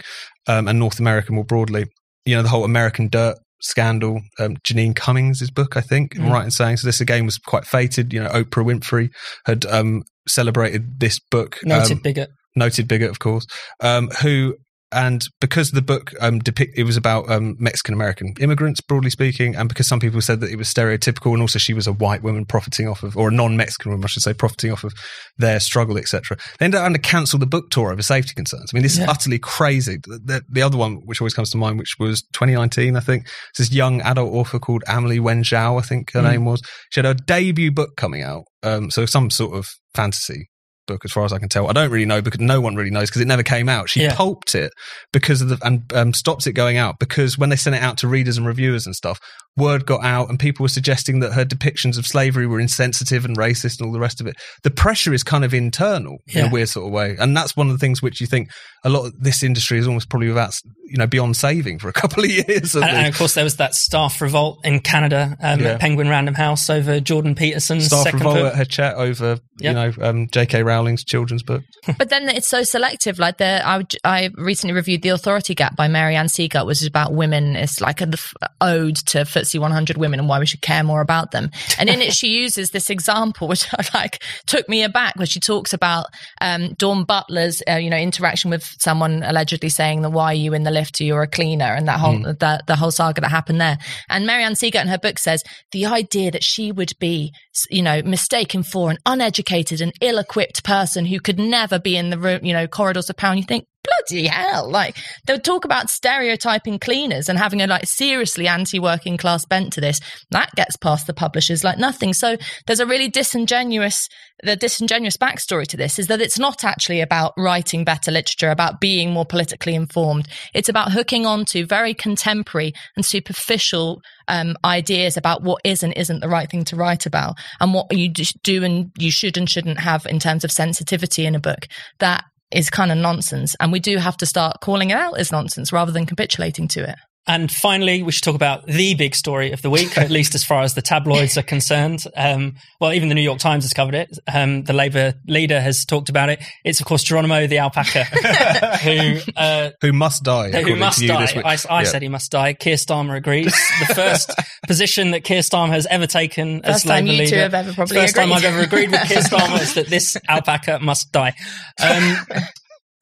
um, 0.46 0.68
and 0.68 0.78
North 0.78 0.98
America 1.00 1.32
more 1.32 1.44
broadly, 1.44 1.86
you 2.26 2.34
know, 2.36 2.42
the 2.42 2.48
whole 2.48 2.64
American 2.64 3.08
Dirt 3.08 3.36
scandal, 3.62 4.20
um, 4.38 4.56
Jeanine 4.58 4.94
Cummins' 4.94 5.50
book, 5.50 5.76
I 5.76 5.80
think, 5.80 6.16
I'm 6.16 6.24
Mm. 6.24 6.32
right 6.32 6.44
in 6.44 6.50
saying. 6.50 6.76
So 6.76 6.86
this 6.86 7.00
again 7.00 7.24
was 7.24 7.38
quite 7.38 7.64
fated. 7.64 8.12
You 8.12 8.22
know, 8.22 8.28
Oprah 8.30 8.64
Winfrey 8.64 9.08
had 9.46 9.64
um, 9.66 10.02
celebrated 10.28 11.00
this 11.00 11.18
book. 11.30 11.58
Noted 11.64 11.92
um, 11.92 11.98
bigot. 12.02 12.30
noted 12.54 12.86
bigot, 12.88 13.10
of 13.10 13.18
course, 13.18 13.46
um, 13.80 14.08
who 14.22 14.56
and 14.92 15.24
because 15.40 15.72
the 15.72 15.82
book 15.82 16.12
um, 16.20 16.38
depict 16.38 16.78
it 16.78 16.84
was 16.84 16.96
about 16.96 17.28
um, 17.30 17.56
Mexican 17.58 17.92
American 17.94 18.34
immigrants, 18.40 18.80
broadly 18.80 19.10
speaking, 19.10 19.56
and 19.56 19.68
because 19.68 19.86
some 19.88 19.98
people 20.00 20.20
said 20.20 20.40
that 20.40 20.50
it 20.50 20.56
was 20.56 20.72
stereotypical, 20.72 21.32
and 21.32 21.40
also 21.42 21.58
she 21.58 21.74
was 21.74 21.86
a 21.86 21.92
white 21.92 22.22
woman 22.22 22.44
profiting 22.44 22.86
off 22.88 23.02
of, 23.02 23.16
or 23.16 23.28
a 23.28 23.32
non-Mexican 23.32 23.90
woman, 23.92 24.04
I 24.04 24.08
should 24.08 24.22
say, 24.22 24.32
profiting 24.32 24.72
off 24.72 24.84
of 24.84 24.92
their 25.38 25.58
struggle, 25.60 25.98
etc. 25.98 26.36
They 26.58 26.64
ended 26.66 26.78
up 26.78 26.82
having 26.84 26.94
to 26.94 27.00
cancel 27.00 27.38
the 27.38 27.46
book 27.46 27.70
tour 27.70 27.92
over 27.92 28.02
safety 28.02 28.34
concerns. 28.34 28.70
I 28.72 28.76
mean, 28.76 28.82
this 28.84 28.96
Yeah. 28.96 29.04
is 29.04 29.08
utterly 29.10 29.38
crazy. 29.38 29.96
The, 30.02 30.20
the, 30.24 30.42
the 30.48 30.62
other 30.62 30.76
one, 30.78 31.00
which 31.04 31.20
always 31.20 31.34
comes 31.34 31.50
to 31.50 31.56
mind, 31.56 31.78
which 31.78 31.96
was 31.98 32.22
2019, 32.32 32.96
I 32.96 33.00
think, 33.00 33.26
this 33.58 33.72
young 33.72 34.00
adult 34.02 34.32
author 34.32 34.58
called 34.58 34.84
Amelie 34.86 35.20
Wen 35.20 35.42
Zhao, 35.42 35.78
I 35.78 35.82
think 35.82 36.12
her 36.12 36.20
Mm. 36.20 36.30
name 36.30 36.44
was. 36.44 36.62
She 36.90 37.00
had 37.00 37.06
a 37.06 37.14
debut 37.14 37.72
book 37.72 37.96
coming 37.96 38.22
out, 38.22 38.44
um, 38.62 38.90
so 38.90 39.04
some 39.06 39.30
sort 39.30 39.56
of 39.56 39.66
fantasy 39.94 40.48
book, 40.86 41.02
as 41.04 41.12
far 41.12 41.24
as 41.24 41.32
I 41.32 41.38
can 41.38 41.48
tell. 41.48 41.68
I 41.68 41.72
don't 41.72 41.90
really 41.90 42.06
know 42.06 42.22
because 42.22 42.40
no 42.40 42.60
one 42.60 42.74
really 42.76 42.90
knows 42.90 43.08
because 43.10 43.20
it 43.22 43.26
never 43.26 43.42
came 43.42 43.68
out. 43.68 43.88
She 43.88 44.02
Yeah. 44.02 44.14
pulped 44.14 44.54
it 44.54 44.72
because 45.12 45.40
of 45.42 45.48
the 45.48 45.58
and 45.62 45.82
um, 45.94 46.12
stopped 46.14 46.46
it 46.46 46.52
going 46.52 46.76
out 46.76 46.98
because 46.98 47.36
when 47.38 47.50
they 47.50 47.56
sent 47.56 47.76
it 47.76 47.82
out 47.82 47.98
to 47.98 48.08
readers 48.08 48.36
and 48.38 48.46
reviewers 48.46 48.86
and 48.86 48.94
stuff, 48.94 49.18
word 49.56 49.86
got 49.86 50.04
out 50.04 50.28
and 50.28 50.38
people 50.38 50.62
were 50.64 50.68
suggesting 50.68 51.20
that 51.20 51.32
her 51.32 51.44
depictions 51.44 51.96
of 51.98 52.06
slavery 52.06 52.46
were 52.46 52.60
insensitive 52.60 53.24
and 53.24 53.36
racist 53.38 53.78
and 53.80 53.86
all 53.86 53.92
the 53.92 53.98
rest 54.00 54.20
of 54.20 54.26
it. 54.26 54.34
The 54.64 54.70
pressure 54.70 55.14
is 55.14 55.22
kind 55.22 55.44
of 55.44 55.54
internal 55.54 56.18
in 56.28 56.38
Yeah. 56.44 56.48
a 56.48 56.50
weird 56.50 56.68
sort 56.68 56.86
of 56.86 56.92
way, 56.92 57.16
and 57.18 57.36
that's 57.36 57.56
one 57.56 57.68
of 57.68 57.72
the 57.72 57.78
things 57.78 58.02
which 58.02 58.20
you 58.20 58.26
think 58.26 58.48
a 58.84 58.90
lot 58.90 59.06
of 59.06 59.12
this 59.20 59.42
industry 59.42 59.78
is 59.78 59.86
almost 59.88 60.08
probably 60.10 60.28
without 60.28 60.54
you 60.88 60.96
know 60.98 61.06
beyond 61.06 61.36
saving 61.36 61.78
for 61.78 61.88
a 61.88 61.92
couple 62.02 62.22
of 62.22 62.30
years. 62.30 62.74
And, 62.76 62.84
and 62.84 63.06
of 63.08 63.16
course, 63.16 63.34
there 63.34 63.42
was 63.44 63.56
that 63.56 63.74
staff 63.74 64.20
revolt 64.20 64.58
in 64.64 64.78
Canada 64.80 65.36
um, 65.42 65.60
Yeah. 65.60 65.68
at 65.70 65.80
Penguin 65.80 66.08
Random 66.08 66.34
House 66.34 66.68
over 66.70 67.00
Jordan 67.00 67.34
Peterson's 67.34 67.86
Staff 67.86 68.02
second 68.04 68.20
revolt 68.20 68.36
book. 68.36 68.52
at 68.52 68.58
Hachette 68.58 68.94
over 68.96 69.38
Yeah. 69.58 69.70
you 69.70 69.74
know 69.74 69.92
um, 70.08 70.28
J.K. 70.30 70.62
Rowling 70.62 70.75
Rowling's 70.76 71.04
children's 71.04 71.42
book. 71.42 71.62
but 71.98 72.10
then 72.10 72.28
it's 72.28 72.48
so 72.48 72.62
selective. 72.62 73.18
Like 73.18 73.38
the 73.38 73.62
I, 73.64 73.84
I 74.04 74.30
recently 74.36 74.74
reviewed 74.74 75.02
The 75.02 75.10
Authority 75.10 75.54
Gap 75.54 75.74
by 75.74 75.88
Mary-Ann 75.88 76.26
Sieghart, 76.26 76.66
which 76.66 76.82
is 76.82 76.86
about 76.86 77.14
women. 77.14 77.56
It's 77.56 77.80
like 77.80 78.00
an 78.00 78.14
ode 78.60 78.96
to 78.96 79.18
FTSE 79.18 79.58
100 79.58 79.96
women 79.96 80.20
and 80.20 80.28
why 80.28 80.38
we 80.38 80.46
should 80.46 80.60
care 80.60 80.84
more 80.84 81.00
about 81.00 81.30
them. 81.30 81.50
And 81.78 81.88
in 81.88 82.02
it, 82.02 82.12
she 82.12 82.28
uses 82.42 82.70
this 82.70 82.90
example, 82.90 83.48
which 83.48 83.66
I 83.72 83.84
like 83.94 84.22
took 84.46 84.68
me 84.68 84.82
aback, 84.82 85.16
where 85.16 85.26
she 85.26 85.40
talks 85.40 85.72
about 85.72 86.06
um, 86.40 86.74
Dawn 86.74 87.04
Butler's, 87.04 87.62
uh, 87.68 87.74
you 87.74 87.88
know, 87.88 87.96
interaction 87.96 88.50
with 88.50 88.64
someone 88.78 89.22
allegedly 89.22 89.70
saying 89.70 90.02
that 90.02 90.10
why 90.10 90.26
are 90.26 90.34
you 90.34 90.52
in 90.52 90.64
the 90.64 90.70
lift? 90.70 91.00
You're 91.00 91.22
a 91.22 91.28
cleaner, 91.28 91.72
and 91.74 91.88
that 91.88 92.00
whole 92.00 92.18
mm. 92.18 92.38
the, 92.38 92.62
the 92.66 92.76
whole 92.76 92.90
saga 92.90 93.20
that 93.22 93.30
happened 93.30 93.60
there. 93.60 93.78
And 94.10 94.26
Mary-Ann 94.26 94.54
Sieghart 94.54 94.82
in 94.82 94.88
her 94.88 94.98
book 94.98 95.18
says 95.18 95.42
the 95.72 95.86
idea 95.86 96.30
that 96.30 96.44
she 96.44 96.72
would 96.72 96.92
be, 96.98 97.32
you 97.70 97.82
know, 97.82 98.02
mistaken 98.02 98.62
for 98.62 98.90
an 98.90 98.98
uneducated 99.06 99.80
and 99.80 99.92
ill-equipped 100.00 100.64
person 100.66 101.06
who 101.06 101.20
could 101.20 101.38
never 101.38 101.78
be 101.78 101.96
in 101.96 102.10
the 102.10 102.18
room, 102.18 102.44
you 102.44 102.52
know, 102.52 102.66
corridors 102.66 103.08
of 103.08 103.16
power. 103.16 103.30
And 103.30 103.40
you 103.40 103.46
think, 103.46 103.66
bloody 103.86 104.26
hell. 104.26 104.70
Like 104.70 104.96
they 105.26 105.34
would 105.34 105.44
talk 105.44 105.64
about 105.64 105.90
stereotyping 105.90 106.78
cleaners 106.78 107.28
and 107.28 107.38
having 107.38 107.62
a 107.62 107.66
like 107.66 107.86
seriously 107.86 108.48
anti-working 108.48 109.16
class 109.16 109.44
bent 109.44 109.72
to 109.74 109.80
this. 109.80 110.00
That 110.30 110.50
gets 110.56 110.76
past 110.76 111.06
the 111.06 111.14
publishers 111.14 111.64
like 111.64 111.78
nothing. 111.78 112.12
So 112.12 112.36
there's 112.66 112.80
a 112.80 112.86
really 112.86 113.08
disingenuous, 113.08 114.08
the 114.42 114.56
disingenuous 114.56 115.16
backstory 115.16 115.66
to 115.68 115.76
this 115.76 115.98
is 115.98 116.08
that 116.08 116.20
it's 116.20 116.38
not 116.38 116.64
actually 116.64 117.00
about 117.00 117.32
writing 117.36 117.84
better 117.84 118.10
literature, 118.10 118.50
about 118.50 118.80
being 118.80 119.10
more 119.10 119.26
politically 119.26 119.74
informed. 119.74 120.28
It's 120.54 120.68
about 120.68 120.92
hooking 120.92 121.26
on 121.26 121.44
to 121.46 121.66
very 121.66 121.94
contemporary 121.94 122.72
and 122.96 123.04
superficial 123.04 124.02
um, 124.28 124.56
ideas 124.64 125.16
about 125.16 125.42
what 125.42 125.60
is 125.64 125.82
and 125.82 125.92
isn't 125.96 126.20
the 126.20 126.28
right 126.28 126.50
thing 126.50 126.64
to 126.64 126.76
write 126.76 127.06
about 127.06 127.36
and 127.60 127.72
what 127.72 127.86
you 127.92 128.08
do 128.42 128.64
and 128.64 128.90
you 128.98 129.10
should 129.10 129.36
and 129.36 129.48
shouldn't 129.48 129.80
have 129.80 130.06
in 130.06 130.18
terms 130.18 130.44
of 130.44 130.50
sensitivity 130.50 131.26
in 131.26 131.34
a 131.34 131.40
book 131.40 131.66
that 131.98 132.24
is 132.50 132.70
kind 132.70 132.92
of 132.92 132.98
nonsense. 132.98 133.56
And 133.60 133.72
we 133.72 133.80
do 133.80 133.98
have 133.98 134.16
to 134.18 134.26
start 134.26 134.60
calling 134.60 134.90
it 134.90 134.96
out 134.96 135.18
as 135.18 135.32
nonsense 135.32 135.72
rather 135.72 135.92
than 135.92 136.06
capitulating 136.06 136.68
to 136.68 136.88
it. 136.88 136.96
And 137.28 137.50
finally, 137.50 138.04
we 138.04 138.12
should 138.12 138.22
talk 138.22 138.36
about 138.36 138.66
the 138.66 138.94
big 138.94 139.16
story 139.16 139.50
of 139.50 139.60
the 139.60 139.68
week, 139.68 139.98
at 139.98 140.10
least 140.10 140.36
as 140.36 140.44
far 140.44 140.62
as 140.62 140.74
the 140.74 140.82
tabloids 140.82 141.36
are 141.36 141.42
concerned. 141.42 142.04
Um, 142.16 142.54
well, 142.80 142.92
even 142.92 143.08
the 143.08 143.16
New 143.16 143.22
York 143.22 143.40
Times 143.40 143.64
has 143.64 143.72
covered 143.72 143.96
it. 143.96 144.16
Um, 144.32 144.62
the 144.62 144.72
Labour 144.72 145.14
leader 145.26 145.60
has 145.60 145.84
talked 145.84 146.08
about 146.08 146.28
it. 146.28 146.40
It's, 146.64 146.78
of 146.78 146.86
course, 146.86 147.02
Geronimo 147.02 147.48
the 147.48 147.58
alpaca, 147.58 148.04
who 148.84 149.18
uh, 149.36 149.70
who 149.80 149.92
must 149.92 150.22
die. 150.22 150.52
Who 150.62 150.76
must 150.76 151.04
die. 151.04 151.42
I, 151.44 151.58
I 151.68 151.82
yeah. 151.82 151.84
said 151.84 152.02
he 152.02 152.08
must 152.08 152.30
die. 152.30 152.52
Keir 152.52 152.76
Starmer 152.76 153.16
agrees. 153.16 153.54
The 153.80 153.94
first 153.94 154.30
position 154.68 155.10
that 155.10 155.24
Keir 155.24 155.40
Starmer 155.40 155.70
has 155.70 155.86
ever 155.86 156.06
taken 156.06 156.62
first 156.62 156.84
as 156.84 156.86
Labour 156.86 157.08
leader. 157.08 157.36
Have 157.40 157.54
ever 157.54 157.72
first 157.72 157.90
agreed. 157.92 158.14
time 158.14 158.32
I've 158.32 158.44
ever 158.44 158.60
agreed 158.60 158.92
with 158.92 159.02
Keir 159.08 159.18
Starmer 159.22 159.60
is 159.60 159.74
that 159.74 159.88
this 159.88 160.16
alpaca 160.28 160.78
must 160.80 161.10
die. 161.10 161.34
Um, 161.82 162.18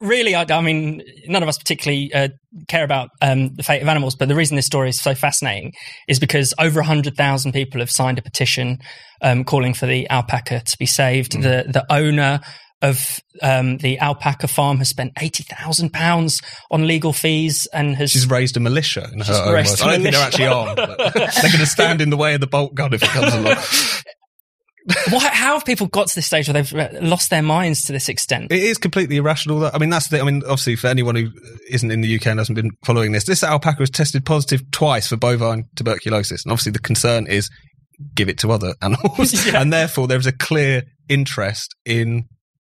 really, 0.00 0.34
I, 0.34 0.44
I, 0.48 0.60
mean, 0.60 1.02
none 1.26 1.42
of 1.42 1.48
us 1.48 1.58
particularly 1.58 2.12
uh, 2.12 2.28
care 2.68 2.84
about 2.84 3.10
um, 3.22 3.54
the 3.54 3.62
fate 3.62 3.82
of 3.82 3.88
animals, 3.88 4.14
but 4.14 4.28
the 4.28 4.34
reason 4.34 4.56
this 4.56 4.66
story 4.66 4.88
is 4.88 5.00
so 5.00 5.14
fascinating 5.14 5.72
is 6.08 6.18
because 6.18 6.54
over 6.58 6.80
100,000 6.80 7.52
people 7.52 7.80
have 7.80 7.90
signed 7.90 8.18
a 8.18 8.22
petition 8.22 8.78
um, 9.22 9.44
calling 9.44 9.74
for 9.74 9.86
the 9.86 10.08
alpaca 10.10 10.60
to 10.60 10.78
be 10.78 10.86
saved. 10.86 11.32
Mm. 11.32 11.42
The, 11.42 11.72
the 11.72 11.92
owner 11.92 12.40
of 12.82 13.18
um, 13.40 13.78
the 13.78 13.98
alpaca 13.98 14.46
farm 14.46 14.76
has 14.78 14.90
spent 14.90 15.12
eighty 15.20 15.42
thousand 15.42 15.90
pounds 15.90 16.42
on 16.70 16.86
legal 16.86 17.14
fees 17.14 17.66
and 17.72 17.96
has 17.96 18.10
she's 18.10 18.28
raised 18.28 18.58
a 18.58 18.60
militia 18.60 19.08
in 19.10 19.20
her 19.20 19.32
own 19.32 19.52
words. 19.52 19.80
I 19.80 19.92
don't 19.92 20.02
think 20.02 20.14
they're 20.14 20.22
actually 20.22 20.46
armed. 20.48 20.76
they're 20.78 20.88
going 20.88 21.58
to 21.58 21.66
stand 21.66 22.02
in 22.02 22.10
the 22.10 22.16
way 22.18 22.34
of 22.34 22.40
the 22.40 22.46
bolt 22.46 22.74
gun 22.74 22.92
if 22.92 23.02
it 23.02 23.08
comes 23.08 23.32
along. 23.32 23.56
Why, 25.10 25.28
how 25.28 25.54
have 25.54 25.64
people 25.64 25.86
got 25.86 26.08
to 26.08 26.14
this 26.14 26.26
stage 26.26 26.46
where 26.46 26.62
they've 26.62 27.02
lost 27.02 27.30
their 27.30 27.42
minds 27.42 27.84
to 27.84 27.92
this 27.92 28.10
extent? 28.10 28.52
It 28.52 28.62
is 28.62 28.76
completely 28.76 29.16
irrational. 29.16 29.70
I 29.72 29.78
mean, 29.78 29.88
that's 29.88 30.08
the. 30.08 30.20
I 30.20 30.24
mean, 30.24 30.42
obviously, 30.42 30.76
for 30.76 30.88
anyone 30.88 31.14
who 31.14 31.30
isn't 31.70 31.90
in 31.90 32.02
the 32.02 32.16
UK 32.16 32.26
and 32.26 32.38
hasn't 32.38 32.56
been 32.56 32.70
following 32.84 33.12
this, 33.12 33.24
this 33.24 33.42
alpaca 33.42 33.80
was 33.80 33.90
tested 33.90 34.26
positive 34.26 34.70
twice 34.72 35.08
for 35.08 35.16
bovine 35.16 35.64
tuberculosis, 35.74 36.44
and 36.44 36.52
obviously, 36.52 36.72
the 36.72 36.80
concern 36.80 37.26
is 37.26 37.48
give 38.14 38.28
it 38.28 38.38
to 38.38 38.52
other 38.52 38.74
animals, 38.82 39.46
yeah. 39.46 39.60
and 39.60 39.72
therefore, 39.72 40.06
there 40.06 40.18
is 40.18 40.26
a 40.26 40.32
clear 40.32 40.82
interest 41.08 41.74
in 41.86 42.24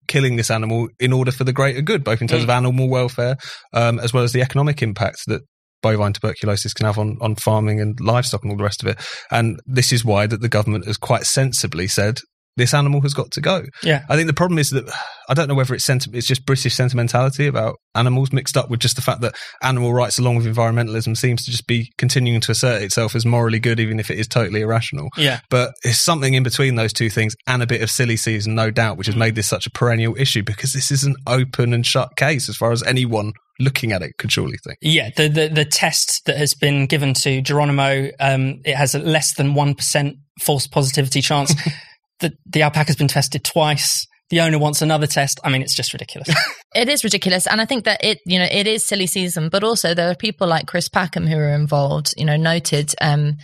killing 0.07 0.37
this 0.37 0.51
animal 0.51 0.89
in 0.99 1.13
order 1.13 1.33
for 1.33 1.45
the 1.45 1.53
greater 1.53 1.83
good, 1.83 2.03
both 2.03 2.23
in 2.23 2.29
terms 2.29 2.43
mm. 2.43 2.45
of 2.45 2.51
animal 2.51 2.89
welfare 2.89 3.37
um, 3.73 3.99
as 3.99 4.15
well 4.15 4.23
as 4.23 4.33
the 4.33 4.41
economic 4.41 4.81
impact 4.81 5.19
that 5.27 5.43
bovine 5.87 6.13
tuberculosis 6.13 6.75
can 6.75 6.87
have 6.87 6.99
on, 6.99 7.19
on 7.21 7.37
farming 7.37 7.81
and 7.81 7.99
livestock 8.01 8.43
and 8.43 8.51
all 8.51 8.59
the 8.59 8.65
rest 8.65 8.83
of 8.83 8.89
it. 8.89 8.99
And 9.31 9.61
this 9.67 9.93
is 9.93 10.05
why 10.05 10.27
that 10.27 10.41
the 10.41 10.49
government 10.49 10.87
has 10.87 10.97
quite 10.97 11.25
sensibly 11.25 11.87
said 11.87 12.21
this 12.57 12.73
animal 12.73 13.01
has 13.03 13.15
got 13.15 13.31
to 13.33 13.41
go. 13.41 13.65
Yeah. 13.83 14.05
I 14.09 14.17
think 14.17 14.27
the 14.27 14.35
problem 14.35 14.59
is 14.59 14.71
that 14.71 14.85
I 15.29 15.35
don't 15.35 15.49
know 15.49 15.55
whether 15.55 15.75
it's 15.75 15.85
senti- 15.85 16.17
it's 16.17 16.27
just 16.27 16.47
British 16.47 16.75
sentimentality 16.75 17.47
about 17.47 17.77
animals 17.95 18.33
mixed 18.33 18.57
up 18.57 18.71
with 18.71 18.81
just 18.81 18.97
the 18.97 19.03
fact 19.03 19.21
that 19.21 19.35
animal 19.63 19.93
rights 19.93 20.19
along 20.19 20.37
with 20.37 20.47
environmentalism 20.47 21.17
seems 21.17 21.45
to 21.45 21.51
just 21.51 21.67
be 21.67 21.93
continuing 21.99 22.41
to 22.41 22.53
assert 22.53 22.83
itself 22.83 23.15
as 23.15 23.27
morally 23.27 23.59
good 23.59 23.79
even 23.79 24.01
if 24.01 24.11
it 24.11 24.19
is 24.19 24.27
totally 24.27 24.63
irrational. 24.63 25.09
Yeah. 25.17 25.41
But 25.51 25.75
it's 25.83 25.99
something 25.99 26.35
in 26.35 26.43
between 26.43 26.77
those 26.77 26.93
two 26.93 27.11
things 27.11 27.35
and 27.47 27.63
a 27.63 27.67
bit 27.67 27.83
of 27.83 27.91
silly 27.91 28.17
season 28.17 28.55
no 28.55 28.71
doubt 28.71 28.97
which 28.97 29.07
has 29.07 29.17
made 29.17 29.35
this 29.35 29.47
such 29.47 29.67
a 29.67 29.71
perennial 29.71 30.15
issue 30.17 30.43
because 30.43 30.73
this 30.73 30.91
is 30.91 31.05
an 31.05 31.17
open 31.27 31.75
and 31.75 31.87
shut 31.87 32.17
case 32.17 32.49
as 32.49 32.57
far 32.57 32.73
as 32.73 32.83
anyone 32.83 33.33
looking 33.59 33.93
at 33.93 34.03
it 34.03 34.19
could 34.19 34.31
surely 34.33 34.59
think. 34.65 34.79
Yeah, 34.81 35.11
the 35.17 35.29
the, 35.29 35.49
the 35.49 35.65
test 35.65 36.25
that 36.27 36.37
has 36.37 36.55
been 36.55 36.87
given 36.87 37.15
to 37.15 37.41
Geronimo, 37.41 38.11
um, 38.21 38.61
it 38.65 38.77
has 38.77 38.95
a 38.95 38.99
less 38.99 39.35
than 39.35 39.55
one 39.55 39.75
percent 39.75 40.17
false 40.41 40.67
positivity 40.67 41.23
chance. 41.23 41.55
the 42.21 42.33
the 42.47 42.63
alpaca's 42.63 42.97
been 42.97 43.09
tested 43.09 43.45
twice. 43.45 44.07
The 44.29 44.41
owner 44.41 44.59
wants 44.59 44.83
another 44.83 45.07
test. 45.07 45.39
I 45.45 45.51
mean, 45.51 45.63
it's 45.63 45.75
just 45.75 45.93
ridiculous. 45.93 46.29
it 46.75 46.89
is 46.89 47.05
ridiculous, 47.05 47.47
and 47.47 47.61
I 47.61 47.65
think 47.65 47.85
that 47.85 48.03
it, 48.03 48.19
you 48.27 48.39
know, 48.39 48.49
it 48.51 48.67
is 48.67 48.85
silly 48.85 49.07
season. 49.07 49.49
But 49.49 49.63
also, 49.63 49.95
there 49.95 50.11
are 50.11 50.17
people 50.17 50.49
like 50.49 50.67
Chris 50.67 50.89
Packham 50.89 51.29
who 51.29 51.37
are 51.37 51.55
involved. 51.55 52.13
You 52.17 52.25
know, 52.25 52.37
noted 52.37 52.93
um, 53.01 53.37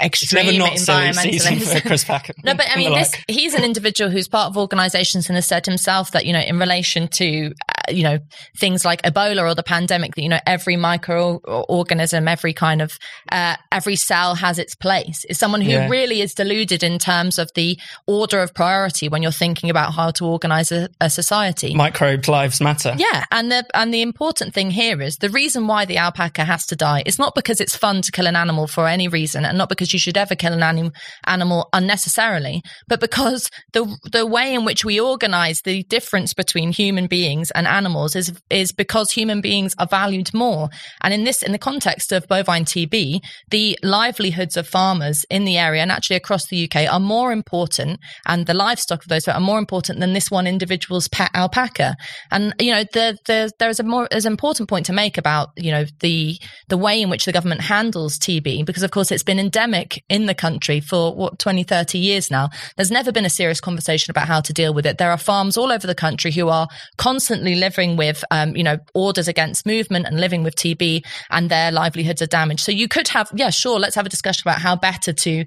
extreme 0.00 0.60
environmentalist. 0.60 1.82
Chris 1.86 2.04
Packham. 2.04 2.36
no, 2.42 2.54
but 2.54 2.66
I 2.70 2.76
mean, 2.76 2.92
this, 2.92 3.12
he's 3.28 3.54
an 3.54 3.64
individual 3.64 4.10
who's 4.10 4.28
part 4.28 4.48
of 4.48 4.56
organisations 4.56 5.28
and 5.28 5.36
has 5.36 5.46
said 5.46 5.66
himself 5.66 6.12
that 6.12 6.26
you 6.26 6.32
know, 6.32 6.40
in 6.40 6.58
relation 6.58 7.08
to 7.08 7.52
uh, 7.68 7.83
you 7.88 8.02
know 8.02 8.18
things 8.58 8.84
like 8.84 9.02
Ebola 9.02 9.42
or 9.42 9.54
the 9.54 9.62
pandemic, 9.62 10.14
that 10.16 10.22
you 10.22 10.28
know 10.28 10.40
every 10.46 10.76
microorganism, 10.76 12.28
every 12.28 12.52
kind 12.52 12.82
of 12.82 12.98
uh, 13.30 13.56
every 13.70 13.96
cell 13.96 14.34
has 14.34 14.58
its 14.58 14.74
place. 14.74 15.24
Is 15.26 15.38
someone 15.38 15.60
who 15.60 15.70
yeah. 15.70 15.88
really 15.88 16.20
is 16.20 16.34
deluded 16.34 16.82
in 16.82 16.98
terms 16.98 17.38
of 17.38 17.50
the 17.54 17.78
order 18.06 18.40
of 18.40 18.52
priority 18.54 19.08
when 19.08 19.22
you're 19.22 19.32
thinking 19.32 19.70
about 19.70 19.94
how 19.94 20.10
to 20.12 20.26
organise 20.26 20.72
a, 20.72 20.88
a 21.00 21.08
society. 21.08 21.74
Microbe 21.74 22.26
lives 22.28 22.60
matter. 22.60 22.94
Yeah, 22.96 23.24
and 23.30 23.50
the 23.50 23.64
and 23.74 23.94
the 23.94 24.02
important 24.02 24.54
thing 24.54 24.72
here 24.72 25.00
is 25.00 25.18
the 25.18 25.30
reason 25.30 25.68
why 25.68 25.84
the 25.84 25.98
alpaca 25.98 26.44
has 26.44 26.66
to 26.66 26.76
die 26.76 27.04
is 27.06 27.18
not 27.18 27.36
because 27.36 27.60
it's 27.60 27.76
fun 27.76 28.02
to 28.02 28.10
kill 28.10 28.26
an 28.26 28.34
animal 28.34 28.66
for 28.66 28.88
any 28.88 29.06
reason, 29.06 29.44
and 29.44 29.56
not 29.56 29.68
because 29.68 29.84
because 29.84 29.92
you 29.92 29.98
should 29.98 30.16
ever 30.16 30.34
kill 30.34 30.54
an 30.54 30.62
anim- 30.62 30.92
animal 31.26 31.68
unnecessarily, 31.74 32.62
but 32.88 33.00
because 33.00 33.50
the 33.74 33.84
the 34.10 34.24
way 34.24 34.54
in 34.54 34.64
which 34.64 34.84
we 34.84 34.98
organize 34.98 35.60
the 35.62 35.82
difference 35.84 36.32
between 36.32 36.72
human 36.72 37.06
beings 37.06 37.50
and 37.50 37.66
animals 37.74 38.16
is 38.16 38.32
is 38.50 38.72
because 38.72 39.10
human 39.10 39.40
beings 39.40 39.74
are 39.78 39.86
valued 39.86 40.32
more. 40.32 40.68
And 41.02 41.12
in 41.12 41.24
this, 41.24 41.42
in 41.42 41.52
the 41.52 41.58
context 41.58 42.12
of 42.12 42.28
bovine 42.28 42.64
TB, 42.64 43.20
the 43.50 43.78
livelihoods 43.82 44.56
of 44.56 44.68
farmers 44.68 45.24
in 45.30 45.44
the 45.44 45.58
area 45.58 45.82
and 45.82 45.92
actually 45.92 46.16
across 46.16 46.46
the 46.46 46.64
UK 46.64 46.92
are 46.92 47.00
more 47.00 47.32
important, 47.32 48.00
and 48.26 48.46
the 48.46 48.54
livestock 48.54 49.02
of 49.02 49.08
those 49.08 49.28
are 49.28 49.40
more 49.40 49.58
important 49.58 50.00
than 50.00 50.12
this 50.12 50.30
one 50.30 50.46
individual's 50.46 51.08
pet 51.08 51.30
alpaca. 51.34 51.96
And 52.30 52.54
you 52.58 52.72
know, 52.72 52.84
the, 52.92 53.18
the, 53.26 53.52
there 53.58 53.70
is 53.70 53.80
a 53.80 53.82
more 53.82 54.08
there's 54.10 54.26
an 54.26 54.32
important 54.32 54.68
point 54.68 54.86
to 54.86 54.92
make 54.92 55.18
about 55.18 55.50
you 55.56 55.70
know 55.70 55.84
the 56.00 56.38
the 56.68 56.78
way 56.78 57.02
in 57.02 57.10
which 57.10 57.24
the 57.24 57.32
government 57.32 57.60
handles 57.60 58.18
TB, 58.18 58.64
because 58.64 58.82
of 58.82 58.90
course 58.90 59.10
it's 59.10 59.22
been 59.22 59.38
endemic 59.38 59.64
endemic 59.74 60.04
in 60.08 60.26
the 60.26 60.34
country 60.34 60.80
for 60.80 61.14
what 61.14 61.38
20, 61.38 61.62
30 61.62 61.98
years 61.98 62.30
now. 62.30 62.48
There's 62.76 62.90
never 62.90 63.12
been 63.12 63.24
a 63.24 63.30
serious 63.30 63.60
conversation 63.60 64.10
about 64.10 64.28
how 64.28 64.40
to 64.40 64.52
deal 64.52 64.74
with 64.74 64.86
it. 64.86 64.98
There 64.98 65.10
are 65.10 65.18
farms 65.18 65.56
all 65.56 65.72
over 65.72 65.86
the 65.86 65.94
country 65.94 66.32
who 66.32 66.48
are 66.48 66.68
constantly 66.98 67.54
living 67.64 67.96
with, 67.96 68.24
um, 68.30 68.54
you 68.54 68.62
know, 68.62 68.78
orders 68.94 69.28
against 69.28 69.66
movement 69.66 70.06
and 70.06 70.20
living 70.20 70.42
with 70.44 70.54
TB 70.54 71.02
and 71.30 71.50
their 71.50 71.72
livelihoods 71.72 72.20
are 72.20 72.26
damaged. 72.26 72.60
So 72.60 72.72
you 72.72 72.88
could 72.88 73.08
have, 73.08 73.30
yeah, 73.34 73.50
sure, 73.50 73.78
let's 73.80 73.96
have 73.96 74.06
a 74.06 74.10
discussion 74.10 74.42
about 74.46 74.60
how 74.60 74.76
better 74.76 75.12
to 75.12 75.44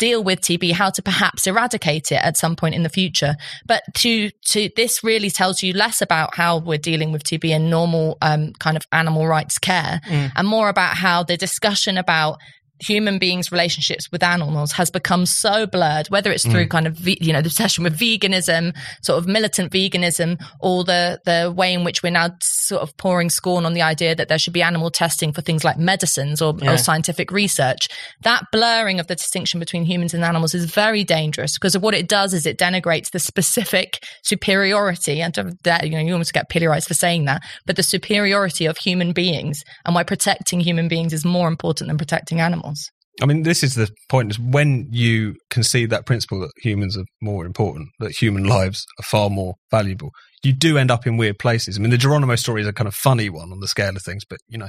deal 0.00 0.24
with 0.24 0.40
TB, 0.40 0.72
how 0.72 0.90
to 0.90 1.02
perhaps 1.02 1.46
eradicate 1.46 2.10
it 2.10 2.20
at 2.24 2.36
some 2.36 2.56
point 2.56 2.74
in 2.74 2.82
the 2.82 2.88
future. 2.88 3.36
But 3.66 3.82
to 3.98 4.30
to 4.46 4.70
this 4.74 5.04
really 5.04 5.30
tells 5.30 5.62
you 5.62 5.72
less 5.74 6.02
about 6.02 6.34
how 6.34 6.58
we're 6.58 6.78
dealing 6.78 7.12
with 7.12 7.22
TB 7.22 7.44
in 7.50 7.70
normal 7.70 8.18
um, 8.22 8.52
kind 8.54 8.76
of 8.76 8.86
animal 8.90 9.28
rights 9.28 9.58
care, 9.58 10.00
mm. 10.08 10.32
and 10.34 10.48
more 10.48 10.68
about 10.68 10.96
how 10.96 11.22
the 11.22 11.36
discussion 11.36 11.98
about 11.98 12.38
human 12.80 13.18
beings' 13.18 13.52
relationships 13.52 14.10
with 14.10 14.22
animals 14.22 14.72
has 14.72 14.90
become 14.90 15.26
so 15.26 15.66
blurred, 15.66 16.08
whether 16.08 16.30
it's 16.30 16.44
through 16.44 16.66
mm. 16.66 16.70
kind 16.70 16.86
of, 16.86 17.06
you 17.06 17.32
know, 17.32 17.42
the 17.42 17.48
obsession 17.48 17.84
with 17.84 17.98
veganism, 17.98 18.74
sort 19.02 19.18
of 19.18 19.26
militant 19.26 19.72
veganism, 19.72 20.42
or 20.60 20.84
the, 20.84 21.20
the 21.24 21.52
way 21.54 21.72
in 21.72 21.84
which 21.84 22.02
we're 22.02 22.10
now 22.10 22.30
sort 22.42 22.82
of 22.82 22.96
pouring 22.96 23.30
scorn 23.30 23.66
on 23.66 23.74
the 23.74 23.82
idea 23.82 24.14
that 24.14 24.28
there 24.28 24.38
should 24.38 24.52
be 24.52 24.62
animal 24.62 24.90
testing 24.90 25.32
for 25.32 25.40
things 25.40 25.64
like 25.64 25.78
medicines 25.78 26.40
or, 26.40 26.54
yeah. 26.60 26.72
or 26.72 26.76
scientific 26.76 27.30
research. 27.30 27.88
That 28.22 28.44
blurring 28.52 29.00
of 29.00 29.06
the 29.06 29.14
distinction 29.14 29.60
between 29.60 29.84
humans 29.84 30.14
and 30.14 30.24
animals 30.24 30.54
is 30.54 30.64
very 30.64 31.04
dangerous 31.04 31.54
because 31.54 31.74
of 31.74 31.82
what 31.82 31.94
it 31.94 32.08
does 32.08 32.34
is 32.34 32.46
it 32.46 32.58
denigrates 32.58 33.10
the 33.10 33.18
specific 33.18 34.04
superiority 34.22 35.20
and 35.20 35.36
you 35.36 35.90
know, 35.90 35.98
you 35.98 36.12
almost 36.12 36.32
get 36.32 36.50
pillorized 36.50 36.88
for 36.88 36.94
saying 36.94 37.24
that, 37.26 37.42
but 37.66 37.76
the 37.76 37.82
superiority 37.82 38.66
of 38.66 38.76
human 38.76 39.12
beings 39.12 39.64
and 39.84 39.94
why 39.94 40.02
protecting 40.02 40.60
human 40.60 40.88
beings 40.88 41.12
is 41.12 41.24
more 41.24 41.48
important 41.48 41.88
than 41.88 41.98
protecting 41.98 42.40
animals. 42.70 42.90
I 43.22 43.26
mean, 43.26 43.42
this 43.42 43.62
is 43.62 43.74
the 43.74 43.90
point: 44.08 44.30
is 44.30 44.38
when 44.38 44.88
you 44.90 45.34
concede 45.50 45.90
that 45.90 46.06
principle 46.06 46.40
that 46.40 46.52
humans 46.62 46.96
are 46.96 47.04
more 47.20 47.44
important, 47.44 47.88
that 47.98 48.12
human 48.12 48.44
lives 48.44 48.86
are 48.98 49.02
far 49.02 49.30
more 49.30 49.54
valuable, 49.70 50.10
you 50.42 50.52
do 50.52 50.78
end 50.78 50.90
up 50.90 51.06
in 51.06 51.16
weird 51.16 51.38
places. 51.38 51.76
I 51.76 51.80
mean, 51.80 51.90
the 51.90 51.98
Geronimo 51.98 52.36
story 52.36 52.62
is 52.62 52.68
a 52.68 52.72
kind 52.72 52.88
of 52.88 52.94
funny 52.94 53.28
one 53.28 53.52
on 53.52 53.60
the 53.60 53.68
scale 53.68 53.94
of 53.94 54.02
things, 54.02 54.24
but 54.28 54.38
you 54.48 54.58
know, 54.58 54.68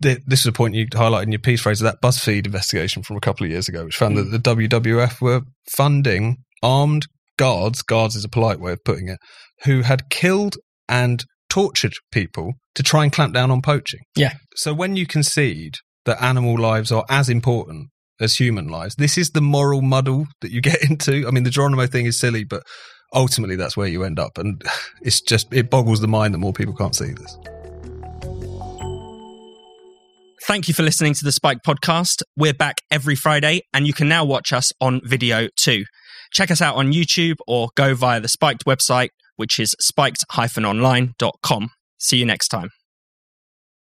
the, 0.00 0.18
this 0.26 0.40
is 0.40 0.46
a 0.46 0.52
point 0.52 0.74
you 0.74 0.86
highlighted 0.86 1.24
in 1.24 1.32
your 1.32 1.38
piece, 1.38 1.60
Fraser, 1.60 1.84
that 1.84 2.02
BuzzFeed 2.02 2.46
investigation 2.46 3.02
from 3.02 3.16
a 3.16 3.20
couple 3.20 3.44
of 3.44 3.50
years 3.50 3.68
ago, 3.68 3.84
which 3.84 3.96
found 3.96 4.16
mm. 4.16 4.30
that 4.30 4.42
the 4.42 4.56
WWF 4.56 5.20
were 5.20 5.42
funding 5.70 6.38
armed 6.62 7.06
guards. 7.38 7.82
Guards 7.82 8.16
is 8.16 8.24
a 8.24 8.28
polite 8.28 8.60
way 8.60 8.72
of 8.72 8.84
putting 8.84 9.08
it, 9.08 9.18
who 9.64 9.82
had 9.82 10.10
killed 10.10 10.56
and 10.88 11.24
tortured 11.48 11.94
people 12.10 12.54
to 12.74 12.82
try 12.82 13.04
and 13.04 13.12
clamp 13.12 13.32
down 13.32 13.50
on 13.50 13.62
poaching. 13.62 14.00
Yeah. 14.16 14.34
So 14.56 14.74
when 14.74 14.96
you 14.96 15.06
concede 15.06 15.76
that 16.06 16.22
animal 16.22 16.58
lives 16.58 16.90
are 16.90 17.04
as 17.08 17.28
important 17.28 17.90
as 18.20 18.34
human 18.34 18.68
lives. 18.68 18.94
This 18.94 19.18
is 19.18 19.30
the 19.30 19.40
moral 19.42 19.82
muddle 19.82 20.26
that 20.40 20.50
you 20.50 20.60
get 20.60 20.82
into. 20.90 21.26
I 21.28 21.30
mean, 21.30 21.44
the 21.44 21.50
Geronimo 21.50 21.86
thing 21.86 22.06
is 22.06 22.18
silly, 22.18 22.44
but 22.44 22.62
ultimately 23.12 23.56
that's 23.56 23.76
where 23.76 23.88
you 23.88 24.04
end 24.04 24.18
up. 24.18 24.38
And 24.38 24.62
it's 25.02 25.20
just, 25.20 25.52
it 25.52 25.70
boggles 25.70 26.00
the 26.00 26.08
mind 26.08 26.34
that 26.34 26.38
more 26.38 26.52
people 26.52 26.74
can't 26.74 26.96
see 26.96 27.12
this. 27.12 27.38
Thank 30.46 30.68
you 30.68 30.74
for 30.74 30.84
listening 30.84 31.12
to 31.14 31.24
the 31.24 31.32
Spiked 31.32 31.64
podcast. 31.66 32.22
We're 32.36 32.54
back 32.54 32.76
every 32.88 33.16
Friday, 33.16 33.62
and 33.74 33.84
you 33.84 33.92
can 33.92 34.08
now 34.08 34.24
watch 34.24 34.52
us 34.52 34.72
on 34.80 35.00
video 35.04 35.48
too. 35.56 35.84
Check 36.32 36.52
us 36.52 36.62
out 36.62 36.76
on 36.76 36.92
YouTube 36.92 37.36
or 37.48 37.70
go 37.74 37.96
via 37.96 38.20
the 38.20 38.28
Spiked 38.28 38.64
website, 38.64 39.08
which 39.34 39.58
is 39.58 39.74
spiked-online.com. 39.80 41.70
See 41.98 42.18
you 42.18 42.24
next 42.24 42.48
time. 42.48 42.70